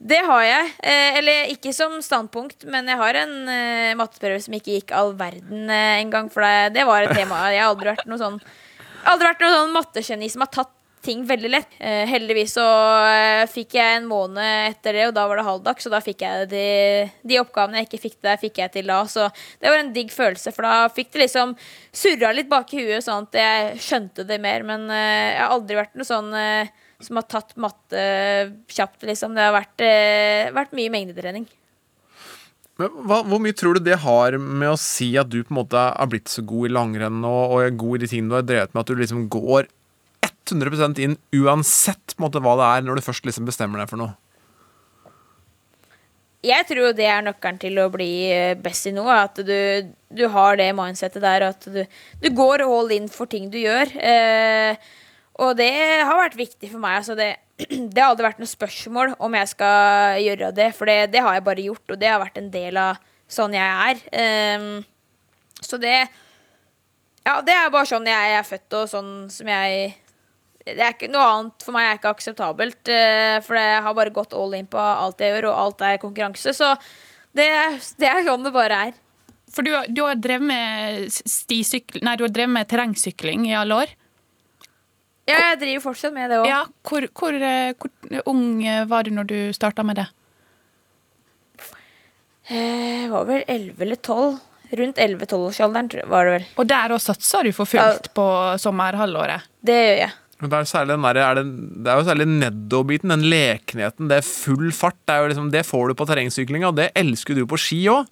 Det 0.00 0.20
har 0.24 0.42
jeg. 0.46 0.68
Eh, 0.80 1.18
eller 1.18 1.50
ikke 1.52 1.74
som 1.76 1.98
standpunkt, 2.00 2.64
men 2.64 2.88
jeg 2.88 2.96
har 2.96 3.18
en 3.20 3.34
eh, 3.52 3.96
matteprøve 3.98 4.40
som 4.40 4.54
ikke 4.56 4.78
gikk 4.78 4.94
all 4.96 5.12
verden 5.18 5.68
eh, 5.68 5.98
en 6.00 6.12
gang. 6.12 6.30
For 6.32 6.46
det, 6.46 6.72
det 6.78 6.86
var 6.88 7.04
et 7.04 7.12
tema. 7.18 7.42
Jeg 7.52 7.60
har 7.60 7.74
aldri 7.74 7.92
vært 7.92 8.08
noen 8.08 8.22
sånn 8.22 8.38
sånn 9.10 9.74
mattegeni 9.74 10.28
som 10.32 10.44
har 10.44 10.52
tatt 10.52 10.72
ting 11.04 11.22
veldig 11.26 11.50
lett. 11.50 11.76
Eh, 11.78 12.04
heldigvis 12.08 12.54
så 12.58 12.66
eh, 13.08 13.44
fikk 13.50 13.76
jeg 13.78 13.98
en 13.98 14.08
måned 14.10 14.40
etter 14.70 14.96
det, 14.96 15.06
og 15.08 15.14
da 15.16 15.26
var 15.28 15.40
det 15.40 15.46
halvdags. 15.46 15.86
Så 15.86 15.92
da 15.92 16.02
fikk 16.04 16.24
jeg 16.26 16.50
de, 16.52 16.64
de 17.26 17.40
oppgavene 17.40 17.80
jeg 17.80 17.88
ikke 17.88 18.02
fikk 18.04 18.18
der, 18.26 18.40
fikk 18.40 18.60
jeg 18.62 18.74
til 18.76 18.90
da. 18.92 19.00
Så 19.10 19.28
det 19.60 19.72
var 19.72 19.80
en 19.80 19.94
digg 19.96 20.12
følelse, 20.14 20.52
for 20.56 20.68
da 20.68 20.90
fikk 20.92 21.12
det 21.14 21.24
liksom 21.24 21.56
surra 22.02 22.34
litt 22.36 22.50
bak 22.52 22.74
i 22.74 22.84
huet, 22.84 23.04
sånn 23.06 23.28
at 23.30 23.40
jeg 23.40 23.80
skjønte 23.86 24.28
det 24.28 24.40
mer. 24.42 24.66
Men 24.68 24.86
eh, 24.92 25.32
jeg 25.36 25.42
har 25.44 25.56
aldri 25.56 25.80
vært 25.80 25.96
noe 25.98 26.08
sånn 26.08 26.36
eh, 26.36 26.76
som 27.00 27.16
har 27.16 27.28
tatt 27.32 27.56
matte 27.60 28.04
kjapt, 28.68 29.08
liksom. 29.08 29.34
Det 29.36 29.46
har 29.46 29.56
vært, 29.56 29.80
eh, 29.86 30.52
vært 30.52 30.76
mye 30.76 30.92
mengdetrening. 30.92 31.48
Men 32.80 33.02
hva, 33.04 33.20
hvor 33.28 33.40
mye 33.42 33.56
tror 33.56 33.76
du 33.76 33.84
det 33.84 33.98
har 34.04 34.36
med 34.40 34.72
å 34.72 34.78
si 34.80 35.12
at 35.20 35.28
du 35.28 35.42
på 35.42 35.52
en 35.52 35.58
måte 35.58 35.80
er 35.90 36.08
blitt 36.08 36.32
så 36.32 36.44
god 36.48 36.68
i 36.68 36.72
langrenn 36.72 37.20
og, 37.28 37.56
og 37.56 37.76
god 37.80 37.98
i 37.98 38.04
de 38.04 38.08
tingene 38.08 38.32
du 38.32 38.38
har 38.38 38.48
drevet 38.48 38.72
med, 38.72 38.80
at 38.80 38.92
du 38.92 39.00
liksom 39.02 39.26
går 39.32 39.68
100 40.48 40.98
inn 41.04 41.18
uansett 41.36 42.16
måte, 42.22 42.42
hva 42.42 42.56
det 42.58 42.66
er, 42.68 42.86
når 42.86 42.98
du 42.98 43.06
først 43.06 43.26
liksom 43.28 43.48
bestemmer 43.48 43.82
deg 43.82 43.90
for 43.90 44.00
noe? 44.00 44.14
Jeg 46.40 46.64
tror 46.70 46.94
det 46.96 47.04
er 47.04 47.20
nøkkelen 47.24 47.58
til 47.60 47.76
å 47.82 47.90
bli 47.92 48.12
eh, 48.32 48.54
best 48.56 48.88
i 48.88 48.94
noe. 48.96 49.12
At 49.26 49.36
du, 49.44 49.90
du 50.08 50.24
har 50.32 50.56
det 50.56 50.70
mindsettet 50.76 51.20
der. 51.20 51.44
At 51.50 51.66
du, 51.68 51.82
du 52.22 52.28
går 52.32 52.64
all 52.64 52.94
in 52.96 53.10
for 53.12 53.28
ting 53.28 53.50
du 53.52 53.58
gjør. 53.60 53.92
Eh, 54.00 54.80
og 55.40 55.52
det 55.60 55.72
har 56.00 56.16
vært 56.16 56.38
viktig 56.40 56.70
for 56.72 56.80
meg. 56.80 57.02
Altså 57.02 57.16
det, 57.18 57.34
det 57.92 58.00
har 58.00 58.14
aldri 58.14 58.30
vært 58.30 58.40
noe 58.40 58.48
spørsmål 58.48 59.14
om 59.20 59.36
jeg 59.36 59.52
skal 59.52 60.24
gjøre 60.24 60.52
det, 60.56 60.70
for 60.78 60.88
det, 60.88 60.98
det 61.12 61.24
har 61.26 61.36
jeg 61.36 61.46
bare 61.50 61.68
gjort, 61.68 61.86
og 61.92 62.00
det 62.00 62.08
har 62.08 62.24
vært 62.24 62.40
en 62.40 62.50
del 62.56 62.80
av 62.80 63.04
sånn 63.30 63.56
jeg 63.56 63.92
er. 63.92 64.04
Eh, 64.24 64.68
så 65.60 65.80
det 65.80 65.96
Ja, 67.20 67.42
det 67.44 67.52
er 67.52 67.68
bare 67.68 67.84
sånn 67.84 68.08
jeg 68.08 68.36
er 68.38 68.46
født, 68.48 68.78
og 68.80 68.88
sånn 68.88 69.12
som 69.28 69.48
jeg 69.52 69.92
det 70.66 70.76
er 70.78 70.92
ikke, 70.92 71.08
Noe 71.12 71.26
annet 71.26 71.64
for 71.64 71.74
meg 71.76 71.86
er 71.88 71.98
ikke 71.98 72.12
akseptabelt, 72.14 72.90
eh, 72.92 73.36
for 73.44 73.56
jeg 73.58 73.84
har 73.86 73.94
bare 73.96 74.12
gått 74.14 74.34
all 74.36 74.56
in 74.58 74.68
på 74.70 74.80
alt 74.80 75.22
jeg 75.22 75.32
gjør, 75.34 75.50
og 75.50 75.62
alt 75.64 75.86
er 75.86 76.02
konkurranse. 76.02 76.54
Så 76.56 76.74
Det, 77.32 77.46
det 78.02 78.08
er 78.10 78.24
sånn 78.26 78.42
det 78.44 78.52
bare 78.52 78.82
er. 78.88 78.98
For 79.50 79.66
du, 79.66 79.72
du 79.90 80.02
har 80.02 80.18
drevet 80.18 80.46
med 80.46 81.10
stisykling 81.10 82.04
Nei, 82.06 82.16
du 82.18 82.24
har 82.26 82.32
drevet 82.34 82.54
med 82.54 82.68
terrengsykling 82.70 83.48
i 83.48 83.56
alle 83.58 83.82
år. 83.84 83.96
Ja, 85.30 85.38
jeg 85.52 85.60
driver 85.60 85.84
fortsatt 85.84 86.14
med 86.14 86.30
det 86.30 86.40
òg. 86.42 86.48
Ja, 86.50 86.60
hvor, 86.86 87.06
hvor, 87.14 87.34
eh, 87.34 87.72
hvor 87.78 88.22
ung 88.30 88.64
eh, 88.66 88.84
var 88.90 89.06
du 89.06 89.12
når 89.14 89.28
du 89.30 89.38
starta 89.54 89.84
med 89.86 90.00
det? 90.02 90.06
Jeg 92.50 93.10
var 93.12 93.26
vel 93.28 93.44
11 93.46 93.84
eller 93.86 94.00
12. 94.02 94.38
Rundt 94.70 94.98
11-12-årsalderen 95.02 95.88
tror 95.90 96.10
var 96.10 96.26
det 96.26 96.32
vel. 96.36 96.48
Og 96.62 96.66
der 96.70 96.92
òg 96.94 97.02
satsa 97.02 97.40
du 97.46 97.50
for 97.54 97.66
fullt 97.66 98.10
på 98.14 98.26
sommerhalvåret? 98.62 99.48
Det 99.66 99.74
gjør 99.78 99.96
jeg. 100.04 100.12
Det 100.40 100.56
er, 100.56 100.68
særlig 100.68 100.94
den 100.96 101.04
der, 101.04 101.18
er 101.20 101.34
det, 101.36 101.44
det 101.84 101.90
er 101.92 101.98
jo 101.98 102.04
særlig 102.06 102.26
nedoverbiten, 102.30 103.12
den 103.12 103.26
lekenheten, 103.28 104.08
det 104.08 104.20
er 104.20 104.24
full 104.24 104.70
fart. 104.72 104.96
Det, 105.04 105.14
er 105.14 105.24
jo 105.24 105.32
liksom, 105.32 105.50
det 105.52 105.66
får 105.68 105.90
du 105.90 105.96
på 105.98 106.06
terrengsyklinga, 106.08 106.70
og 106.70 106.78
det 106.78 106.86
elsker 106.96 107.36
du 107.36 107.42
på 107.48 107.58
ski 107.60 107.82
òg. 107.92 108.08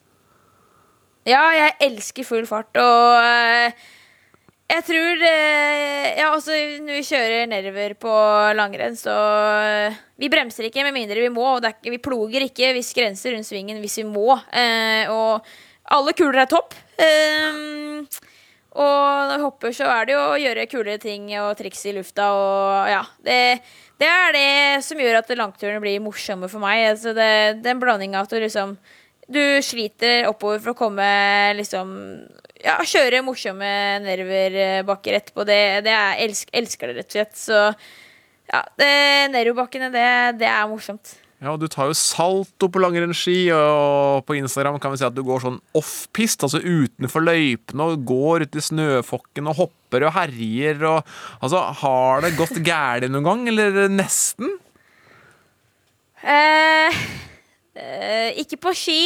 Ja, 1.29 1.45
jeg 1.57 1.73
elsker 1.89 2.27
full 2.29 2.45
fart, 2.49 2.77
og 2.81 3.17
eh, 3.21 3.87
jeg 4.69 4.85
tror 4.85 5.25
eh, 5.29 6.05
Ja, 6.19 6.29
altså, 6.35 6.57
når 6.85 7.01
vi 7.01 7.07
kjører 7.09 7.49
nedover 7.49 7.95
på 8.01 8.13
langrenn, 8.57 8.97
så 8.97 9.17
eh, 9.65 9.97
Vi 10.21 10.31
bremser 10.33 10.69
ikke 10.69 10.85
med 10.85 10.97
mindre 10.97 11.25
vi 11.25 11.33
må, 11.33 11.47
og 11.57 11.65
ikke, 11.69 11.95
vi 11.97 12.03
ploger 12.05 12.45
ikke 12.45 12.75
hvis 12.77 12.93
grenser 12.97 13.37
rundt 13.37 13.49
svingen 13.49 13.81
hvis 13.81 14.01
vi 14.03 14.07
må. 14.09 14.37
og 14.37 15.49
alle 15.89 16.13
kuler 16.17 16.43
er 16.43 16.51
topp. 16.51 16.77
Eh, 17.01 18.05
og 18.79 19.29
når 19.29 19.41
vi 19.41 19.45
hopper, 19.45 19.75
så 19.75 19.89
er 19.91 20.07
det 20.07 20.15
jo 20.15 20.23
å 20.23 20.39
gjøre 20.39 20.69
kulere 20.71 21.01
ting 21.03 21.27
og 21.41 21.51
triks 21.59 21.83
i 21.91 21.95
lufta 21.97 22.29
og 22.37 22.91
ja. 22.93 23.03
Det, 23.25 23.39
det 23.99 24.09
er 24.09 24.35
det 24.37 24.85
som 24.87 25.01
gjør 25.03 25.19
at 25.19 25.33
langturene 25.35 25.83
blir 25.83 26.03
morsomme 26.05 26.51
for 26.51 26.63
meg. 26.63 26.85
Altså 26.93 27.15
det, 27.17 27.29
det 27.59 27.73
er 27.73 27.75
en 27.75 27.83
blanding 27.83 28.15
av 28.15 28.29
at 28.29 28.35
du 28.35 28.39
liksom 28.43 28.79
Du 29.29 29.61
sliter 29.61 30.25
oppover 30.31 30.63
for 30.65 30.73
å 30.73 30.79
komme 30.79 31.09
liksom 31.59 31.91
Ja, 32.63 32.79
kjøre 32.81 33.25
morsomme 33.27 33.71
nedoverbakker 34.07 35.19
etterpå. 35.21 35.45
Det, 35.47 35.61
det 35.87 35.95
er, 35.95 36.23
elsk, 36.25 36.51
elsker 36.55 36.91
det, 36.91 37.03
rett 37.03 37.11
og 37.11 37.19
slett. 37.19 37.39
Så 37.39 37.59
ja, 38.49 38.63
nedoverbakkene, 38.79 39.91
det, 39.95 40.09
det 40.41 40.49
er 40.49 40.71
morsomt. 40.71 41.19
Ja, 41.39 41.53
og 41.53 41.61
Du 41.63 41.69
tar 41.71 41.87
jo 41.87 41.95
salto 41.95 42.67
på 42.67 42.81
langrennsski, 42.83 43.37
og 43.55 44.25
på 44.27 44.35
Instagram 44.41 44.81
kan 44.83 44.91
vi 44.91 44.99
si 44.99 45.07
at 45.07 45.15
du 45.15 45.23
går 45.27 45.45
sånn 45.45 45.61
off-pist, 45.79 46.43
altså 46.43 46.59
utenfor 46.59 47.23
løypene, 47.23 47.85
og 47.85 48.03
går 48.09 48.47
ut 48.49 48.59
i 48.59 48.65
snøfokken 48.67 49.51
og 49.53 49.61
hopper 49.61 50.09
og 50.09 50.17
herjer 50.17 50.83
og 50.83 51.13
Altså, 51.39 51.61
har 51.83 52.25
det 52.25 52.35
gått 52.39 52.59
galt 52.67 53.07
noen 53.07 53.29
gang, 53.29 53.45
eller 53.53 53.87
nesten? 53.93 54.51
Eh, 56.27 56.99
eh, 57.79 58.41
ikke 58.43 58.59
på 58.67 58.73
ski, 58.75 59.05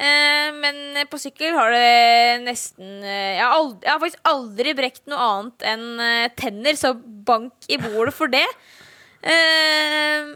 eh, 0.00 0.48
men 0.56 1.02
på 1.10 1.20
sykkel 1.20 1.52
har 1.52 1.74
det 1.74 2.46
nesten 2.46 3.04
eh, 3.04 3.36
jeg, 3.36 3.44
har 3.44 3.58
aldri, 3.58 3.84
jeg 3.84 3.92
har 3.92 4.00
faktisk 4.06 4.32
aldri 4.32 4.74
brekt 4.80 5.04
noe 5.12 5.28
annet 5.28 5.68
enn 5.74 5.84
eh, 6.00 6.32
tenner, 6.40 6.80
så 6.80 6.94
bank 6.96 7.68
i 7.68 7.76
bordet 7.84 8.16
for 8.16 8.32
det. 8.32 8.46
Eh, 9.20 10.32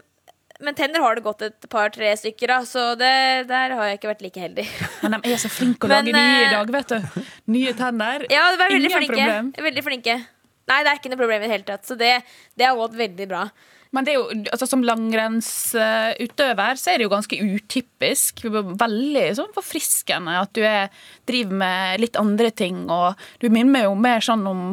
men 0.58 0.74
tenner 0.74 1.00
har 1.04 1.14
det 1.14 1.22
gått 1.22 1.42
et 1.46 1.68
par-tre 1.70 2.10
stykker 2.18 2.50
av, 2.56 2.64
så 2.66 2.90
det, 2.98 3.12
der 3.46 3.76
har 3.78 3.90
jeg 3.90 4.00
ikke 4.00 4.10
vært 4.10 4.24
like 4.26 4.42
heldig. 4.42 4.64
Men 5.04 5.14
de 5.14 5.30
er 5.30 5.38
så 5.38 5.50
flinke 5.52 5.86
å 5.86 5.92
Men, 5.92 6.08
lage 6.08 6.16
nye 6.18 6.40
i 6.40 6.44
eh, 6.48 6.54
dag, 6.56 6.72
vet 6.74 6.94
du. 6.94 7.24
Nye 7.54 7.74
tenner. 7.78 8.26
Ja, 8.32 8.48
de 8.50 8.58
er 8.58 8.64
veldig 8.64 8.80
Ingen 8.80 8.96
flinke. 8.96 9.14
problem. 9.14 9.50
Veldig 9.68 9.84
flinke. 9.86 10.16
Nei, 10.68 10.78
det 10.82 10.90
er 10.90 10.98
ikke 10.98 11.12
noe 11.12 11.20
problem 11.22 11.42
i 11.44 11.46
det 11.46 11.52
hele 11.54 11.68
tatt, 11.68 11.86
så 11.86 11.96
det, 11.98 12.12
det 12.58 12.66
har 12.66 12.78
gått 12.80 12.98
veldig 12.98 13.28
bra. 13.30 13.44
Men 13.94 14.04
det 14.04 14.12
er 14.12 14.18
jo, 14.18 14.26
altså, 14.52 14.66
som 14.68 14.82
langrennsutøver 14.84 16.76
så 16.76 16.90
er 16.92 16.98
det 16.98 17.06
jo 17.06 17.12
ganske 17.12 17.38
utypisk. 17.40 18.42
Veldig 18.44 19.24
sånn 19.38 19.54
forfriskende 19.54 20.34
at 20.42 20.52
du 20.56 20.60
er, 20.66 20.90
driver 21.28 21.60
med 21.62 22.02
litt 22.02 22.18
andre 22.20 22.50
ting. 22.52 22.82
Og 22.92 23.16
du 23.40 23.48
minner 23.52 23.86
jo 23.86 23.94
mer 23.96 24.20
sånn 24.24 24.44
om 24.50 24.66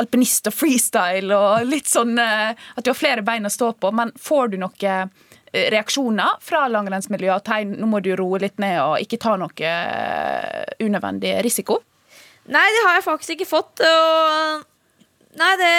alpinist 0.00 0.48
og 0.48 0.56
freestyle 0.56 1.36
og 1.36 1.68
litt 1.68 1.90
sånn 1.90 2.16
eh, 2.20 2.56
At 2.76 2.86
du 2.86 2.92
har 2.92 2.96
flere 2.98 3.26
bein 3.26 3.44
å 3.44 3.52
stå 3.52 3.74
på. 3.76 3.92
Men 3.92 4.14
får 4.16 4.54
du 4.54 4.58
noen 4.62 5.12
reaksjoner 5.52 6.40
fra 6.42 6.64
langrennsmiljøet? 6.72 7.44
At 7.44 7.52
hei, 7.54 7.62
nå 7.68 7.88
må 7.90 8.00
du 8.04 8.12
roe 8.18 8.40
litt 8.42 8.60
ned 8.62 8.78
og 8.82 8.98
ikke 9.04 9.20
ta 9.22 9.36
noe 9.40 9.52
eh, 9.68 10.76
unødvendig 10.82 11.36
risiko? 11.44 11.80
Nei, 12.52 12.66
det 12.74 12.84
har 12.88 12.98
jeg 12.98 13.06
faktisk 13.06 13.36
ikke 13.36 13.50
fått. 13.52 13.82
Og 13.86 14.68
Nei, 15.32 15.52
det 15.56 15.76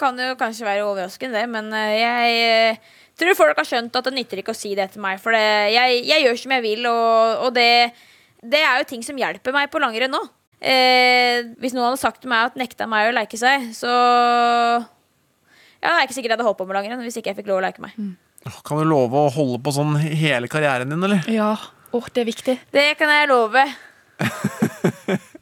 kan 0.00 0.18
jo 0.20 0.34
kanskje 0.36 0.66
være 0.66 0.84
overraskende, 0.84 1.38
det, 1.38 1.48
men 1.48 1.70
eh, 1.72 1.94
jeg 1.96 2.40
eh, 2.44 2.90
tror 3.16 3.38
folk 3.38 3.56
har 3.56 3.68
skjønt 3.68 3.94
at 3.96 4.08
det 4.08 4.12
nytter 4.18 4.42
ikke 4.42 4.52
å 4.52 4.58
si 4.58 4.74
det 4.76 4.90
til 4.92 5.00
meg, 5.04 5.16
for 5.22 5.32
det, 5.32 5.72
jeg, 5.72 6.02
jeg 6.10 6.26
gjør 6.26 6.40
som 6.42 6.52
jeg 6.58 6.64
vil, 6.66 6.88
og, 6.90 7.46
og 7.46 7.54
det, 7.56 7.70
det 8.44 8.60
er 8.60 8.82
jo 8.82 8.90
ting 8.90 9.04
som 9.06 9.16
hjelper 9.16 9.56
meg 9.56 9.72
på 9.72 9.80
langrenn 9.80 10.12
nå. 10.12 10.20
Eh, 10.60 11.40
hvis 11.62 11.72
noen 11.74 11.88
hadde 11.88 12.02
sagt 12.02 12.20
til 12.22 12.30
meg 12.30 12.50
at 12.50 12.58
nekta 12.60 12.86
meg 12.90 13.08
å 13.08 13.16
leke 13.16 13.40
seg, 13.40 13.72
så 13.74 13.92
Ja, 15.82 15.88
det 15.88 15.96
er 15.96 16.04
ikke 16.04 16.14
sikkert 16.18 16.34
jeg 16.34 16.36
hadde 16.36 16.46
holdt 16.46 16.60
på 16.60 16.68
med 16.68 16.76
langrenn 16.76 17.00
hvis 17.02 17.16
ikke 17.18 17.32
jeg 17.32 17.40
fikk 17.40 17.48
lov 17.50 17.62
å 17.62 17.64
leke 17.64 17.82
meg. 17.82 17.96
Kan 18.42 18.78
du 18.80 18.84
love 18.90 19.16
å 19.18 19.30
holde 19.30 19.60
på 19.62 19.74
sånn 19.74 19.94
hele 20.00 20.48
karrieren 20.50 20.90
din, 20.90 21.02
eller? 21.06 21.22
Ja. 21.30 21.54
Åh, 21.92 22.06
det 22.14 22.22
er 22.22 22.26
viktig. 22.26 22.56
Det 22.72 22.86
kan 22.98 23.10
jeg 23.12 23.28
love. 23.30 23.62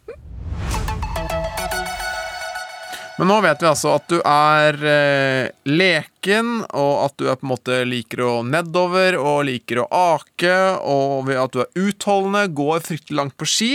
Men 3.21 3.29
nå 3.29 3.37
vet 3.45 3.61
vi 3.61 3.69
altså 3.69 3.91
at 3.99 4.07
du 4.09 4.17
er 4.25 4.77
eh, 4.89 5.49
leken, 5.69 6.63
og 6.73 6.93
at 7.05 7.15
du 7.21 7.27
er 7.29 7.37
på 7.37 7.45
en 7.45 7.51
måte 7.53 7.83
liker 7.85 8.23
å 8.25 8.31
nedover 8.49 9.19
og 9.21 9.45
liker 9.51 9.83
å 9.83 9.89
ake, 9.93 10.55
og 10.81 11.29
at 11.29 11.53
du 11.53 11.61
er 11.67 11.69
utholdende, 11.85 12.47
går 12.57 12.81
fryktelig 12.87 13.19
langt 13.19 13.37
på 13.37 13.45
ski. 13.49 13.73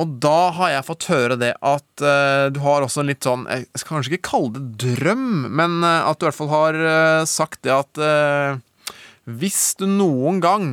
Og 0.00 0.16
da 0.22 0.50
har 0.56 0.72
jeg 0.72 0.86
fått 0.86 1.08
høre 1.10 1.36
det 1.40 1.52
at 1.60 2.04
uh, 2.04 2.48
du 2.52 2.60
har 2.64 2.86
også 2.86 3.02
en 3.02 3.10
litt 3.10 3.26
sånn 3.26 3.42
Jeg 3.50 3.66
skal 3.74 3.98
kanskje 3.98 4.14
ikke 4.14 4.30
kalle 4.30 4.54
det 4.56 4.94
drøm, 4.96 5.50
men 5.52 5.80
uh, 5.84 6.08
at 6.08 6.16
du 6.16 6.24
i 6.24 6.28
hvert 6.30 6.38
fall 6.38 6.52
har 6.54 6.78
uh, 6.80 7.28
sagt 7.28 7.60
det 7.66 7.74
at 7.74 8.00
eh, 8.00 8.56
hvis 9.28 9.74
du 9.78 9.84
noen 9.86 10.40
gang 10.42 10.66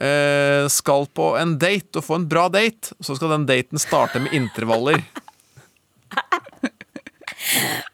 eh, 0.00 0.68
skal 0.72 1.06
på 1.16 1.32
en 1.40 1.56
date 1.60 1.98
og 1.98 2.06
få 2.06 2.18
en 2.20 2.28
bra 2.30 2.48
date, 2.52 2.94
så 3.00 3.16
skal 3.16 3.32
den 3.34 3.46
daten 3.48 3.80
starte 3.80 4.20
med 4.22 4.34
intervaller. 4.36 5.02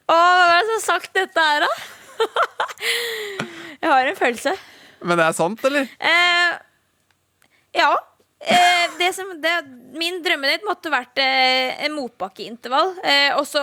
Å, 0.07 0.17
hvem 0.17 0.51
er 0.51 0.59
det 0.59 0.67
som 0.67 0.75
har 0.75 0.85
sagt 0.85 1.15
dette 1.17 1.47
her, 1.49 1.67
da? 1.67 1.71
jeg 3.83 3.93
har 3.93 4.11
en 4.11 4.19
følelse. 4.19 4.57
Men 5.07 5.21
det 5.21 5.27
er 5.29 5.39
sant, 5.39 5.65
eller? 5.69 5.89
Eh, 6.13 6.53
ja. 7.79 7.93
Eh, 8.41 8.99
det 8.99 9.13
som, 9.17 9.31
det, 9.41 9.55
min 9.97 10.21
drømmedate 10.25 10.67
måtte 10.69 10.93
vært 10.93 11.23
eh, 11.23 11.87
motbakkeintervall. 11.93 12.93
Eh, 13.05 13.33
og 13.39 13.47
så 13.49 13.63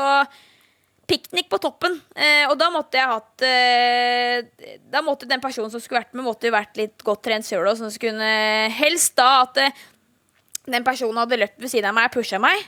piknik 1.10 1.50
på 1.52 1.60
toppen. 1.62 2.00
Eh, 2.16 2.46
og 2.50 2.58
da 2.60 2.70
måtte 2.74 2.98
jeg 2.98 3.12
hatt 3.12 3.44
eh, 3.46 4.78
Da 4.92 5.04
måtte 5.06 5.30
den 5.30 5.44
personen 5.44 5.72
som 5.74 5.82
skulle 5.84 6.02
vært 6.02 6.16
med, 6.16 6.26
måtte 6.26 6.50
jo 6.50 6.56
vært 6.56 6.80
litt 6.80 7.04
godt 7.06 7.26
trent 7.28 7.48
sjøl. 7.48 7.68
Sånn 7.78 7.92
at 7.92 8.00
kunne 8.02 8.30
helst 8.78 9.18
da 9.20 9.30
at 9.44 9.60
eh, 9.62 9.84
den 10.70 10.86
personen 10.88 11.20
hadde 11.22 11.42
løpt 11.42 11.60
ved 11.62 11.74
siden 11.74 11.92
av 11.92 11.98
meg 11.98 12.10
og 12.10 12.18
pusha 12.18 12.40
meg. 12.42 12.64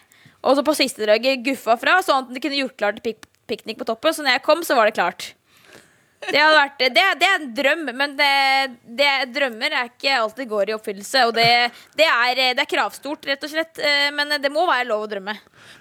Og 0.46 0.58
så 0.58 0.66
på 0.66 0.76
siste 0.78 1.02
draget 1.02 1.42
guffa 1.46 1.78
fra, 1.82 1.98
sånn 2.06 2.28
at 2.28 2.36
de 2.36 2.42
kunne 2.44 2.60
gjort 2.60 2.78
klart 2.78 3.00
til 3.00 3.08
pik 3.14 3.32
piknik 3.46 3.78
på 3.78 3.86
toppen. 3.88 4.14
Så 4.14 4.24
når 4.26 4.38
jeg 4.38 4.46
kom, 4.46 4.64
så 4.66 4.78
var 4.78 4.90
det 4.90 4.98
klart. 4.98 5.34
Det, 6.32 6.40
hadde 6.42 6.58
vært, 6.58 6.80
det, 6.96 7.04
det 7.22 7.28
er 7.30 7.36
en 7.40 7.54
drøm, 7.58 7.84
men 7.98 8.16
det, 8.18 8.30
det, 8.98 9.10
drømmer 9.36 9.76
er 9.78 9.90
ikke 9.92 10.16
alltid 10.18 10.50
går 10.50 10.72
i 10.72 10.76
oppfyllelse. 10.78 11.26
Og 11.30 11.34
det, 11.38 11.48
det, 12.00 12.08
er, 12.10 12.42
det 12.58 12.64
er 12.66 12.70
kravstort, 12.72 13.26
rett 13.30 13.44
og 13.46 13.52
slett. 13.52 13.80
eh, 13.80 14.10
Men 14.16 14.34
det 14.42 14.52
må 14.54 14.66
være 14.70 14.88
lov 14.90 15.06
å 15.06 15.10
drømme. 15.12 15.36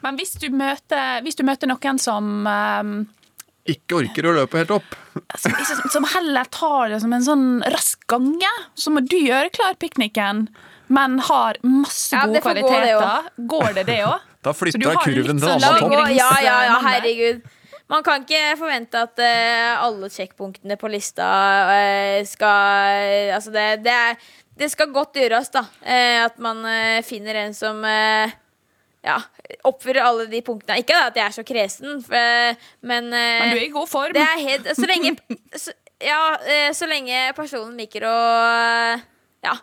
Men 0.05 0.19
hvis 0.21 0.35
du 0.43 0.49
møter, 0.53 1.21
hvis 1.25 1.39
du 1.39 1.45
møter 1.49 1.71
noen 1.71 1.99
som 2.03 2.29
um, 2.45 2.93
Ikke 3.71 3.97
orker 4.03 4.29
å 4.29 4.35
løpe 4.37 4.61
helt 4.61 4.75
opp. 4.77 4.95
som, 5.41 5.55
som- 5.91 6.11
heller 6.15 6.45
tar 6.53 6.93
det 6.93 7.01
som 7.01 7.13
en 7.17 7.25
sånn 7.25 7.47
rask 7.73 8.05
gange, 8.11 8.51
så 8.77 8.93
må 8.93 9.01
du 9.07 9.17
gjøre 9.17 9.49
klar 9.55 9.75
pikniken, 9.81 10.49
men 10.93 11.19
har 11.31 11.57
masse 11.65 12.13
Ja, 12.13 12.27
gode 12.27 12.37
det 12.37 12.43
kvaliteter. 12.45 13.29
gå. 13.39 13.47
Går 13.57 13.75
det, 13.81 13.87
det 13.89 14.01
òg? 14.05 14.21
Da 14.45 14.53
flytter 14.53 14.83
jeg 14.85 14.99
kurven 15.01 15.39
til 15.41 15.49
en 15.49 15.63
annen 15.65 15.81
topp. 15.81 16.11
ja, 16.13 16.31
ja, 16.45 16.57
ja, 16.69 16.81
herregud. 16.85 17.41
Man 17.95 18.03
kan 18.03 18.25
ikke 18.25 18.57
forvente 18.59 19.03
at 19.07 19.21
uh, 19.23 19.85
alle 19.87 20.09
sjekkpunktene 20.11 20.77
på 20.81 20.91
lista 20.91 21.27
uh, 21.71 22.21
skal 22.27 23.35
Altså, 23.37 23.53
det, 23.55 23.67
det, 23.85 23.93
er, 23.95 24.33
det 24.59 24.71
skal 24.73 24.91
godt 24.95 25.21
gjøres, 25.21 25.53
da. 25.55 25.63
Uh, 25.85 26.25
at 26.25 26.41
man 26.43 26.65
finner 27.07 27.45
en 27.45 27.55
som 27.55 27.85
ja, 29.05 29.19
oppfyller 29.69 30.03
alle 30.03 30.27
de 30.33 30.41
punktene. 30.43 30.81
Ikke 30.83 30.97
da, 30.97 31.11
at 31.13 31.21
jeg 31.21 31.27
er 31.29 31.37
så 31.37 31.45
kresen, 31.47 32.01
for, 32.03 32.59
men 32.83 33.13
Men 33.13 33.53
du 33.53 33.61
er 33.61 33.67
i 33.69 33.73
god 33.75 33.91
form. 33.91 34.15
Det 34.17 34.25
er 34.25 34.43
helt, 34.43 34.71
så 34.75 34.89
lenge 34.89 35.15
så, 35.55 35.77
Ja, 36.03 36.19
så 36.75 36.89
lenge 36.91 37.31
personen 37.37 37.79
liker 37.79 38.09
å 38.09 38.17
Ja. 39.45 39.55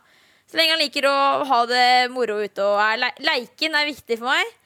Så 0.52 0.60
lenge 0.60 0.76
han 0.76 0.82
liker 0.84 1.06
å 1.08 1.18
ha 1.48 1.62
det 1.64 2.12
moro 2.12 2.42
ute 2.44 2.64
og 2.64 2.80
er 2.84 2.98
le 3.00 3.10
Leiken 3.24 3.76
er 3.76 3.88
viktig 3.88 4.18
for 4.20 4.28
meg. 4.28 4.58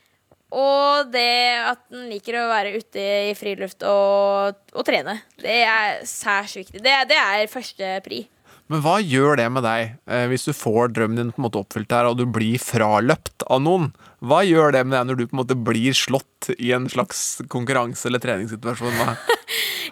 Og 0.55 1.11
det 1.11 1.31
at 1.59 1.81
han 1.91 2.07
liker 2.11 2.39
å 2.39 2.45
være 2.51 2.77
ute 2.79 3.07
i 3.31 3.33
friluft 3.37 3.83
og, 3.87 4.55
og 4.75 4.87
trene. 4.87 5.17
Det 5.41 5.59
er 5.67 5.99
særs 6.07 6.55
viktig. 6.55 6.79
Det, 6.83 6.95
det 7.11 7.19
er 7.19 7.51
første 7.51 7.97
pri. 8.05 8.23
Men 8.71 8.81
hva 8.81 8.95
gjør 8.97 9.37
det 9.37 9.45
med 9.53 9.61
deg 9.61 9.91
eh, 10.09 10.23
hvis 10.31 10.47
du 10.47 10.53
får 10.57 10.95
drømmen 10.95 11.19
din 11.19 11.33
på 11.35 11.37
en 11.37 11.45
måte 11.45 11.59
oppfylt 11.61 11.91
her, 11.93 12.07
og 12.09 12.17
du 12.17 12.23
blir 12.25 12.57
fraløpt 12.61 13.45
av 13.45 13.61
noen? 13.61 13.91
Hva 14.25 14.39
gjør 14.47 14.73
det 14.73 14.81
med 14.87 14.95
deg 14.97 15.09
når 15.11 15.19
du 15.19 15.25
på 15.27 15.35
en 15.35 15.41
måte 15.43 15.57
blir 15.67 15.93
slått 15.97 16.49
i 16.55 16.71
en 16.73 16.87
slags 16.89 17.43
konkurranse- 17.51 18.09
eller 18.09 18.23
treningssituasjon? 18.23 18.95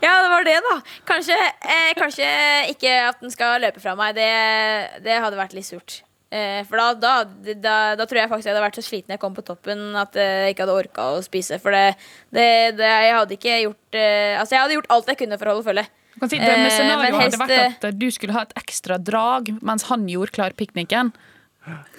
Ja, 0.03 0.17
det 0.19 0.31
var 0.33 0.43
det, 0.43 0.55
da. 0.65 0.73
Kanskje, 1.07 1.35
eh, 1.63 1.91
kanskje 1.95 2.25
ikke 2.73 2.91
at 3.07 3.21
den 3.23 3.31
skal 3.31 3.61
løpe 3.63 3.79
fra 3.79 3.93
meg. 3.95 4.17
Det, 4.17 4.25
det 5.05 5.19
hadde 5.23 5.37
vært 5.39 5.53
litt 5.55 5.69
surt. 5.69 6.01
Eh, 6.33 6.61
for 6.65 6.79
da, 6.81 6.85
da, 6.97 7.13
da, 7.53 7.73
da 7.99 8.05
tror 8.09 8.23
jeg 8.23 8.29
faktisk 8.31 8.47
jeg 8.49 8.55
hadde 8.55 8.63
vært 8.63 8.77
så 8.79 8.85
sliten 8.85 9.13
jeg 9.13 9.21
kom 9.21 9.35
på 9.37 9.43
toppen 9.45 9.91
at 9.99 10.15
jeg 10.17 10.55
ikke 10.55 10.65
hadde 10.65 10.77
orka 10.81 11.09
å 11.13 11.19
spise. 11.25 11.59
For 11.61 11.75
det, 11.75 11.99
det, 12.33 12.47
det 12.79 12.89
Jeg 12.89 13.11
hadde 13.19 13.35
ikke 13.37 13.59
gjort 13.67 13.99
eh, 13.99 14.39
Altså, 14.39 14.55
jeg 14.55 14.63
hadde 14.63 14.79
gjort 14.79 14.89
alt 14.95 15.11
jeg 15.13 15.19
kunne 15.19 15.37
for 15.37 15.51
å 15.51 15.53
holde 15.53 15.67
følge. 15.67 15.85
Si 16.23 16.39
Eh, 16.39 16.45
Drømmescenarioet 16.45 17.11
men 17.11 17.21
hadde 17.21 17.41
vært 17.41 17.85
at 17.89 17.99
du 17.99 18.09
skulle 18.13 18.35
ha 18.35 18.43
et 18.47 18.57
ekstra 18.63 18.97
drag 19.01 19.53
mens 19.65 19.87
han 19.89 20.07
gjorde 20.09 20.35
klar 20.35 20.57
pikniken. 20.57 21.13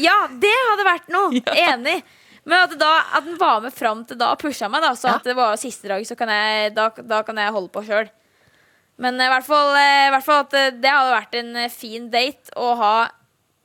Ja, 0.03 0.16
det 0.28 0.53
hadde 0.70 0.87
vært 0.87 1.09
noe! 1.12 1.41
Enig. 1.68 2.03
Men 2.45 2.66
at, 2.66 2.74
da, 2.78 2.91
at 3.16 3.24
den 3.24 3.39
var 3.41 3.62
med 3.64 3.72
fram 3.72 4.03
til 4.05 4.18
da 4.20 4.35
og 4.35 4.43
pusha 4.43 4.68
meg, 4.68 4.85
da, 4.85 4.93
så 4.99 5.14
at 5.14 5.24
det 5.24 5.37
var 5.37 5.57
siste 5.61 5.89
dag, 5.89 6.03
så 6.05 6.16
kan 6.18 6.28
jeg, 6.28 6.74
da, 6.76 6.91
da 7.09 7.22
kan 7.24 7.41
jeg 7.41 7.55
holde 7.55 7.72
på 7.72 7.85
sjøl. 7.87 8.11
Men 9.01 9.16
i 9.18 9.28
hvert 9.32 9.47
fall, 9.47 9.72
eh, 9.80 10.09
i 10.09 10.11
hvert 10.12 10.26
fall 10.26 10.43
at 10.45 10.57
eh, 10.59 10.72
det 10.76 10.93
hadde 10.93 11.14
vært 11.14 11.39
en 11.41 11.57
eh, 11.64 11.72
fin 11.72 12.11
date 12.12 12.53
å 12.61 12.74
ha 12.78 12.97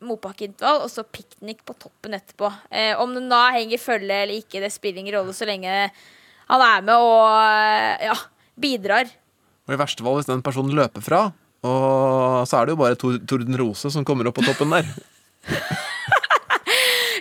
motbakkeintervall 0.06 0.86
og 0.86 0.92
så 0.92 1.04
piknik 1.04 1.64
på 1.68 1.76
toppen 1.80 2.16
etterpå. 2.18 2.52
Eh, 2.72 2.94
om 3.00 3.14
den 3.16 3.30
da 3.32 3.50
henger 3.56 3.82
følge 3.82 4.22
eller 4.24 4.36
ikke, 4.40 4.62
det 4.64 4.72
spiller 4.74 5.04
ingen 5.04 5.18
rolle 5.20 5.36
så 5.36 5.48
lenge 5.50 5.90
han 6.50 6.64
er 6.66 6.86
med 6.86 6.96
og 6.96 7.28
eh, 7.44 8.08
ja, 8.10 8.16
bidrar. 8.60 9.12
Og 9.68 9.76
i 9.76 9.80
verste 9.80 10.06
fall, 10.06 10.18
hvis 10.18 10.30
den 10.30 10.42
personen 10.46 10.74
løper 10.78 11.04
fra, 11.06 11.28
og 11.60 12.48
så 12.48 12.58
er 12.58 12.66
det 12.66 12.74
jo 12.74 12.80
bare 12.80 12.98
Tor 12.98 13.20
Torden 13.28 13.58
Rose 13.60 13.92
som 13.92 14.06
kommer 14.08 14.30
opp 14.30 14.40
på 14.40 14.48
toppen 14.48 14.78
der. 14.78 14.90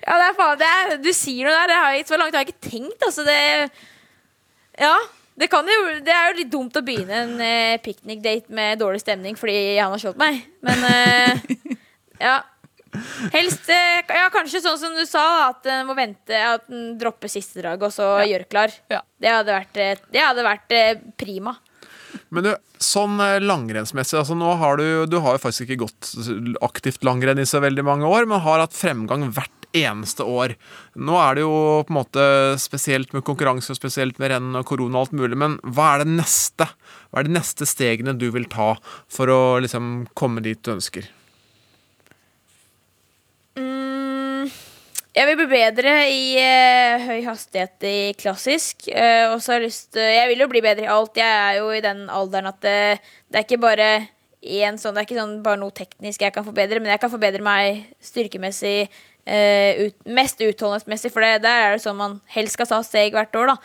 Ja, 0.09 0.17
det 0.17 0.27
er 0.31 0.37
faen, 0.39 0.57
det 0.57 0.67
er, 0.73 0.93
du 1.05 1.11
sier 1.13 1.45
noe 1.45 1.53
der. 1.53 1.69
Det 1.69 1.79
har 1.79 1.95
jeg, 1.95 2.05
så 2.09 2.17
langt 2.17 2.37
har 2.37 2.45
jeg 2.47 2.55
ikke 2.55 2.71
tenkt. 2.71 3.03
Altså, 3.05 3.25
det 3.29 3.39
Ja. 4.81 4.97
Det, 5.39 5.47
kan 5.47 5.69
jo, 5.71 5.83
det 6.03 6.11
er 6.11 6.33
jo 6.33 6.39
litt 6.41 6.49
dumt 6.51 6.75
å 6.75 6.81
begynne 6.83 7.19
en 7.23 7.35
eh, 7.45 7.77
piknikdate 7.79 8.51
med 8.51 8.81
dårlig 8.81 8.99
stemning 9.05 9.37
fordi 9.39 9.77
han 9.77 9.93
har 9.93 10.01
slått 10.03 10.19
meg. 10.19 10.41
Men 10.67 10.81
eh, 10.89 11.45
ja. 12.27 12.41
Helst 13.35 13.69
eh, 13.73 14.01
Ja, 14.09 14.29
kanskje 14.33 14.63
sånn 14.65 14.79
som 14.81 14.97
du 14.97 15.05
sa, 15.09 15.51
at 15.51 15.63
den 15.67 15.87
må 15.89 15.97
vente 15.99 16.37
At 16.37 16.69
den 16.71 16.95
dropper 17.01 17.31
siste 17.33 17.61
drag 17.61 17.83
og 17.85 17.93
så 17.95 18.17
gjør 18.25 18.47
klar. 18.51 18.75
Det 18.89 19.33
hadde 19.33 19.55
vært, 19.55 19.81
eh, 19.83 20.05
det 20.13 20.25
hadde 20.25 20.47
vært 20.47 20.77
eh, 20.77 21.03
prima. 21.21 21.57
Men 22.33 22.45
du, 22.45 22.51
sånn 22.81 23.21
langrennsmessig, 23.45 24.17
altså 24.21 24.37
nå 24.37 24.55
har 24.61 24.81
du, 24.81 25.05
du 25.11 25.19
har 25.25 25.37
jo 25.37 25.43
faktisk 25.43 25.67
ikke 25.67 25.83
gått 25.85 26.11
aktivt 26.65 27.05
langrenn 27.05 27.41
i 27.41 27.47
så 27.49 27.61
veldig 27.61 27.85
mange 27.85 28.09
år, 28.09 28.29
men 28.29 28.41
har 28.45 28.63
hatt 28.65 28.77
fremgang 28.77 29.27
hvert 29.37 29.53
eneste 29.77 30.25
år. 30.25 30.55
Nå 30.97 31.17
er 31.21 31.37
det 31.37 31.45
jo 31.45 31.53
på 31.85 31.93
en 31.93 31.99
måte 31.99 32.25
spesielt 32.61 33.13
med 33.17 33.25
konkurranse, 33.27 33.73
og 33.73 33.79
spesielt 33.79 34.21
med 34.21 34.33
renn 34.33 34.57
og 34.57 34.67
korona 34.69 35.01
og 35.01 35.09
alt 35.09 35.19
mulig, 35.21 35.39
men 35.41 35.59
hva 35.65 35.95
er 35.95 36.05
det 36.05 36.17
neste? 36.17 36.69
Hva 37.11 37.21
er 37.21 37.29
de 37.29 37.37
neste 37.37 37.69
stegene 37.69 38.17
du 38.17 38.29
vil 38.35 38.49
ta 38.51 38.75
for 39.13 39.33
å 39.33 39.41
liksom 39.65 40.09
komme 40.19 40.45
dit 40.45 40.61
du 40.65 40.75
ønsker? 40.77 41.09
Mm, 43.59 44.49
jeg 45.19 45.27
vil 45.27 45.39
bli 45.41 45.49
bedre 45.51 45.95
i 46.15 46.23
uh, 46.39 47.07
høy 47.09 47.25
hastighet 47.27 47.87
i 47.89 47.97
klassisk. 48.19 48.87
Uh, 48.87 49.33
og 49.33 49.43
så 49.43 49.55
har 49.55 49.59
jeg 49.59 49.73
lyst 49.73 49.99
Jeg 49.99 50.29
vil 50.31 50.45
jo 50.45 50.51
bli 50.53 50.63
bedre 50.63 50.87
i 50.87 50.93
alt. 50.95 51.19
Jeg 51.19 51.27
er 51.27 51.59
jo 51.59 51.73
i 51.75 51.83
den 51.83 52.05
alderen 52.07 52.51
at 52.53 52.61
det, 52.63 52.79
det 53.27 53.41
er 53.41 53.47
ikke 53.47 53.61
bare 53.65 53.89
én 54.39 54.79
sånn 54.79 54.95
Det 54.95 55.03
er 55.03 55.09
ikke 55.09 55.19
sånn 55.19 55.41
bare 55.43 55.59
noe 55.59 55.75
teknisk 55.75 56.23
jeg 56.23 56.35
kan 56.37 56.47
forbedre, 56.47 56.79
men 56.79 56.93
jeg 56.93 57.03
kan 57.03 57.11
forbedre 57.11 57.43
meg 57.43 57.81
styrkemessig, 58.07 58.87
ut, 59.27 59.97
mest 60.07 60.39
utholdenhetsmessig, 60.39 61.11
for 61.11 61.27
det, 61.27 61.43
der 61.43 61.65
er 61.65 61.75
det 61.75 61.83
sånn 61.83 61.99
man 61.99 62.15
helst 62.31 62.55
skal 62.55 62.69
ta 62.71 62.79
steg 62.87 63.19
hvert 63.19 63.35
år, 63.35 63.51
da. 63.51 63.57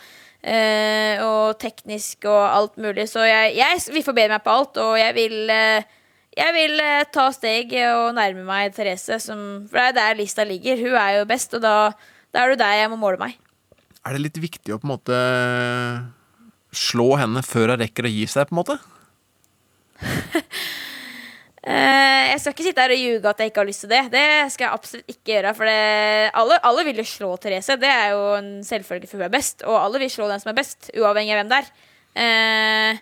Og 1.24 1.54
teknisk 1.62 2.26
og 2.26 2.42
alt 2.42 2.74
mulig. 2.82 3.06
Så 3.08 3.22
jeg, 3.22 3.54
jeg 3.60 3.84
vil 3.94 4.04
forbedre 4.04 4.34
meg 4.34 4.44
på 4.44 4.56
alt, 4.58 4.82
og 4.82 4.98
jeg 4.98 5.14
vil 5.14 5.54
jeg 6.34 6.54
vil 6.56 6.80
eh, 6.82 7.06
ta 7.14 7.28
steg 7.34 7.72
og 7.92 8.14
nærme 8.16 8.44
meg 8.46 8.74
Therese, 8.76 9.20
som, 9.22 9.64
for 9.70 9.78
det 9.78 9.86
er 9.86 9.96
der 10.00 10.20
lista 10.20 10.46
ligger. 10.46 10.80
Hun 10.80 10.98
er 10.98 11.20
jo 11.20 11.30
best, 11.30 11.54
og 11.56 11.62
da, 11.64 11.76
da 12.34 12.44
er 12.44 12.54
du 12.54 12.60
der 12.60 12.80
jeg 12.82 12.92
må 12.92 12.98
måle 13.00 13.20
meg. 13.20 13.38
Er 14.04 14.16
det 14.16 14.24
litt 14.26 14.40
viktig 14.42 14.74
å 14.74 14.80
på 14.80 14.88
en 14.88 14.94
måte 14.96 15.18
slå 16.74 17.14
henne 17.20 17.44
før 17.46 17.74
hun 17.74 17.84
rekker 17.84 18.08
å 18.08 18.12
gi 18.12 18.26
seg, 18.28 18.50
på 18.50 18.56
en 18.56 18.62
måte? 18.62 18.80
Eh, 21.64 22.26
jeg 22.28 22.40
skal 22.42 22.52
ikke 22.52 22.64
sitte 22.66 22.82
her 22.84 22.92
og 22.92 22.98
ljuge 23.00 23.30
at 23.30 23.38
jeg 23.40 23.48
ikke 23.48 23.62
har 23.62 23.68
lyst 23.70 23.82
til 23.86 23.88
det. 23.88 24.02
Det 24.12 24.24
skal 24.52 24.66
jeg 24.66 24.76
absolutt 24.76 25.12
ikke 25.14 25.30
gjøre. 25.30 25.52
For 25.56 25.70
det, 25.70 25.76
alle, 26.36 26.58
alle 26.68 26.82
vil 26.84 27.00
jo 27.00 27.04
slå 27.08 27.30
Therese. 27.40 27.78
Det 27.80 27.88
er 27.88 28.10
jo 28.12 28.26
en 28.36 28.50
selvfølge 28.68 29.08
for 29.08 29.16
hun 29.16 29.24
er 29.24 29.32
best. 29.32 29.64
Og 29.64 29.78
alle 29.78 30.02
vil 30.02 30.12
slå 30.12 30.28
den 30.28 30.42
som 30.42 30.50
er 30.52 30.58
best, 30.58 30.90
uavhengig 30.92 31.32
av 31.32 31.40
hvem 31.40 31.54
det 31.54 31.60
er. 31.62 31.70
Eh, 32.20 33.00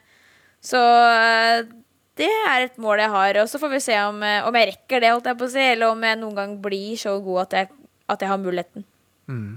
så 0.62 0.78
eh, 0.78 1.72
det 2.20 2.28
er 2.28 2.66
et 2.66 2.80
mål 2.82 3.00
jeg 3.02 3.12
har. 3.12 3.38
Og 3.42 3.48
så 3.50 3.60
får 3.60 3.72
vi 3.72 3.80
se 3.84 3.96
om, 4.04 4.18
eh, 4.26 4.42
om 4.46 4.58
jeg 4.58 4.72
rekker 4.74 5.00
det, 5.00 5.12
holdt 5.14 5.30
jeg 5.30 5.38
på 5.40 5.48
å 5.48 5.52
si, 5.54 5.62
eller 5.74 5.94
om 5.94 6.04
jeg 6.08 6.20
noen 6.20 6.36
gang 6.36 6.58
blir 6.60 6.98
så 7.00 7.16
god 7.24 7.46
at 7.46 7.56
jeg, 7.58 7.72
at 8.12 8.24
jeg 8.24 8.32
har 8.32 8.42
muligheten. 8.42 8.84
Mm. 9.30 9.56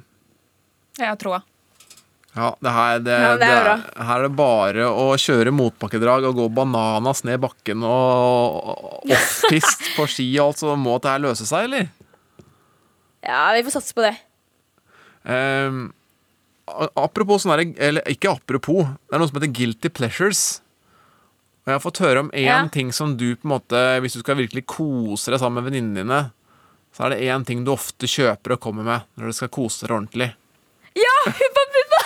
Jeg 0.99 1.11
har 1.11 1.19
troa. 1.19 1.41
Ja, 2.35 2.49
det 2.59 2.71
her, 2.75 2.99
det, 2.99 3.15
Ja, 3.15 3.35
det 3.39 3.47
er 3.47 3.67
det, 3.69 3.75
her 4.07 4.17
er 4.19 4.25
det 4.27 4.35
bare 4.35 4.87
å 4.91 5.05
kjøre 5.19 5.53
motbakkedrag 5.55 6.25
og 6.27 6.35
gå 6.35 6.47
bananas 6.51 7.23
ned 7.23 7.39
bakken 7.43 7.83
og 7.87 9.05
off-pist 9.07 9.85
på 9.95 10.07
ski 10.11 10.27
og 10.33 10.49
alt, 10.49 10.63
så 10.63 10.75
må 10.75 10.97
dette 10.97 11.13
her 11.13 11.23
løse 11.23 11.47
seg, 11.47 11.69
eller? 11.69 11.87
Ja, 13.23 13.53
vi 13.55 13.63
får 13.63 13.77
satse 13.77 13.95
på 13.95 14.03
det. 14.03 14.11
Um, 15.23 15.87
apropos 16.99 17.45
sånn 17.45 17.55
her, 17.55 17.63
eller 17.87 18.11
ikke 18.11 18.35
apropos, 18.35 18.83
det 18.83 19.15
er 19.15 19.23
noe 19.23 19.31
som 19.31 19.39
heter 19.39 19.55
guilty 19.55 19.93
pleasures. 19.95 20.43
Og 21.65 21.71
jeg 21.71 21.79
har 21.79 21.81
fått 21.81 22.01
høre 22.03 22.21
om 22.21 22.29
én 22.29 22.45
Ja. 22.45 22.67
ting 22.69 22.91
som 22.93 23.15
du 23.17 23.35
på 23.35 23.47
en 23.47 23.53
måte 23.57 23.79
Hvis 24.01 24.13
du 24.13 24.19
skal 24.21 24.37
virkelig 24.37 24.65
kose 24.69 25.31
deg 25.33 25.39
sammen 25.41 25.63
med 25.63 25.71
venninnene 25.71 26.03
dine, 26.03 26.19
så 26.93 27.05
er 27.05 27.09
det 27.15 27.25
én 27.25 27.45
ting 27.45 27.63
du 27.65 27.71
ofte 27.73 28.05
kjøper 28.07 28.53
og 28.53 28.61
kommer 28.61 28.83
med 28.85 29.01
når 29.17 29.31
du 29.33 29.33
skal 29.33 29.49
kose 29.49 29.85
deg 29.87 29.95
ordentlig. 29.95 30.29
Ja, 30.95 31.15
Hubba 31.25 31.63
Bubba! 31.73 32.01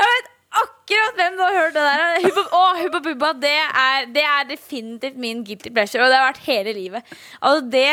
Jeg 0.00 0.08
vet 0.10 0.30
akkurat 0.64 1.20
hvem 1.20 1.36
du 1.38 1.42
har 1.44 1.54
hørt 1.60 1.76
det 1.76 1.84
der. 1.84 2.24
Hubba, 2.24 2.42
å, 2.58 2.62
Hubba 2.80 3.00
Bubba, 3.04 3.32
det 3.44 3.52
er, 3.54 4.08
det 4.16 4.24
er 4.24 4.48
definitivt 4.48 5.16
min 5.20 5.44
guilty 5.46 5.70
pleasure, 5.70 6.02
og 6.02 6.10
det 6.10 6.18
har 6.18 6.32
vært 6.32 6.42
hele 6.48 6.72
livet. 6.74 7.14
Altså, 7.40 7.68
det, 7.70 7.86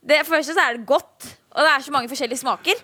det, 0.00 0.22
for 0.24 0.32
det 0.32 0.40
første 0.40 0.56
så 0.56 0.64
er 0.64 0.78
det 0.78 0.86
godt, 0.88 1.28
og 1.52 1.60
det 1.60 1.70
er 1.74 1.84
så 1.84 1.92
mange 1.98 2.08
forskjellige 2.14 2.40
smaker. 2.40 2.80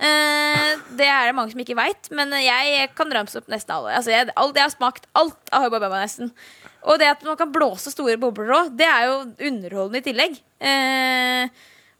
Uh, 0.00 0.80
det 0.96 1.04
er 1.04 1.26
det 1.28 1.34
mange 1.36 1.52
som 1.52 1.60
ikke 1.60 1.76
veit, 1.76 2.08
men 2.16 2.32
jeg 2.40 2.86
kan 2.96 3.10
ramse 3.12 3.36
opp 3.36 3.50
nesten 3.52 3.74
alle. 3.76 3.92
Altså, 3.98 4.14
jeg, 4.14 4.30
alt, 4.32 4.56
jeg 4.56 4.64
har 4.64 4.72
smakt 4.72 5.04
alt 5.20 5.52
av 5.52 5.66
Hubba 5.66 5.82
Bubba, 5.82 6.00
nesten. 6.00 6.32
Og 6.88 6.98
det 6.98 7.10
at 7.12 7.22
man 7.26 7.36
kan 7.36 7.50
blåse 7.52 7.90
store 7.92 8.16
bobler 8.16 8.54
òg, 8.56 8.70
det 8.78 8.86
er 8.88 9.04
jo 9.10 9.18
underholdende 9.50 10.00
i 10.00 10.06
tillegg. 10.06 10.38
Eh, 10.64 11.48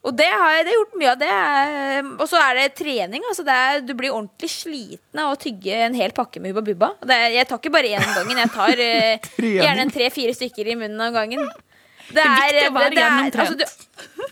og 0.01 0.15
det 0.17 0.29
har 0.33 0.55
jeg 0.57 0.65
det 0.71 0.75
gjort 0.79 0.95
mye 0.97 1.11
av. 1.13 1.19
det 1.21 1.29
er- 1.29 2.07
Og 2.17 2.27
så 2.29 2.39
er 2.41 2.55
det 2.57 2.75
trening. 2.79 3.23
Altså 3.29 3.45
det 3.45 3.53
er, 3.53 3.81
du 3.85 3.93
blir 3.95 4.11
ordentlig 4.15 4.49
sliten 4.49 5.21
av 5.21 5.35
å 5.35 5.39
tygge 5.39 5.75
en 5.85 5.95
hel 5.95 6.11
pakke 6.17 6.41
med 6.41 6.55
Hubba 6.55 6.63
Bubba. 6.65 6.89
Det 7.05 7.11
er, 7.13 7.29
jeg 7.37 7.49
tar 7.49 7.59
ikke 7.61 7.73
bare 7.75 7.93
én 7.93 8.01
om 8.01 8.15
gangen. 8.15 8.39
Jeg 8.39 8.51
tar 8.55 8.81
eh, 8.81 9.19
gjerne 9.61 9.91
tre-fire 9.93 10.33
stykker 10.33 10.73
i 10.73 10.75
munnen 10.81 11.01
av 11.05 11.13
gangen. 11.13 11.45
Det 12.11 12.25
er 12.25 12.33
viktig 12.41 12.65
å 12.71 12.73
være 12.79 12.91
det 12.97 12.99
er- 12.99 13.11
gjennomtrent. 13.11 13.61
altså, 13.61 14.31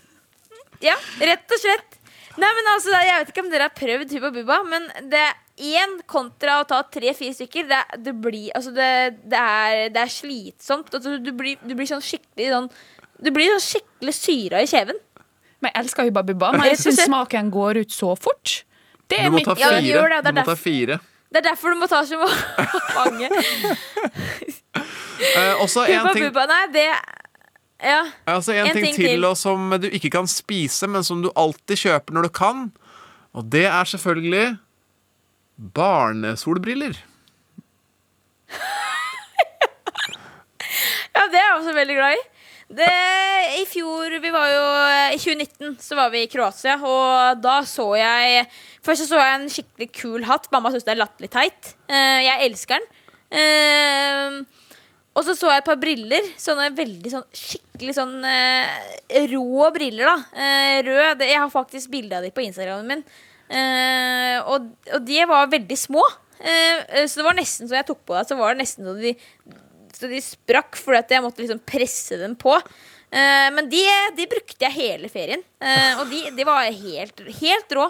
Ja, 0.81 0.95
rett 1.19 1.51
og 1.51 1.59
slett. 1.59 1.98
Nei, 2.39 2.49
men 2.55 2.71
altså, 2.73 2.93
Jeg 2.93 3.21
vet 3.21 3.31
ikke 3.33 3.43
om 3.43 3.51
dere 3.51 3.67
har 3.67 3.75
prøvd 3.75 4.13
Hubba 4.15 4.31
Bubba, 4.37 4.59
men 4.69 4.87
det 5.11 5.19
er 5.19 5.33
én 5.81 5.97
kontra 6.09 6.59
å 6.61 6.67
ta 6.67 6.79
tre-fire 6.87 7.35
stykker. 7.35 7.67
Det, 7.69 7.81
det 8.05 8.13
blir 8.23 8.49
Altså, 8.55 8.71
det, 8.75 8.89
det, 9.25 9.41
er, 9.41 9.89
det 9.93 10.05
er 10.05 10.13
slitsomt. 10.13 10.93
Altså, 10.93 11.17
du, 11.19 11.33
blir, 11.35 11.59
du 11.63 11.75
blir 11.75 11.89
sånn 11.89 12.03
skikkelig 12.03 12.49
sånn 12.53 12.71
Du 13.19 13.31
blir 13.35 13.51
sånn 13.55 13.65
skikkelig 13.65 14.15
syra 14.15 14.63
i 14.63 14.69
kjeven. 14.71 14.99
Men 15.59 15.73
jeg 15.73 15.83
elsker 15.83 16.07
Hubba 16.07 16.23
Bubba, 16.23 16.53
men 16.55 16.67
jeg 16.71 16.81
syns 16.85 17.03
smaken 17.09 17.51
går 17.53 17.83
ut 17.83 17.95
så 17.95 18.15
fort. 18.15 18.61
Det 19.09 19.23
Du 19.25 19.35
må 19.35 19.43
ta 19.43 19.55
fire. 19.57 19.71
det 19.73 19.83
det, 19.83 20.21
det 20.23 20.31
du 20.31 20.39
må 20.39 20.47
ta 20.47 20.59
fire. 20.59 20.99
Det 21.29 21.37
er 21.43 21.45
derfor 21.45 21.75
du 21.75 21.77
må 21.77 21.87
ta 21.89 21.99
så 22.09 22.17
mange. 22.95 23.27
uh, 25.21 25.55
også 25.63 25.83
en 25.85 26.07
ting, 26.13 26.23
Bubba, 26.29 26.47
nei, 26.49 26.63
det 26.73 26.87
Ja. 27.79 28.01
altså 28.27 28.51
en 28.59 28.73
ting, 28.75 28.91
til, 28.95 29.23
og 29.23 29.37
som 29.39 29.69
du 29.79 29.87
ikke 29.87 30.09
kan 30.11 30.27
spise, 30.27 30.87
men 30.91 31.03
som 31.07 31.21
du 31.23 31.29
alltid 31.31 31.79
kjøper 31.79 32.15
når 32.17 32.27
du 32.27 32.31
kan. 32.35 32.65
Og 33.31 33.45
det 33.51 33.65
er 33.69 33.83
selvfølgelig 33.87 34.57
barnesolbriller. 35.75 36.99
Ja, 41.19 41.25
det 41.27 41.39
er 41.39 41.43
jeg 41.43 41.55
også 41.57 41.73
veldig 41.75 41.95
glad 41.97 42.15
i. 42.15 42.19
Det, 42.79 42.89
I 43.59 43.63
fjor, 43.67 44.13
vi 44.21 44.29
var 44.31 44.51
jo 44.53 44.65
I 45.15 45.17
2019 45.17 45.79
så 45.81 45.97
var 45.97 46.11
vi 46.13 46.21
i 46.23 46.29
Kroatia, 46.29 46.75
og 46.85 47.41
da 47.41 47.57
så 47.65 47.87
jeg 47.97 48.45
Først 48.85 49.03
så, 49.03 49.07
så 49.09 49.19
jeg 49.19 49.39
en 49.39 49.49
skikkelig 49.51 49.87
kul 49.97 50.23
hatt. 50.29 50.47
Mamma 50.53 50.71
syns 50.71 50.85
det 50.87 50.93
er 50.93 51.01
latterlig 51.01 51.31
teit. 51.33 51.73
Eh, 51.91 52.21
jeg 52.23 52.45
elsker 52.45 52.79
den. 52.79 54.37
Og 55.19 55.25
så 55.27 55.35
så 55.35 55.49
jeg 55.51 55.59
et 55.59 55.67
par 55.67 55.79
briller. 55.79 56.27
Sånne 56.39 56.69
veldig 56.77 57.11
sånn 57.11 57.25
skikkelig 57.35 57.95
sånn 57.97 58.15
eh, 58.23 59.25
rå 59.33 59.67
briller, 59.75 60.07
da. 60.07 60.45
Eh, 60.45 60.77
rød. 60.87 61.25
Jeg 61.27 61.41
har 61.41 61.51
faktisk 61.51 61.91
bilde 61.91 62.15
av 62.15 62.23
de 62.23 62.31
på 62.31 62.45
Instagramen 62.45 62.87
min. 62.93 63.03
Eh, 63.49 64.37
og, 64.47 64.69
og 64.95 65.03
de 65.03 65.23
var 65.27 65.51
veldig 65.51 65.77
små. 65.79 66.05
Eh, 66.39 67.03
så 67.03 67.19
det 67.19 67.25
var 67.27 67.35
nesten 67.35 67.67
så 67.67 67.75
jeg 67.75 67.89
tok 67.89 68.05
på 68.07 68.15
deg, 68.15 68.29
så 68.29 68.37
var 68.39 68.55
det 68.55 68.63
nesten 68.63 68.87
så 68.87 68.95
de, 68.95 69.11
så 69.97 70.07
de 70.07 70.21
sprakk 70.23 70.77
fordi 70.79 71.01
at 71.01 71.11
jeg 71.11 71.25
måtte 71.25 71.43
liksom 71.43 71.59
presse 71.67 72.21
dem 72.21 72.37
på. 72.39 72.55
Eh, 73.11 73.49
men 73.57 73.67
de, 73.71 73.83
de 74.15 74.29
brukte 74.31 74.69
jeg 74.69 74.77
hele 74.77 75.11
ferien. 75.11 75.43
Eh, 75.59 75.99
og 75.99 76.07
de, 76.13 76.23
de 76.37 76.47
var 76.47 76.69
helt, 76.69 77.23
helt 77.41 77.75
rå. 77.75 77.89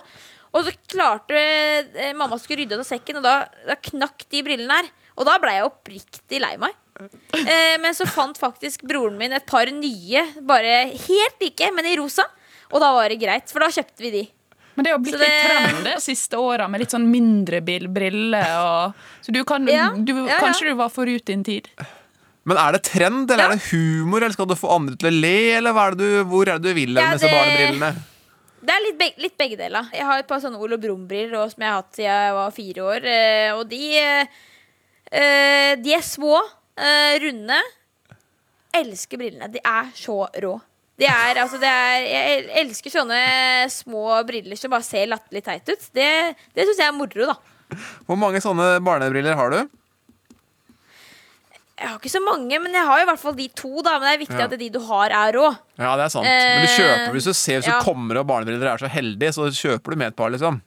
Og 0.49 0.65
så 0.65 0.73
klarte 0.89 1.38
mamma 2.17 2.39
skulle 2.41 2.63
rydde 2.63 2.80
ut 2.80 2.82
av 2.82 2.88
sekken, 2.88 3.19
og 3.19 3.25
da, 3.27 3.36
da 3.67 3.75
knakk 3.91 4.25
de 4.34 4.41
brillene 4.47 4.80
her. 4.80 4.88
Og 5.19 5.27
da 5.27 5.36
ble 5.38 5.51
jeg 5.53 5.67
oppriktig 5.67 6.39
lei 6.41 6.55
meg. 6.57 6.73
Eh, 7.00 7.78
men 7.80 7.93
så 7.95 8.06
fant 8.10 8.38
faktisk 8.39 8.82
broren 8.88 9.18
min 9.18 9.32
et 9.34 9.45
par 9.47 9.66
nye, 9.72 10.24
bare 10.41 10.89
helt 10.91 11.39
like, 11.41 11.70
men 11.76 11.86
i 11.86 11.95
rosa. 12.00 12.26
Og 12.72 12.82
da 12.84 12.91
var 12.93 13.10
det 13.10 13.20
greit, 13.22 13.50
for 13.52 13.64
da 13.64 13.70
kjøpte 13.74 14.04
vi 14.04 14.12
de. 14.12 14.24
Men 14.76 14.86
det 14.86 14.91
har 14.93 15.00
blitt 15.04 15.18
det- 15.18 15.28
litt 15.28 15.45
trend 15.47 15.84
de 15.89 15.93
siste 16.02 16.38
åra, 16.39 16.68
med 16.70 16.80
litt 16.82 16.91
sånn 16.91 17.08
mindre 17.12 17.62
briller. 17.62 18.52
Og, 18.64 18.93
så 19.26 19.32
du 19.34 19.43
kan, 19.43 19.66
Ja, 19.68 19.89
du, 19.95 20.14
ja, 20.14 20.28
ja. 20.36 20.39
kanskje 20.39 20.70
du 20.70 20.76
var 20.76 20.89
forut 20.89 21.26
din 21.26 21.43
tid. 21.43 21.68
Men 22.45 22.58
er 22.58 22.72
det 22.78 22.84
trend, 22.84 23.30
eller 23.32 23.43
er 23.43 23.50
det 23.58 23.64
humor, 23.72 24.18
eller 24.24 24.32
skal 24.34 24.45
du 24.47 24.56
få 24.56 24.70
andre 24.76 24.95
til 24.95 25.10
å 25.12 25.22
le, 25.22 25.52
eller 25.58 25.74
hva 25.74 25.88
er 25.88 25.95
det 25.95 25.97
du, 26.00 26.24
hvor 26.26 26.47
er 26.47 26.58
det 26.60 26.64
du 26.70 26.74
vil 26.74 26.95
Ja, 26.95 27.10
med 27.10 27.20
disse 27.20 27.28
det- 27.28 27.36
barnebrillene? 27.36 27.95
Det 28.62 28.70
er 28.76 28.82
litt, 28.84 28.97
beg 29.00 29.14
litt 29.18 29.38
begge 29.38 29.58
deler. 29.58 29.89
Jeg 29.93 30.04
har 30.06 30.20
et 30.20 30.28
par 30.28 30.39
sånne 30.39 30.60
Ole 30.60 30.78
Brumm-briller 30.78 31.50
som 31.50 31.62
jeg 31.64 31.70
har 31.70 31.82
hatt 31.82 31.93
siden 31.95 32.12
jeg 32.12 32.34
var 32.34 32.52
fire 32.52 32.82
år. 32.84 33.06
eh, 33.06 33.52
Og 33.56 33.70
de, 33.70 33.97
eh, 35.12 35.76
de 35.76 35.93
er 35.93 36.02
små, 36.02 36.39
eh, 36.80 37.19
runde. 37.25 37.59
Elsker 38.80 39.17
brillene. 39.21 39.47
De 39.51 39.61
er 39.65 39.91
så 39.97 40.21
rå. 40.43 40.55
De 40.99 41.07
er, 41.07 41.38
altså, 41.39 41.55
det 41.61 41.69
er, 41.71 42.05
jeg 42.11 42.47
elsker 42.65 42.91
sånne 42.91 43.19
små 43.71 44.17
briller 44.27 44.59
som 44.59 44.71
bare 44.73 44.84
ser 44.84 45.07
latterlig 45.07 45.41
teit 45.45 45.69
ut. 45.71 45.86
Det, 45.95 46.09
det 46.57 46.65
syns 46.67 46.82
jeg 46.84 46.91
er 46.91 46.97
moro, 46.97 47.30
da. 47.32 47.38
Hvor 48.09 48.17
mange 48.19 48.41
sånne 48.43 48.80
barnebriller 48.84 49.38
har 49.39 49.53
du? 49.53 49.59
Jeg 51.80 51.88
har 51.88 51.95
ikke 52.01 52.11
så 52.11 52.19
mange, 52.19 52.57
men 52.59 52.73
jeg 52.75 52.84
har 52.89 52.99
i 52.99 53.05
hvert 53.07 53.21
fall 53.21 53.36
de 53.38 53.45
to. 53.55 53.69
da 53.86 53.93
Men 54.01 54.09
det 54.09 54.13
er 54.17 54.21
viktig 54.25 54.39
Ja. 54.41 54.47
at 54.49 54.57
de 54.59 54.69
du 54.75 54.80
har, 54.89 55.13
er 55.15 55.38
rå. 55.38 55.45
Ja, 55.80 55.93
det 55.95 56.09
er 56.09 56.11
sant. 56.11 56.27
Men 56.27 56.65
du 56.65 56.67
Eh, 56.67 56.75
kjøper 56.75 57.13
hvis 57.15 57.30
du 57.30 57.34
ser 57.34 57.61
hvis 57.61 57.69
ja. 57.71 57.77
du 57.80 57.86
kommer 57.88 58.19
og 58.19 58.27
barnebriller 58.27 58.73
er 58.73 58.82
så 58.84 58.89
heldig, 58.91 59.30
så 59.38 59.47
kjøper 59.47 59.95
du 59.95 59.95
med 60.01 60.07
et 60.11 60.15
par, 60.19 60.30
liksom. 60.36 60.59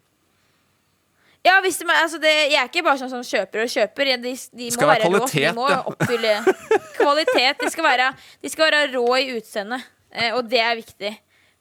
Ja, 1.43 1.57
hvis 1.64 1.80
det, 1.80 1.88
altså 1.90 2.20
det, 2.22 2.30
Jeg 2.53 2.59
er 2.61 2.68
ikke 2.70 2.84
bare 2.86 3.01
sånn 3.01 3.11
som 3.11 3.22
kjøper 3.26 3.64
og 3.64 3.70
kjøper. 3.72 4.12
De, 4.22 4.34
de 4.61 4.68
Skal 4.70 4.86
må 4.86 4.93
være 4.93 5.09
være 5.11 5.22
rå. 5.22 5.30
De 5.32 5.49
må 5.57 5.66
ja. 5.72 5.80
oppfylle 5.90 6.36
kvalitet. 7.01 7.64
De 7.64 7.70
skal 7.74 7.86
være, 7.88 8.09
de 8.43 8.53
skal 8.53 8.68
være 8.68 8.82
rå 8.95 9.07
i 9.18 9.32
utseendet, 9.38 9.88
eh, 10.14 10.30
og 10.36 10.47
det 10.51 10.62
er 10.62 10.78
viktig. 10.78 11.12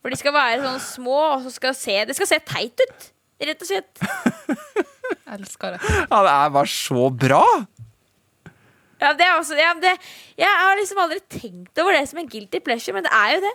For 0.02 0.14
de 0.14 0.18
skal 0.18 0.36
være 0.36 0.62
sånn 0.66 0.80
små, 0.86 1.18
og 1.36 1.46
så 1.46 1.54
skal 1.54 1.78
se, 1.78 1.98
det 2.10 2.18
skal 2.18 2.30
se 2.30 2.40
teit 2.46 2.86
ut. 2.86 3.10
Rett 3.42 3.66
og 3.66 3.70
slett. 3.70 4.04
Elsker 5.32 5.76
det. 5.76 5.82
Ja, 5.98 6.22
det 6.26 6.34
er 6.34 6.54
bare 6.54 6.70
så 6.70 7.10
bra! 7.10 7.46
Ja, 9.02 9.16
det 9.18 9.26
er 9.26 9.34
også, 9.40 9.56
ja, 9.58 9.72
det, 9.82 9.96
jeg 10.38 10.58
har 10.62 10.78
liksom 10.78 11.00
aldri 11.02 11.18
tenkt 11.26 11.80
over 11.82 11.96
det 11.98 12.04
som 12.10 12.20
en 12.22 12.30
guilty 12.30 12.60
pleasure, 12.62 12.94
men 12.94 13.08
det 13.08 13.14
er 13.18 13.32
jo 13.34 13.40
det. 13.48 13.54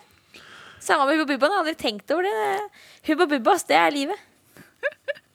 Samme 0.83 1.07
med 1.07 1.21
Hubba 1.21 1.35
Bubba. 1.35 1.47
Jeg 1.47 1.55
har 1.55 1.63
aldri 1.63 1.77
tenkt 1.79 2.11
over 2.15 2.27
det. 2.27 2.65
Hubba 3.07 3.29
Bubbas, 3.31 3.63
det 3.69 3.79
er 3.79 3.95
livet. 3.95 4.25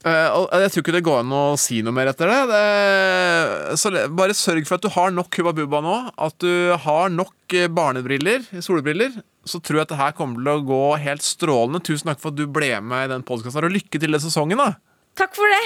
Og 0.01 0.47
jeg 0.63 0.71
tror 0.73 0.83
ikke 0.83 0.93
det 0.95 1.03
går 1.05 1.19
an 1.21 1.33
å 1.35 1.41
si 1.61 1.81
noe 1.85 1.93
mer 1.93 2.09
etter 2.09 2.31
det. 2.31 2.39
det 2.49 3.77
så 3.77 3.91
bare 4.17 4.33
sørg 4.37 4.65
for 4.65 4.79
at 4.79 4.85
du 4.85 4.89
har 4.95 5.13
nok 5.13 5.37
Hubba 5.37 5.53
Bubba 5.59 5.81
nå. 5.85 5.97
At 6.17 6.37
du 6.41 6.73
har 6.85 7.13
nok 7.13 7.55
eh, 7.57 7.69
barnebriller, 7.69 8.47
solbriller. 8.65 9.19
Så 9.45 9.61
tror 9.61 9.81
jeg 9.81 9.87
at 9.89 9.93
det 9.93 10.01
her 10.01 10.15
kommer 10.17 10.41
til 10.41 10.51
å 10.53 10.65
gå 10.65 10.81
helt 11.03 11.25
strålende. 11.25 11.83
Tusen 11.85 12.09
takk 12.09 12.21
for 12.23 12.33
at 12.33 12.39
du 12.39 12.47
ble 12.49 12.73
med 12.81 13.07
i 13.07 13.13
den 13.13 13.25
podkasten. 13.27 13.69
Og 13.69 13.77
lykke 13.77 14.01
til 14.01 14.17
i 14.17 14.21
sesongen, 14.21 14.61
da. 14.61 14.73
Takk 15.21 15.37
for 15.37 15.53
det. 15.53 15.63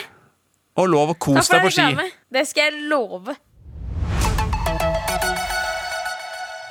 Og 0.84 0.92
lov 0.92 1.14
å 1.14 1.20
kose 1.20 1.48
deg 1.56 1.70
på 1.70 1.76
ski. 1.78 2.12
Det 2.36 2.44
skal 2.50 2.68
jeg 2.68 2.90
love. 2.92 3.38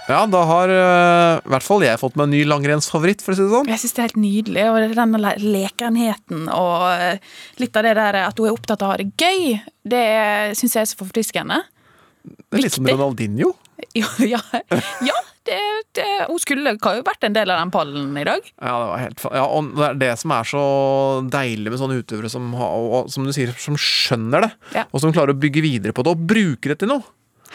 Ja, 0.08 0.26
da 0.28 0.40
har 0.44 0.68
eh, 0.68 1.38
i 1.40 1.50
hvert 1.54 1.64
fall 1.64 1.80
jeg 1.86 1.96
fått 2.00 2.16
meg 2.20 2.26
en 2.28 2.34
ny 2.34 2.42
langrennsfavoritt, 2.44 3.22
for 3.24 3.32
å 3.32 3.38
si 3.38 3.44
det 3.46 3.52
sånn. 3.54 3.68
Jeg 3.72 3.80
syns 3.80 3.94
det 3.96 4.02
er 4.02 4.08
helt 4.10 4.20
nydelig. 4.20 4.64
Og 4.68 4.96
den 4.98 5.16
le- 5.22 5.36
lekenheten 5.40 6.48
og 6.52 6.82
eh, 6.92 7.36
litt 7.62 7.76
av 7.80 7.86
det 7.88 7.94
der 7.96 8.18
at 8.26 8.40
hun 8.42 8.50
er 8.50 8.56
opptatt 8.58 8.84
av 8.84 8.90
å 8.90 8.94
ha 8.94 8.98
det 9.00 9.10
gøy, 9.16 9.54
det 9.88 10.04
syns 10.60 10.76
jeg 10.76 10.82
er 10.84 10.90
så 10.92 10.98
forfriskende. 11.00 11.62
Det 12.24 12.58
er 12.60 12.66
litt 12.66 12.76
som 12.76 12.88
Ronaldinho. 12.88 13.54
Ja, 13.98 14.06
ja, 14.22 14.38
ja 15.04 15.16
det, 15.44 15.56
det, 15.98 16.04
hun 16.30 16.38
skulle 16.40 16.70
ha 16.80 16.92
jo 16.96 17.02
vært 17.04 17.24
en 17.26 17.34
del 17.34 17.50
av 17.52 17.58
den 17.60 17.72
pallen 17.74 18.14
i 18.16 18.22
dag. 18.24 18.46
Ja, 18.62 18.70
det 18.80 18.86
var 18.88 19.00
helt 19.02 19.24
ja, 19.34 19.42
og 19.50 19.72
det 19.76 19.88
er 19.88 19.98
det 20.00 20.10
som 20.22 20.32
er 20.32 20.46
så 20.48 20.62
deilig 21.34 21.72
med 21.74 21.80
sånne 21.82 21.98
utøvere 22.00 22.30
som, 22.32 22.46
har- 22.56 22.70
og, 22.86 23.10
som 23.12 23.26
du 23.26 23.32
sier, 23.34 23.50
som 23.60 23.76
skjønner 23.76 24.46
det, 24.46 24.50
Ja. 24.78 24.86
og 24.94 25.02
som 25.02 25.12
klarer 25.12 25.34
å 25.34 25.40
bygge 25.42 25.64
videre 25.66 25.92
på 25.96 26.06
det, 26.06 26.14
og 26.14 26.24
bruker 26.30 26.72
det 26.72 26.78
til 26.84 26.92
noe. 26.94 27.04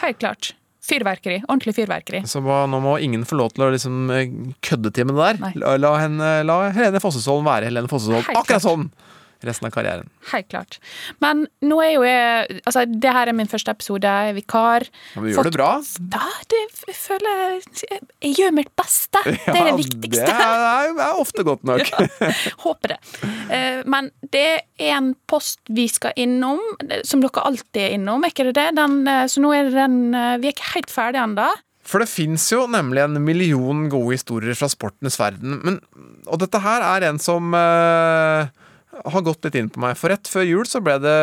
Helt 0.04 0.20
klart. 0.22 0.52
Fyrverkeri. 0.80 1.42
Ordentlig 1.48 1.74
fyrverkeri. 1.76 2.22
Så 2.26 2.40
hva- 2.44 2.64
nå 2.70 2.78
må 2.80 2.94
ingen 3.04 3.24
få 3.28 3.36
lov 3.36 3.52
til 3.52 3.66
å 3.66 3.70
liksom 3.74 4.10
eh, 4.16 4.30
kødde 4.64 4.92
til 4.96 5.04
med 5.10 5.18
det 5.20 5.26
der. 5.42 5.58
La, 5.60 5.74
la, 5.76 5.90
henne, 6.00 6.30
la 6.48 6.56
Helene 6.72 7.00
Fossesholm 7.04 7.44
være 7.44 7.68
Helene 7.68 7.90
Fossesholm. 7.90 8.24
Akkurat 8.34 8.64
sånn! 8.64 8.88
Resten 9.46 9.68
av 9.68 9.72
karrieren. 9.74 10.08
Helt 10.32 10.48
klart. 10.52 10.78
Men 11.22 11.46
nå 11.64 11.78
er 11.84 11.92
jo 11.94 12.02
jeg 12.04 12.60
Altså, 12.66 12.84
det 12.86 13.12
her 13.14 13.30
er 13.30 13.36
min 13.36 13.48
første 13.50 13.72
episode, 13.72 14.04
jeg 14.04 14.32
er 14.32 14.36
vikar. 14.36 14.86
Men 15.14 15.24
du 15.24 15.30
gjør 15.32 15.48
det 15.48 15.54
bra. 15.56 15.70
Ja, 16.12 16.28
det 16.52 16.60
jeg 16.60 16.96
føler 16.98 17.40
jeg, 17.40 18.02
jeg 18.20 18.34
gjør 18.40 18.54
mitt 18.58 18.72
beste. 18.78 19.22
det 19.26 19.54
er 19.56 19.70
det 19.70 19.76
viktigste. 19.80 20.26
Det 20.28 20.36
er, 20.36 20.92
er 21.06 21.20
ofte 21.22 21.44
godt 21.46 21.64
nok. 21.68 21.88
Håper 22.66 22.94
det. 22.94 23.00
Eh, 23.48 23.80
Men 23.90 24.10
det 24.34 24.46
er 24.80 24.94
en 24.98 25.14
post 25.30 25.60
vi 25.72 25.86
skal 25.90 26.14
innom, 26.20 26.60
som 27.06 27.22
dere 27.24 27.46
alltid 27.48 27.82
er 27.86 27.96
innom, 27.96 28.24
er 28.24 28.32
ikke 28.34 28.48
det 28.50 28.56
det? 28.60 28.68
Den, 28.78 29.00
eh, 29.08 29.24
så 29.30 29.42
nå 29.42 29.52
er 29.56 29.68
det 29.70 29.76
den 29.78 29.98
eh, 30.14 30.36
Vi 30.42 30.50
er 30.50 30.56
ikke 30.56 30.72
helt 30.74 30.92
ferdige 30.92 31.24
ennå. 31.26 31.48
For 31.90 32.02
det 32.02 32.10
fins 32.12 32.44
jo 32.52 32.66
nemlig 32.70 33.02
en 33.02 33.16
million 33.24 33.86
gode 33.90 34.14
historier 34.14 34.54
fra 34.58 34.68
sportenes 34.70 35.16
verden. 35.18 35.56
Men, 35.64 35.78
og 36.28 36.38
dette 36.42 36.60
her 36.62 36.84
er 36.86 37.08
en 37.08 37.18
som 37.22 37.54
eh, 37.56 38.50
har 39.04 39.24
gått 39.24 39.46
litt 39.46 39.56
inn 39.58 39.70
på 39.72 39.80
meg. 39.82 39.96
For 39.98 40.12
rett 40.12 40.28
før 40.30 40.46
jul 40.46 40.68
så 40.68 40.82
ble 40.84 40.96
det 41.02 41.16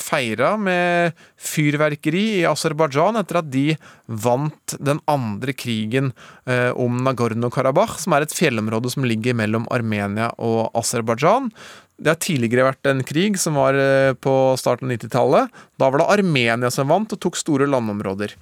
feira 0.00 0.54
med 0.60 1.18
fyrverkeri 1.40 2.24
i 2.40 2.48
Aserbajdsjan 2.48 3.20
etter 3.20 3.40
at 3.42 3.50
de 3.52 3.66
vant 4.06 4.76
den 4.78 5.02
andre 5.10 5.54
krigen 5.56 6.12
eh, 6.46 6.70
om 6.72 7.02
Nagorno-Karabakh, 7.06 7.98
som 8.02 8.16
er 8.16 8.26
et 8.26 8.36
fjellområde 8.36 8.92
som 8.92 9.06
ligger 9.08 9.36
mellom 9.38 9.68
Armenia 9.74 10.32
og 10.38 10.70
Aserbajdsjan. 10.78 11.52
Det 12.02 12.14
har 12.14 12.20
tidligere 12.22 12.70
vært 12.70 12.90
en 12.90 13.04
krig 13.06 13.38
som 13.40 13.58
var 13.60 13.78
eh, 13.78 14.12
på 14.18 14.34
starten 14.60 14.90
av 14.90 14.96
90-tallet. 14.96 15.62
Da 15.78 15.90
var 15.92 16.02
det 16.02 16.10
Armenia 16.18 16.72
som 16.74 16.90
vant 16.90 17.14
og 17.14 17.22
tok 17.22 17.38
store 17.38 17.68
landområder. 17.70 18.34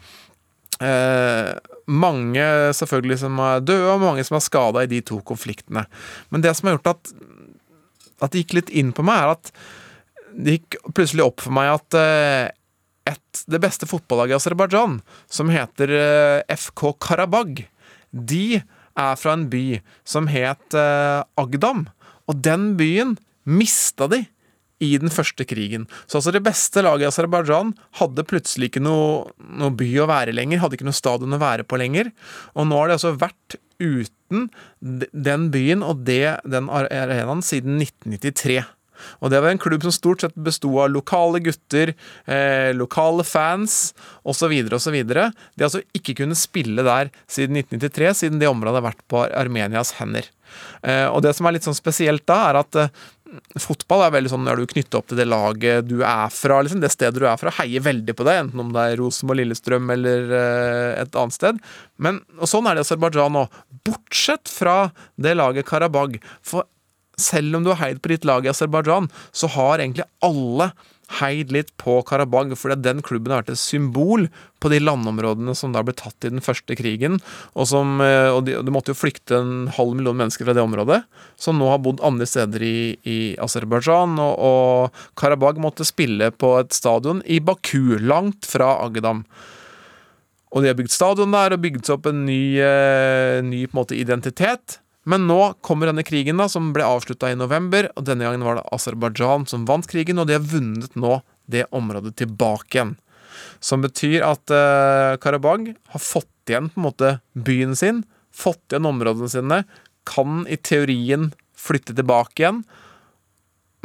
Eh, 0.81 1.51
mange 1.91 2.45
selvfølgelig 2.77 3.19
som 3.21 3.41
er 3.45 3.61
døde, 3.61 3.91
og 3.93 4.05
mange 4.05 4.25
som 4.25 4.39
er 4.39 4.45
skada 4.45 4.85
i 4.85 4.91
de 4.91 5.03
to 5.05 5.21
konfliktene. 5.27 5.85
Men 6.33 6.45
det 6.45 6.55
som 6.57 6.71
har 6.71 6.79
gjort 6.79 6.93
at, 6.95 7.13
at 8.21 8.33
det 8.33 8.45
gikk 8.45 8.57
litt 8.59 8.73
inn 8.77 8.95
på 8.97 9.05
meg, 9.07 9.23
er 9.23 9.35
at 9.37 9.53
det 10.31 10.59
gikk 10.59 10.79
plutselig 10.95 11.27
opp 11.27 11.43
for 11.43 11.55
meg 11.57 11.73
at 11.73 11.99
eh, 11.99 12.51
et, 13.11 13.45
det 13.51 13.61
beste 13.63 13.89
fotballaget 13.91 14.37
i 14.37 14.39
Aserbajdsjan, 14.39 14.99
som 15.31 15.53
heter 15.53 15.95
eh, 15.97 16.57
FK 16.57 16.93
Karabag, 17.03 17.65
de 18.11 18.61
er 18.61 19.17
fra 19.19 19.35
en 19.37 19.49
by 19.51 19.81
som 20.09 20.29
het 20.31 20.77
eh, 20.77 21.23
Agdam. 21.41 21.89
Og 22.31 22.39
den 22.45 22.75
byen 22.79 23.17
mista 23.49 24.07
de 24.11 24.25
i 24.81 24.95
den 25.01 25.13
første 25.13 25.45
krigen. 25.45 25.85
Så 26.09 26.19
altså 26.19 26.33
det 26.33 26.45
beste 26.45 26.83
laget 26.85 27.05
i 27.05 27.11
Aserbajdsjan 27.11 27.75
hadde 28.01 28.25
plutselig 28.29 28.71
ikke 28.71 28.83
noe, 28.85 29.27
noe, 29.37 29.75
by 29.77 29.91
å 30.01 30.09
være 30.09 30.35
lenger, 30.37 30.63
hadde 30.63 30.79
ikke 30.79 30.89
noe 30.89 30.97
stadion 30.97 31.37
å 31.37 31.41
være 31.43 31.67
på 31.69 31.81
lenger. 31.81 32.13
Og 32.57 32.69
nå 32.69 32.79
har 32.81 32.89
de 32.89 32.97
altså 32.97 33.13
vært 33.21 33.59
ute 33.81 34.17
2019, 34.31 34.51
den 35.13 35.49
byen 35.51 35.83
og 35.83 36.05
det, 36.07 36.39
den 36.49 36.71
arenaen, 36.71 37.43
siden 37.43 37.81
1993. 37.83 38.63
Og 39.25 39.31
det 39.33 39.41
var 39.41 39.49
en 39.51 39.61
klubb 39.61 39.85
som 39.87 39.95
stort 39.95 40.25
sett 40.25 40.35
besto 40.37 40.71
av 40.83 40.91
lokale 40.93 41.41
gutter, 41.41 41.95
eh, 42.27 42.71
lokale 42.77 43.25
fans 43.25 43.95
osv. 44.23 44.53
osv. 44.77 44.99
De 45.09 45.65
altså 45.65 45.81
ikke 45.97 46.19
kunne 46.21 46.37
spille 46.37 46.85
der 46.85 47.13
siden 47.25 47.57
1993, 47.57 48.13
siden 48.25 48.43
det 48.43 48.51
området 48.51 48.83
har 48.83 48.91
vært 48.91 49.07
på 49.09 49.25
Armenias 49.25 49.95
hender. 50.01 50.29
Eh, 50.83 51.07
og 51.09 51.23
det 51.25 51.33
som 51.37 51.47
er 51.47 51.57
litt 51.57 51.67
sånn 51.67 51.79
spesielt 51.79 52.27
da, 52.29 52.43
er 52.51 52.61
at 52.61 52.77
eh, 52.77 52.93
fotball 53.61 54.05
er 54.05 54.15
veldig 54.15 54.33
sånn 54.33 54.45
når 54.47 54.63
du 54.63 54.71
knytter 54.71 55.01
opp 55.01 55.09
til 55.11 55.21
det 55.21 55.27
laget 55.29 55.87
du 55.89 56.01
er 56.07 56.33
fra, 56.35 56.61
liksom, 56.65 56.83
det 56.83 56.93
stedet 56.93 57.21
du 57.21 57.27
er 57.29 57.39
fra, 57.41 57.53
heier 57.61 57.85
veldig 57.85 58.15
på 58.17 58.27
deg, 58.27 58.45
enten 58.45 58.63
om 58.65 58.73
det 58.75 58.87
er 58.87 59.01
Rosenborg, 59.01 59.41
Lillestrøm 59.43 59.93
eller 59.95 60.35
eh, 60.37 61.01
et 61.05 61.19
annet 61.19 61.37
sted. 61.37 61.61
Men 62.03 62.21
og 62.39 62.51
sånn 62.51 62.69
er 62.69 62.77
det 62.77 62.85
i 62.85 62.89
Aserbajdsjan 62.89 63.41
òg. 63.43 63.59
bortsett 63.87 64.51
fra 64.51 64.77
det 65.21 65.37
laget 65.39 65.69
Karabag. 65.69 66.19
For 66.47 66.69
selv 67.21 67.59
om 67.59 67.67
du 67.67 67.73
har 67.73 67.83
heid 67.85 68.01
på 68.03 68.15
ditt 68.15 68.27
lag 68.29 68.47
i 68.47 68.53
Aserbajdsjan, 68.53 69.11
så 69.33 69.51
har 69.57 69.79
egentlig 69.79 70.09
alle 70.25 70.71
heid 71.19 71.51
litt 71.55 71.73
på 71.81 71.99
Karabag, 72.07 72.53
fordi 72.59 72.79
den 72.85 73.03
klubben 73.03 73.33
har 73.33 73.43
vært 73.43 73.55
et 73.55 73.61
symbol 73.61 74.29
på 74.63 74.71
de 74.71 74.79
landområdene 74.83 75.55
som 75.59 75.75
da 75.75 75.83
ble 75.85 75.95
tatt 75.99 76.27
i 76.27 76.31
den 76.33 76.45
første 76.45 76.77
krigen, 76.79 77.19
og, 77.55 77.67
som, 77.71 77.99
eh, 78.05 78.29
og 78.31 78.45
de, 78.47 78.59
de 78.63 78.75
måtte 78.75 78.95
jo 78.95 79.01
flykte 79.01 79.41
en 79.41 79.71
halv 79.77 79.97
million 79.99 80.19
mennesker 80.19 80.47
fra 80.47 80.55
det 80.57 80.65
området, 80.65 81.01
som 81.41 81.59
nå 81.59 81.71
har 81.73 81.83
bodd 81.83 82.03
andre 82.07 82.29
steder 82.29 82.65
i, 82.67 82.77
i 83.03 83.19
Aserbajdsjan, 83.43 84.19
og, 84.23 84.35
og 84.39 85.07
Karabag 85.19 85.61
måtte 85.63 85.89
spille 85.89 86.31
på 86.31 86.55
et 86.61 86.77
stadion 86.77 87.25
i 87.27 87.41
Baku, 87.43 87.97
langt 87.99 88.49
fra 88.49 88.77
Agedam. 88.85 89.25
Og 90.51 90.63
de 90.63 90.71
har 90.71 90.79
bygd 90.79 90.93
stadion 90.93 91.35
der 91.35 91.55
og 91.55 91.63
bygd 91.63 91.91
opp 91.95 92.09
en 92.11 92.25
ny, 92.27 92.43
eh, 92.59 93.39
ny 93.47 93.65
en 93.69 93.77
måte, 93.77 93.99
identitet. 93.99 94.81
Men 95.09 95.25
nå 95.31 95.39
kommer 95.65 95.89
denne 95.89 96.05
krigen, 96.05 96.41
da, 96.41 96.49
som 96.51 96.73
ble 96.77 96.85
avslutta 96.85 97.31
i 97.33 97.39
november. 97.39 97.89
og 97.97 98.05
Denne 98.09 98.27
gangen 98.27 98.45
var 98.45 98.59
det 98.59 98.67
Aserbajdsjan 98.75 99.47
som 99.49 99.65
vant 99.69 99.89
krigen, 99.89 100.21
og 100.21 100.29
de 100.29 100.37
har 100.37 100.45
vunnet 100.45 100.97
nå 100.99 101.21
det 101.51 101.67
området 101.75 102.17
tilbake 102.21 102.77
igjen. 102.77 102.97
Som 103.65 103.85
betyr 103.85 104.25
at 104.27 104.53
eh, 104.53 105.17
Karabag 105.23 105.73
har 105.95 106.05
fått 106.05 106.51
igjen 106.53 106.69
på 106.73 106.81
en 106.81 106.89
måte 106.91 107.15
byen 107.33 107.73
sin, 107.79 108.05
fått 108.35 108.63
igjen 108.71 108.89
områdene 108.91 109.31
sine, 109.33 109.63
kan 110.09 110.45
i 110.51 110.59
teorien 110.61 111.31
flytte 111.57 111.97
tilbake 111.97 112.45
igjen. 112.45 112.63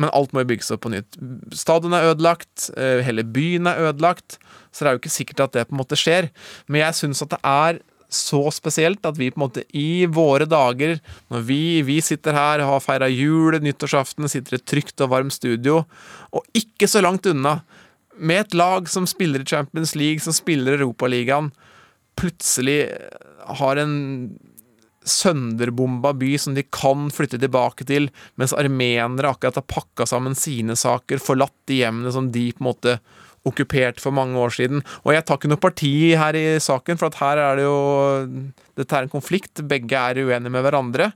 Men 0.01 0.11
alt 0.11 0.33
må 0.35 0.43
jo 0.43 0.49
bygges 0.51 0.73
opp 0.75 0.83
på 0.83 0.91
nytt. 0.91 1.15
Stadion 1.55 1.95
er 1.95 2.11
ødelagt, 2.11 2.69
eh, 2.75 2.99
hele 3.07 3.23
byen 3.23 3.71
er 3.71 3.91
ødelagt. 3.91 4.37
Så 4.75 4.83
det 4.83 4.89
er 4.89 4.97
jo 4.97 5.03
ikke 5.05 5.17
sikkert 5.17 5.43
at 5.45 5.55
det 5.55 5.67
på 5.69 5.77
en 5.77 5.83
måte 5.85 5.99
skjer. 5.99 6.29
Men 6.67 6.83
jeg 6.83 6.99
syns 6.99 7.23
at 7.23 7.31
det 7.31 7.39
er 7.47 7.79
så 8.11 8.41
spesielt 8.53 9.05
at 9.07 9.17
vi 9.19 9.31
på 9.31 9.39
en 9.39 9.45
måte 9.47 9.63
i 9.75 10.05
våre 10.05 10.47
dager, 10.49 10.99
når 11.33 11.45
vi, 11.47 11.61
vi 11.87 11.99
sitter 12.05 12.37
her, 12.37 12.63
og 12.63 12.75
har 12.75 12.85
feira 12.85 13.09
jul, 13.11 13.57
nyttårsaften, 13.63 14.29
sitter 14.31 14.55
i 14.55 14.61
et 14.61 14.67
trygt 14.69 15.03
og 15.03 15.11
varmt 15.13 15.35
studio, 15.35 15.83
og 16.31 16.45
ikke 16.57 16.89
så 16.91 17.03
langt 17.03 17.27
unna, 17.31 17.59
med 18.15 18.45
et 18.45 18.55
lag 18.55 18.87
som 18.87 19.07
spiller 19.09 19.43
i 19.43 19.49
Champions 19.49 19.95
League, 19.99 20.23
som 20.23 20.35
spiller 20.35 20.79
Europaligaen, 20.79 21.51
plutselig 22.15 22.85
har 23.59 23.81
en 23.81 23.95
sønderbomba 25.05 26.13
by 26.17 26.31
som 26.41 26.55
de 26.55 26.63
kan 26.73 27.09
flytte 27.13 27.37
tilbake 27.41 27.85
til, 27.85 28.07
mens 28.39 28.55
armenere 28.57 29.29
akkurat 29.29 29.59
har 29.59 29.67
pakka 29.69 30.07
sammen 30.09 30.37
sine 30.37 30.77
saker, 30.79 31.21
forlatt 31.21 31.55
de 31.69 31.83
hjemmene 31.83 32.13
som 32.15 32.31
de 32.33 32.47
på 32.55 32.63
en 32.63 32.69
måte 32.71 32.97
okkupert 33.45 34.01
for 34.01 34.15
mange 34.15 34.39
år 34.41 34.53
siden. 34.55 34.83
Og 35.05 35.13
jeg 35.15 35.25
tar 35.25 35.39
ikke 35.39 35.51
noe 35.51 35.61
parti 35.61 35.93
her 36.17 36.37
i 36.37 36.45
saken, 36.63 36.99
for 36.99 37.09
at 37.09 37.19
her 37.21 37.41
er 37.49 37.59
det 37.59 37.67
jo 37.67 37.79
Dette 38.75 38.91
er 38.91 39.05
en 39.05 39.11
konflikt, 39.11 39.61
begge 39.69 39.95
er 39.95 40.17
uenige 40.19 40.51
med 40.51 40.65
hverandre. 40.65 41.11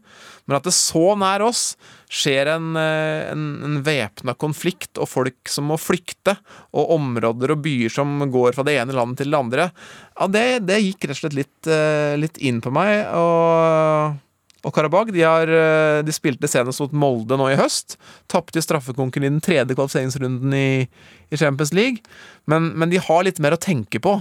Men 0.47 0.55
at 0.55 0.67
det 0.69 0.71
så 0.77 1.11
nær 1.19 1.43
oss 1.43 1.73
skjer 2.07 2.53
en, 2.53 2.69
en, 2.79 3.43
en 3.67 3.81
væpna 3.83 4.33
konflikt, 4.39 4.93
og 4.95 5.09
folk 5.11 5.51
som 5.51 5.67
må 5.67 5.75
flykte, 5.75 6.37
og 6.71 6.95
områder 6.95 7.51
og 7.51 7.65
byer 7.65 7.91
som 7.91 8.15
går 8.31 8.55
fra 8.55 8.63
det 8.63 8.77
ene 8.79 8.95
landet 8.95 9.19
til 9.21 9.35
det 9.35 9.41
andre, 9.43 9.67
ja, 10.15 10.29
det, 10.31 10.45
det 10.69 10.79
gikk 10.85 11.09
rett 11.09 11.17
og 11.17 11.21
slett 11.25 11.37
litt, 11.41 11.71
litt 12.23 12.39
inn 12.47 12.63
på 12.63 12.71
meg. 12.73 13.03
og 13.11 14.17
og 14.67 14.73
Karabag 14.75 15.13
de, 15.15 15.23
har, 15.23 15.51
de 16.03 16.15
spilte 16.15 16.49
senest 16.51 16.81
mot 16.83 16.95
Molde 17.03 17.37
nå 17.39 17.47
i 17.53 17.59
høst. 17.59 17.95
Tapte 18.31 18.63
straffekonken 18.63 19.23
i 19.23 19.31
den 19.31 19.39
tredje 19.43 19.71
kvalifiseringsrunden 19.71 20.55
i, 20.55 20.69
i 21.31 21.39
Champions 21.39 21.71
League. 21.75 22.03
Men, 22.49 22.73
men, 22.75 22.91
de 22.91 22.99
har 22.99 23.23
litt 23.27 23.39
mer 23.39 23.55
å 23.55 23.61
tenke 23.61 24.01
på 24.03 24.17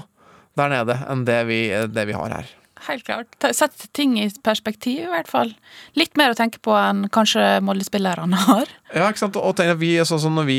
der 0.58 0.70
nede 0.72 0.98
enn 1.10 1.26
det 1.26 1.42
vi, 1.50 1.60
det 1.90 2.06
vi 2.10 2.16
har 2.16 2.34
her. 2.34 2.54
Helt 2.86 3.04
klart. 3.04 3.34
Sett 3.56 3.88
ting 3.96 4.14
i 4.20 4.28
perspektiv, 4.44 5.00
i 5.02 5.10
hvert 5.10 5.28
fall. 5.30 5.50
Litt 5.98 6.14
mer 6.20 6.32
å 6.32 6.36
tenke 6.38 6.60
på 6.62 6.74
enn 6.78 7.06
kanskje 7.12 7.58
Molde-spillerne 7.64 8.38
har. 8.48 8.70
Ja, 8.94 9.08
ikke 9.08 9.24
sant. 9.24 9.38
Og 9.40 9.56
tenk 9.58 9.74
at 9.74 9.80
vi, 9.80 9.90
sånn 10.06 10.22
som 10.22 10.38
når 10.38 10.46
vi 10.48 10.58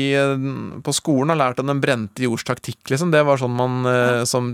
på 0.84 0.94
skolen 0.94 1.32
har 1.32 1.40
lært 1.40 1.62
om 1.62 1.70
den 1.70 1.80
brente 1.82 2.24
jords 2.26 2.44
taktikk, 2.46 2.82
liksom. 2.92 3.14
Det 3.14 3.22
var 3.26 3.40
sånn 3.40 3.56
man, 3.56 3.80
ja. 3.86 4.26
som, 4.28 4.50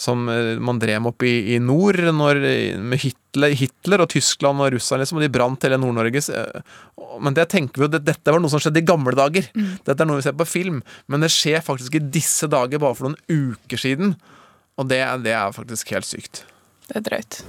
som 0.00 0.24
man 0.24 0.80
drev 0.82 1.10
opp 1.10 1.26
i, 1.26 1.34
i 1.54 1.60
nord 1.62 2.00
når, 2.14 2.40
med 2.80 3.02
Hitler, 3.04 3.54
Hitler, 3.58 4.04
og 4.04 4.10
Tyskland 4.14 4.64
og 4.64 4.72
Russland, 4.74 5.04
liksom, 5.04 5.20
og 5.20 5.26
de 5.26 5.32
brant 5.34 5.68
hele 5.68 5.78
Nord-Norge. 5.82 6.24
Men 7.20 7.36
det 7.36 7.48
tenker 7.52 7.82
vi 7.82 7.86
jo, 7.86 7.92
det, 7.92 8.04
dette 8.06 8.32
var 8.32 8.42
noe 8.42 8.52
som 8.52 8.62
skjedde 8.62 8.80
i 8.80 8.88
gamle 8.88 9.14
dager. 9.18 9.50
Mm. 9.54 9.76
Dette 9.84 10.00
er 10.00 10.10
noe 10.10 10.22
vi 10.22 10.26
ser 10.26 10.38
på 10.38 10.48
film. 10.48 10.80
Men 11.10 11.26
det 11.26 11.34
skjer 11.34 11.62
faktisk 11.66 12.00
i 12.00 12.06
disse 12.16 12.48
dager, 12.50 12.82
bare 12.82 12.96
for 12.98 13.10
noen 13.10 13.20
uker 13.28 13.80
siden. 13.80 14.16
Og 14.80 14.90
det, 14.90 15.04
det 15.22 15.36
er 15.36 15.54
faktisk 15.54 15.94
helt 15.94 16.08
sykt. 16.08 16.42
Det 16.84 17.00
er 17.00 17.04
drøyt. 17.08 17.44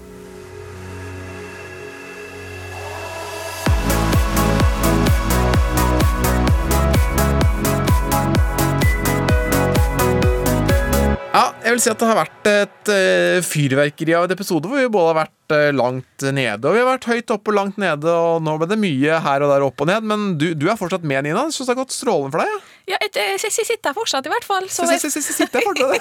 Ja, 11.35 11.49
jeg 11.65 11.73
vil 11.73 11.81
si 11.83 11.89
at 11.91 11.99
det 11.99 12.07
har 12.07 12.15
vært 12.15 12.47
et 12.47 12.89
uh, 12.95 13.41
fyrverkeri 13.43 14.13
av 14.15 14.23
et 14.23 14.33
episode 14.37 14.69
hvor 14.71 14.79
vi 14.79 14.87
både 14.87 15.09
har 15.09 15.17
vært 15.25 15.51
uh, 15.51 15.73
langt 15.75 16.23
nede 16.31 16.63
og 16.63 16.77
vi 16.77 16.79
har 16.79 16.87
vært 16.93 17.09
høyt 17.11 17.33
oppe 17.35 17.51
og 17.51 17.57
langt 17.57 17.81
nede, 17.81 18.07
og 18.07 18.39
nå 18.45 18.55
ble 18.61 18.69
det 18.71 18.79
mye 18.79 19.19
her 19.25 19.43
og 19.43 19.51
der 19.51 19.65
opp 19.67 19.83
og 19.83 19.91
ned. 19.91 20.07
Men 20.07 20.23
du, 20.39 20.53
du 20.55 20.69
er 20.71 20.79
fortsatt 20.79 21.03
med, 21.03 21.25
Nina. 21.27 21.43
Jeg 21.49 21.57
syns 21.57 21.67
det 21.67 21.75
har 21.75 21.81
gått 21.83 21.97
strålende 21.97 22.31
for 22.31 22.45
deg. 22.45 22.55
Ja. 22.55 22.74
Ja, 22.85 22.99
jeg, 23.01 23.11
jeg, 23.15 23.37
jeg, 23.41 23.51
jeg 23.57 23.65
sitter 23.65 23.89
her 23.89 23.95
fortsatt, 23.97 24.27
i 24.27 24.31
hvert 24.33 24.45
fall. 24.45 24.67
Så 24.69 24.85
jeg, 24.85 25.01
sitter 25.01 25.57
her 25.57 25.65
fortsatt. 25.65 25.95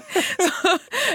så 0.44 0.74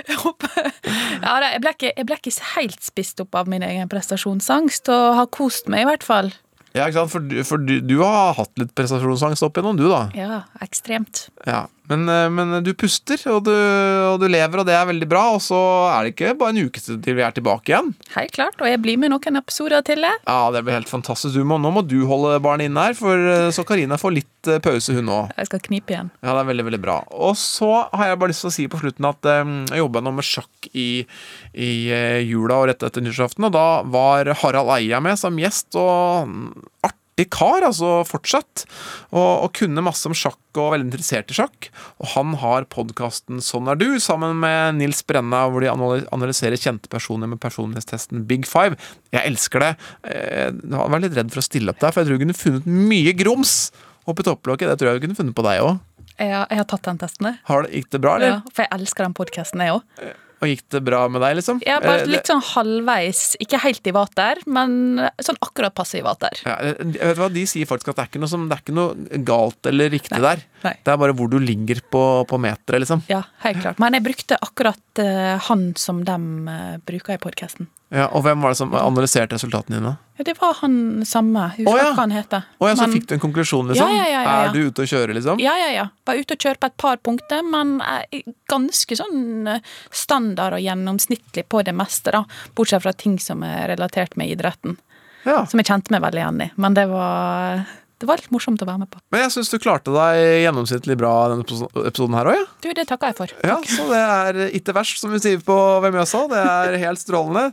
jeg 0.10 0.18
håper 0.24 0.56
ja, 0.66 1.36
jeg, 1.51 1.62
ble 1.62 1.76
ikke, 1.76 1.91
jeg 1.91 2.08
ble 2.10 2.18
ikke 2.18 2.34
helt 2.56 2.82
spist 2.86 3.22
opp 3.22 3.38
av 3.38 3.51
min 3.51 3.66
egen 3.66 3.91
prestasjonsangst, 3.91 4.89
og 4.93 5.06
har 5.20 5.30
kost 5.34 5.70
meg, 5.72 5.86
i 5.86 5.89
hvert 5.91 6.06
fall. 6.08 6.34
Ja, 6.76 6.89
ikke 6.89 7.06
sant? 7.06 7.14
For, 7.14 7.38
for 7.47 7.62
du, 7.64 7.78
du 7.86 7.95
har 8.01 8.34
hatt 8.36 8.51
litt 8.60 8.74
prestasjonsangst 8.76 9.45
opp 9.47 9.56
igjennom, 9.56 9.78
du, 9.80 9.86
da? 9.91 10.01
Ja, 10.18 10.41
ekstremt. 10.66 11.28
Ja, 11.47 11.66
men, 11.90 12.06
men, 12.36 12.56
du 12.66 12.72
puster, 12.78 13.20
og 13.32 13.44
du, 13.48 13.54
og 13.54 14.20
du, 14.22 14.28
lever, 14.32 14.62
og 14.62 14.68
det 14.68 14.76
er 14.78 14.88
veldig 14.90 15.10
bra. 15.12 15.24
Og 15.36 15.42
så 15.44 15.60
er 15.92 16.06
det 16.06 16.16
ikke 16.16 16.36
bare 16.40 16.56
en 16.56 16.70
uke 16.70 16.84
til 16.84 17.16
vi 17.16 17.26
er 17.26 17.36
tilbake 17.36 17.72
igjen. 17.74 17.94
Helt 18.16 18.36
klart, 18.36 18.60
og 18.62 18.70
jeg 18.70 18.82
blir 18.84 19.00
med 19.02 19.14
noen 19.14 19.42
episoder 19.42 19.86
til. 19.86 20.04
det. 20.06 20.14
Ja, 20.26 20.40
det 20.54 20.66
blir 20.66 20.78
helt 20.80 20.92
fantastisk. 20.92 21.38
Må, 21.46 21.60
nå 21.62 21.74
må 21.76 21.86
du 21.86 22.02
holde 22.10 22.40
barnet 22.44 22.70
inne 22.70 22.90
her, 22.90 22.98
for 22.98 23.52
så 23.56 23.66
Karina 23.68 24.00
får 24.02 24.18
litt 24.20 24.52
pause, 24.66 24.94
hun 24.96 25.12
òg. 25.12 25.32
Jeg 25.38 25.50
skal 25.50 25.64
knipe 25.66 25.94
igjen. 25.94 26.12
Ja, 26.22 26.34
det 26.34 26.44
er 26.44 26.50
veldig, 26.52 26.68
veldig 26.70 26.82
bra. 26.84 27.00
Og 27.14 27.38
så 27.40 27.72
har 27.92 28.12
jeg 28.12 28.20
bare 28.22 28.34
lyst 28.34 28.46
til 28.46 28.52
å 28.52 28.56
si 28.58 28.68
på 28.72 28.82
slutten 28.82 29.10
at 29.10 29.32
um, 29.42 29.56
jeg 29.70 29.82
jobba 29.82 30.04
nå 30.06 30.14
med 30.18 30.28
sjakk 30.28 30.70
i, 30.74 30.90
i 31.54 31.72
uh, 31.92 32.20
jula 32.22 32.62
og 32.62 32.70
rett 32.72 32.86
etter 32.86 33.06
nyttårsaften, 33.06 33.48
og 33.50 33.56
da 33.56 33.68
var 33.96 34.34
Harald 34.42 34.74
Eia 34.78 35.02
med 35.04 35.20
som 35.22 35.42
gjest, 35.42 35.74
og 35.80 36.36
artig 36.86 37.05
artig 37.16 37.32
kar, 37.32 37.63
altså 37.63 38.03
fortsatt. 38.05 38.66
Og, 39.11 39.45
og, 39.45 39.53
kunne 39.55 39.82
masse 39.82 40.05
om 40.07 40.13
sjakk 40.13 40.39
og 40.57 40.74
veldig 40.74 40.89
interessert 40.89 41.32
i 41.32 41.36
sjakk. 41.36 41.70
Og 41.99 42.11
han 42.16 42.36
har 42.41 42.68
podkasten 42.68 43.41
Sånn 43.41 43.68
er 43.68 43.76
du, 43.76 43.99
sammen 43.99 44.38
med 44.39 44.76
Nils 44.80 45.01
Brenna, 45.05 45.47
hvor 45.49 45.61
de 45.61 45.72
analyserer 46.11 46.57
kjente 46.57 46.89
personer 46.89 47.28
med 47.28 47.39
personlighetstesten 47.39 48.26
Big 48.28 48.45
Five. 48.45 48.76
Jeg 49.11 49.24
elsker 49.26 49.63
det. 49.63 49.74
Jeg 50.11 50.55
var 50.72 50.99
litt 51.01 51.16
redd 51.16 51.32
for 51.32 51.39
å 51.39 51.45
stille 51.45 51.72
opp 51.72 51.80
der, 51.80 51.91
for 51.91 52.01
jeg 52.01 52.09
tror 52.09 52.18
jeg 52.18 52.26
kunne 52.26 52.39
funnet 52.39 52.68
mye 52.68 53.16
grums 53.16 53.72
oppi 54.05 54.26
topplokket. 54.26 54.70
Det 54.70 54.80
tror 54.80 54.91
jeg 54.91 54.99
vi 54.99 55.07
kunne 55.07 55.20
funnet 55.20 55.38
på 55.38 55.45
deg 55.45 55.63
òg. 55.63 55.80
Jeg, 56.16 56.32
jeg, 56.32 56.59
har 56.61 56.68
tatt 56.72 56.86
den 56.88 56.99
testen. 56.99 57.34
Har 57.47 57.66
det, 57.66 57.74
Gikk 57.76 57.89
det 57.91 57.99
bra, 58.03 58.16
eller? 58.16 58.38
Ja, 58.38 58.53
for 58.53 58.63
jeg 58.63 58.72
elsker 58.78 59.07
den 59.07 59.16
podkasten, 59.18 59.63
jeg 59.66 59.76
òg. 59.76 60.05
Og 60.46 60.52
gikk 60.52 60.66
det 60.76 60.82
bra 60.86 61.02
med 61.10 61.24
deg, 61.26 61.38
liksom? 61.39 61.60
Ja, 61.66 61.80
bare 61.82 62.06
litt 62.10 62.30
sånn 62.30 62.43
halvveis. 62.54 63.24
Ikke 63.41 63.60
helt 63.64 63.88
i 63.89 63.93
vater, 63.96 64.41
men 64.46 65.02
sånn 65.26 65.39
akkurat 65.41 65.74
passe 65.76 65.98
i 66.00 66.04
vater. 66.06 66.38
Ja, 66.46 66.58
vet 66.62 67.18
du 67.18 67.24
hva, 67.24 67.32
De 67.34 67.46
sier 67.50 67.70
faktisk 67.70 67.91
at 67.91 67.98
det 67.98 68.06
er 68.06 68.12
ikke 68.14 68.22
noe, 68.22 68.32
som, 68.32 68.46
det 68.50 68.58
er 68.58 68.64
ikke 68.64 68.78
noe 68.78 69.22
galt 69.26 69.72
eller 69.72 69.89
riktig 69.93 70.20
Nei. 70.20 70.24
der. 70.28 70.43
Nei. 70.66 70.76
Det 70.86 70.93
er 70.93 71.02
bare 71.02 71.16
hvor 71.18 71.32
du 71.32 71.39
ligger 71.41 71.82
på, 71.91 72.04
på 72.30 72.41
meteret, 72.41 72.84
liksom. 72.86 73.02
Ja, 73.12 73.24
helt 73.46 73.64
klart. 73.64 73.82
Men 73.82 73.98
jeg 73.98 74.06
brukte 74.06 74.38
akkurat 74.46 75.02
uh, 75.02 75.36
han 75.50 75.72
som 75.80 76.04
de 76.06 76.20
uh, 76.52 76.78
bruker 76.86 77.18
i 77.18 77.22
podkasten. 77.26 77.72
Ja, 77.94 78.08
og 78.18 78.24
hvem 78.26 78.42
var 78.42 78.52
det 78.52 78.58
som 78.58 78.74
analyserte 78.74 79.38
resultatene 79.38 79.78
dine? 79.78 79.92
Ja, 80.18 80.24
Det 80.26 80.34
var 80.40 80.56
han 80.62 81.06
samme. 81.06 81.44
Husker 81.58 81.70
oh, 81.70 81.78
ja. 81.78 81.92
hva 81.94 82.02
han 82.02 82.16
heter. 82.16 82.48
Oh, 82.58 82.70
ja, 82.70 82.76
så 82.76 82.88
men... 82.88 82.96
fikk 82.98 83.06
du 83.10 83.14
en 83.16 83.22
konklusjon, 83.22 83.70
liksom? 83.70 83.92
Ja, 83.94 84.08
ja, 84.10 84.24
ja, 84.26 84.34
er 84.48 84.56
du 84.56 84.72
ute 84.72 84.86
og 84.86 84.90
kjører, 84.90 85.14
liksom? 85.18 85.42
Ja, 85.44 85.54
ja, 85.60 85.70
ja. 85.76 85.86
Var 86.08 86.22
ute 86.22 86.38
og 86.38 86.48
kjører 86.48 86.62
på 86.64 86.72
et 86.72 86.78
par 86.82 86.98
punkter, 87.06 87.46
men 87.46 87.78
ganske 88.52 88.98
sånn 88.98 89.52
standard 89.94 90.58
og 90.58 90.66
gjennomsnittlig 90.66 91.46
på 91.52 91.62
det 91.68 91.76
meste, 91.78 92.16
da. 92.16 92.26
Bortsett 92.58 92.84
fra 92.88 92.96
ting 92.98 93.20
som 93.22 93.46
er 93.46 93.68
relatert 93.76 94.18
med 94.18 94.34
idretten. 94.34 94.80
Som 95.26 95.62
jeg 95.62 95.70
kjente 95.70 95.94
meg 95.94 96.04
veldig 96.06 96.22
igjen 96.22 96.44
i. 96.46 96.52
Men 96.62 96.78
det 96.78 96.90
var 96.90 97.66
det 98.02 98.08
var 98.10 98.20
litt 98.20 98.32
morsomt 98.34 98.62
å 98.62 98.68
være 98.68 98.82
med 98.84 98.89
på. 98.91 99.00
Men 99.14 99.24
jeg 99.24 99.34
syns 99.36 99.52
du 99.54 99.58
klarte 99.64 99.93
deg 99.96 100.20
gjennomsnittlig 100.43 100.98
bra 101.00 101.12
denne 101.32 101.46
episoden 101.88 102.18
her 102.18 102.30
òg, 102.32 102.38
ja. 102.39 102.46
Du, 102.66 102.68
det 102.76 102.86
takker 102.89 103.12
jeg 103.12 103.18
for. 103.20 103.34
Ja, 103.48 103.58
Så 103.70 103.86
det 103.88 104.02
er 104.02 104.39
ikke 104.60 104.76
verst, 104.76 105.00
som 105.00 105.14
vi 105.16 105.22
sier 105.24 105.43
på 105.46 105.56
Vemjøsa. 105.86 106.26
Det 106.32 106.41
er 106.41 106.78
helt 106.82 107.02
strålende. 107.02 107.46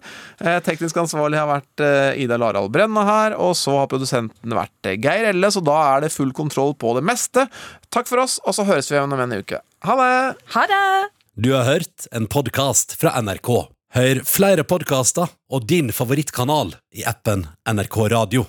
Eh, 0.42 0.58
teknisk 0.66 0.98
ansvarlig 1.04 1.38
har 1.38 1.50
vært 1.50 1.84
eh, 1.86 2.22
Ida 2.24 2.38
Larald 2.42 2.72
Brenna 2.74 3.04
her, 3.06 3.36
og 3.38 3.54
så 3.58 3.76
har 3.80 3.90
produsenten 3.92 4.56
vært 4.58 4.90
eh, 4.90 4.98
Geir 4.98 5.30
Elle, 5.30 5.52
så 5.54 5.62
da 5.64 5.76
er 5.92 6.06
det 6.06 6.14
full 6.14 6.34
kontroll 6.36 6.74
på 6.78 6.96
det 6.98 7.04
meste. 7.06 7.46
Takk 7.94 8.10
for 8.10 8.24
oss, 8.24 8.40
og 8.42 8.56
så 8.56 8.66
høres 8.66 8.90
vi 8.90 8.98
igjen 8.98 9.14
om 9.14 9.22
en 9.22 9.36
uke. 9.38 9.62
Ha 9.86 9.98
det! 10.00 10.14
Ha 10.56 10.66
det! 10.70 10.82
Du 11.38 11.52
har 11.54 11.64
hørt 11.64 12.08
en 12.12 12.26
podkast 12.28 12.98
fra 13.00 13.14
NRK. 13.22 13.52
Hør 13.92 14.22
flere 14.24 14.64
podkaster 14.64 15.30
og 15.52 15.66
din 15.68 15.92
favorittkanal 15.92 16.74
i 16.96 17.06
appen 17.08 17.46
NRK 17.68 17.98
Radio. 18.12 18.48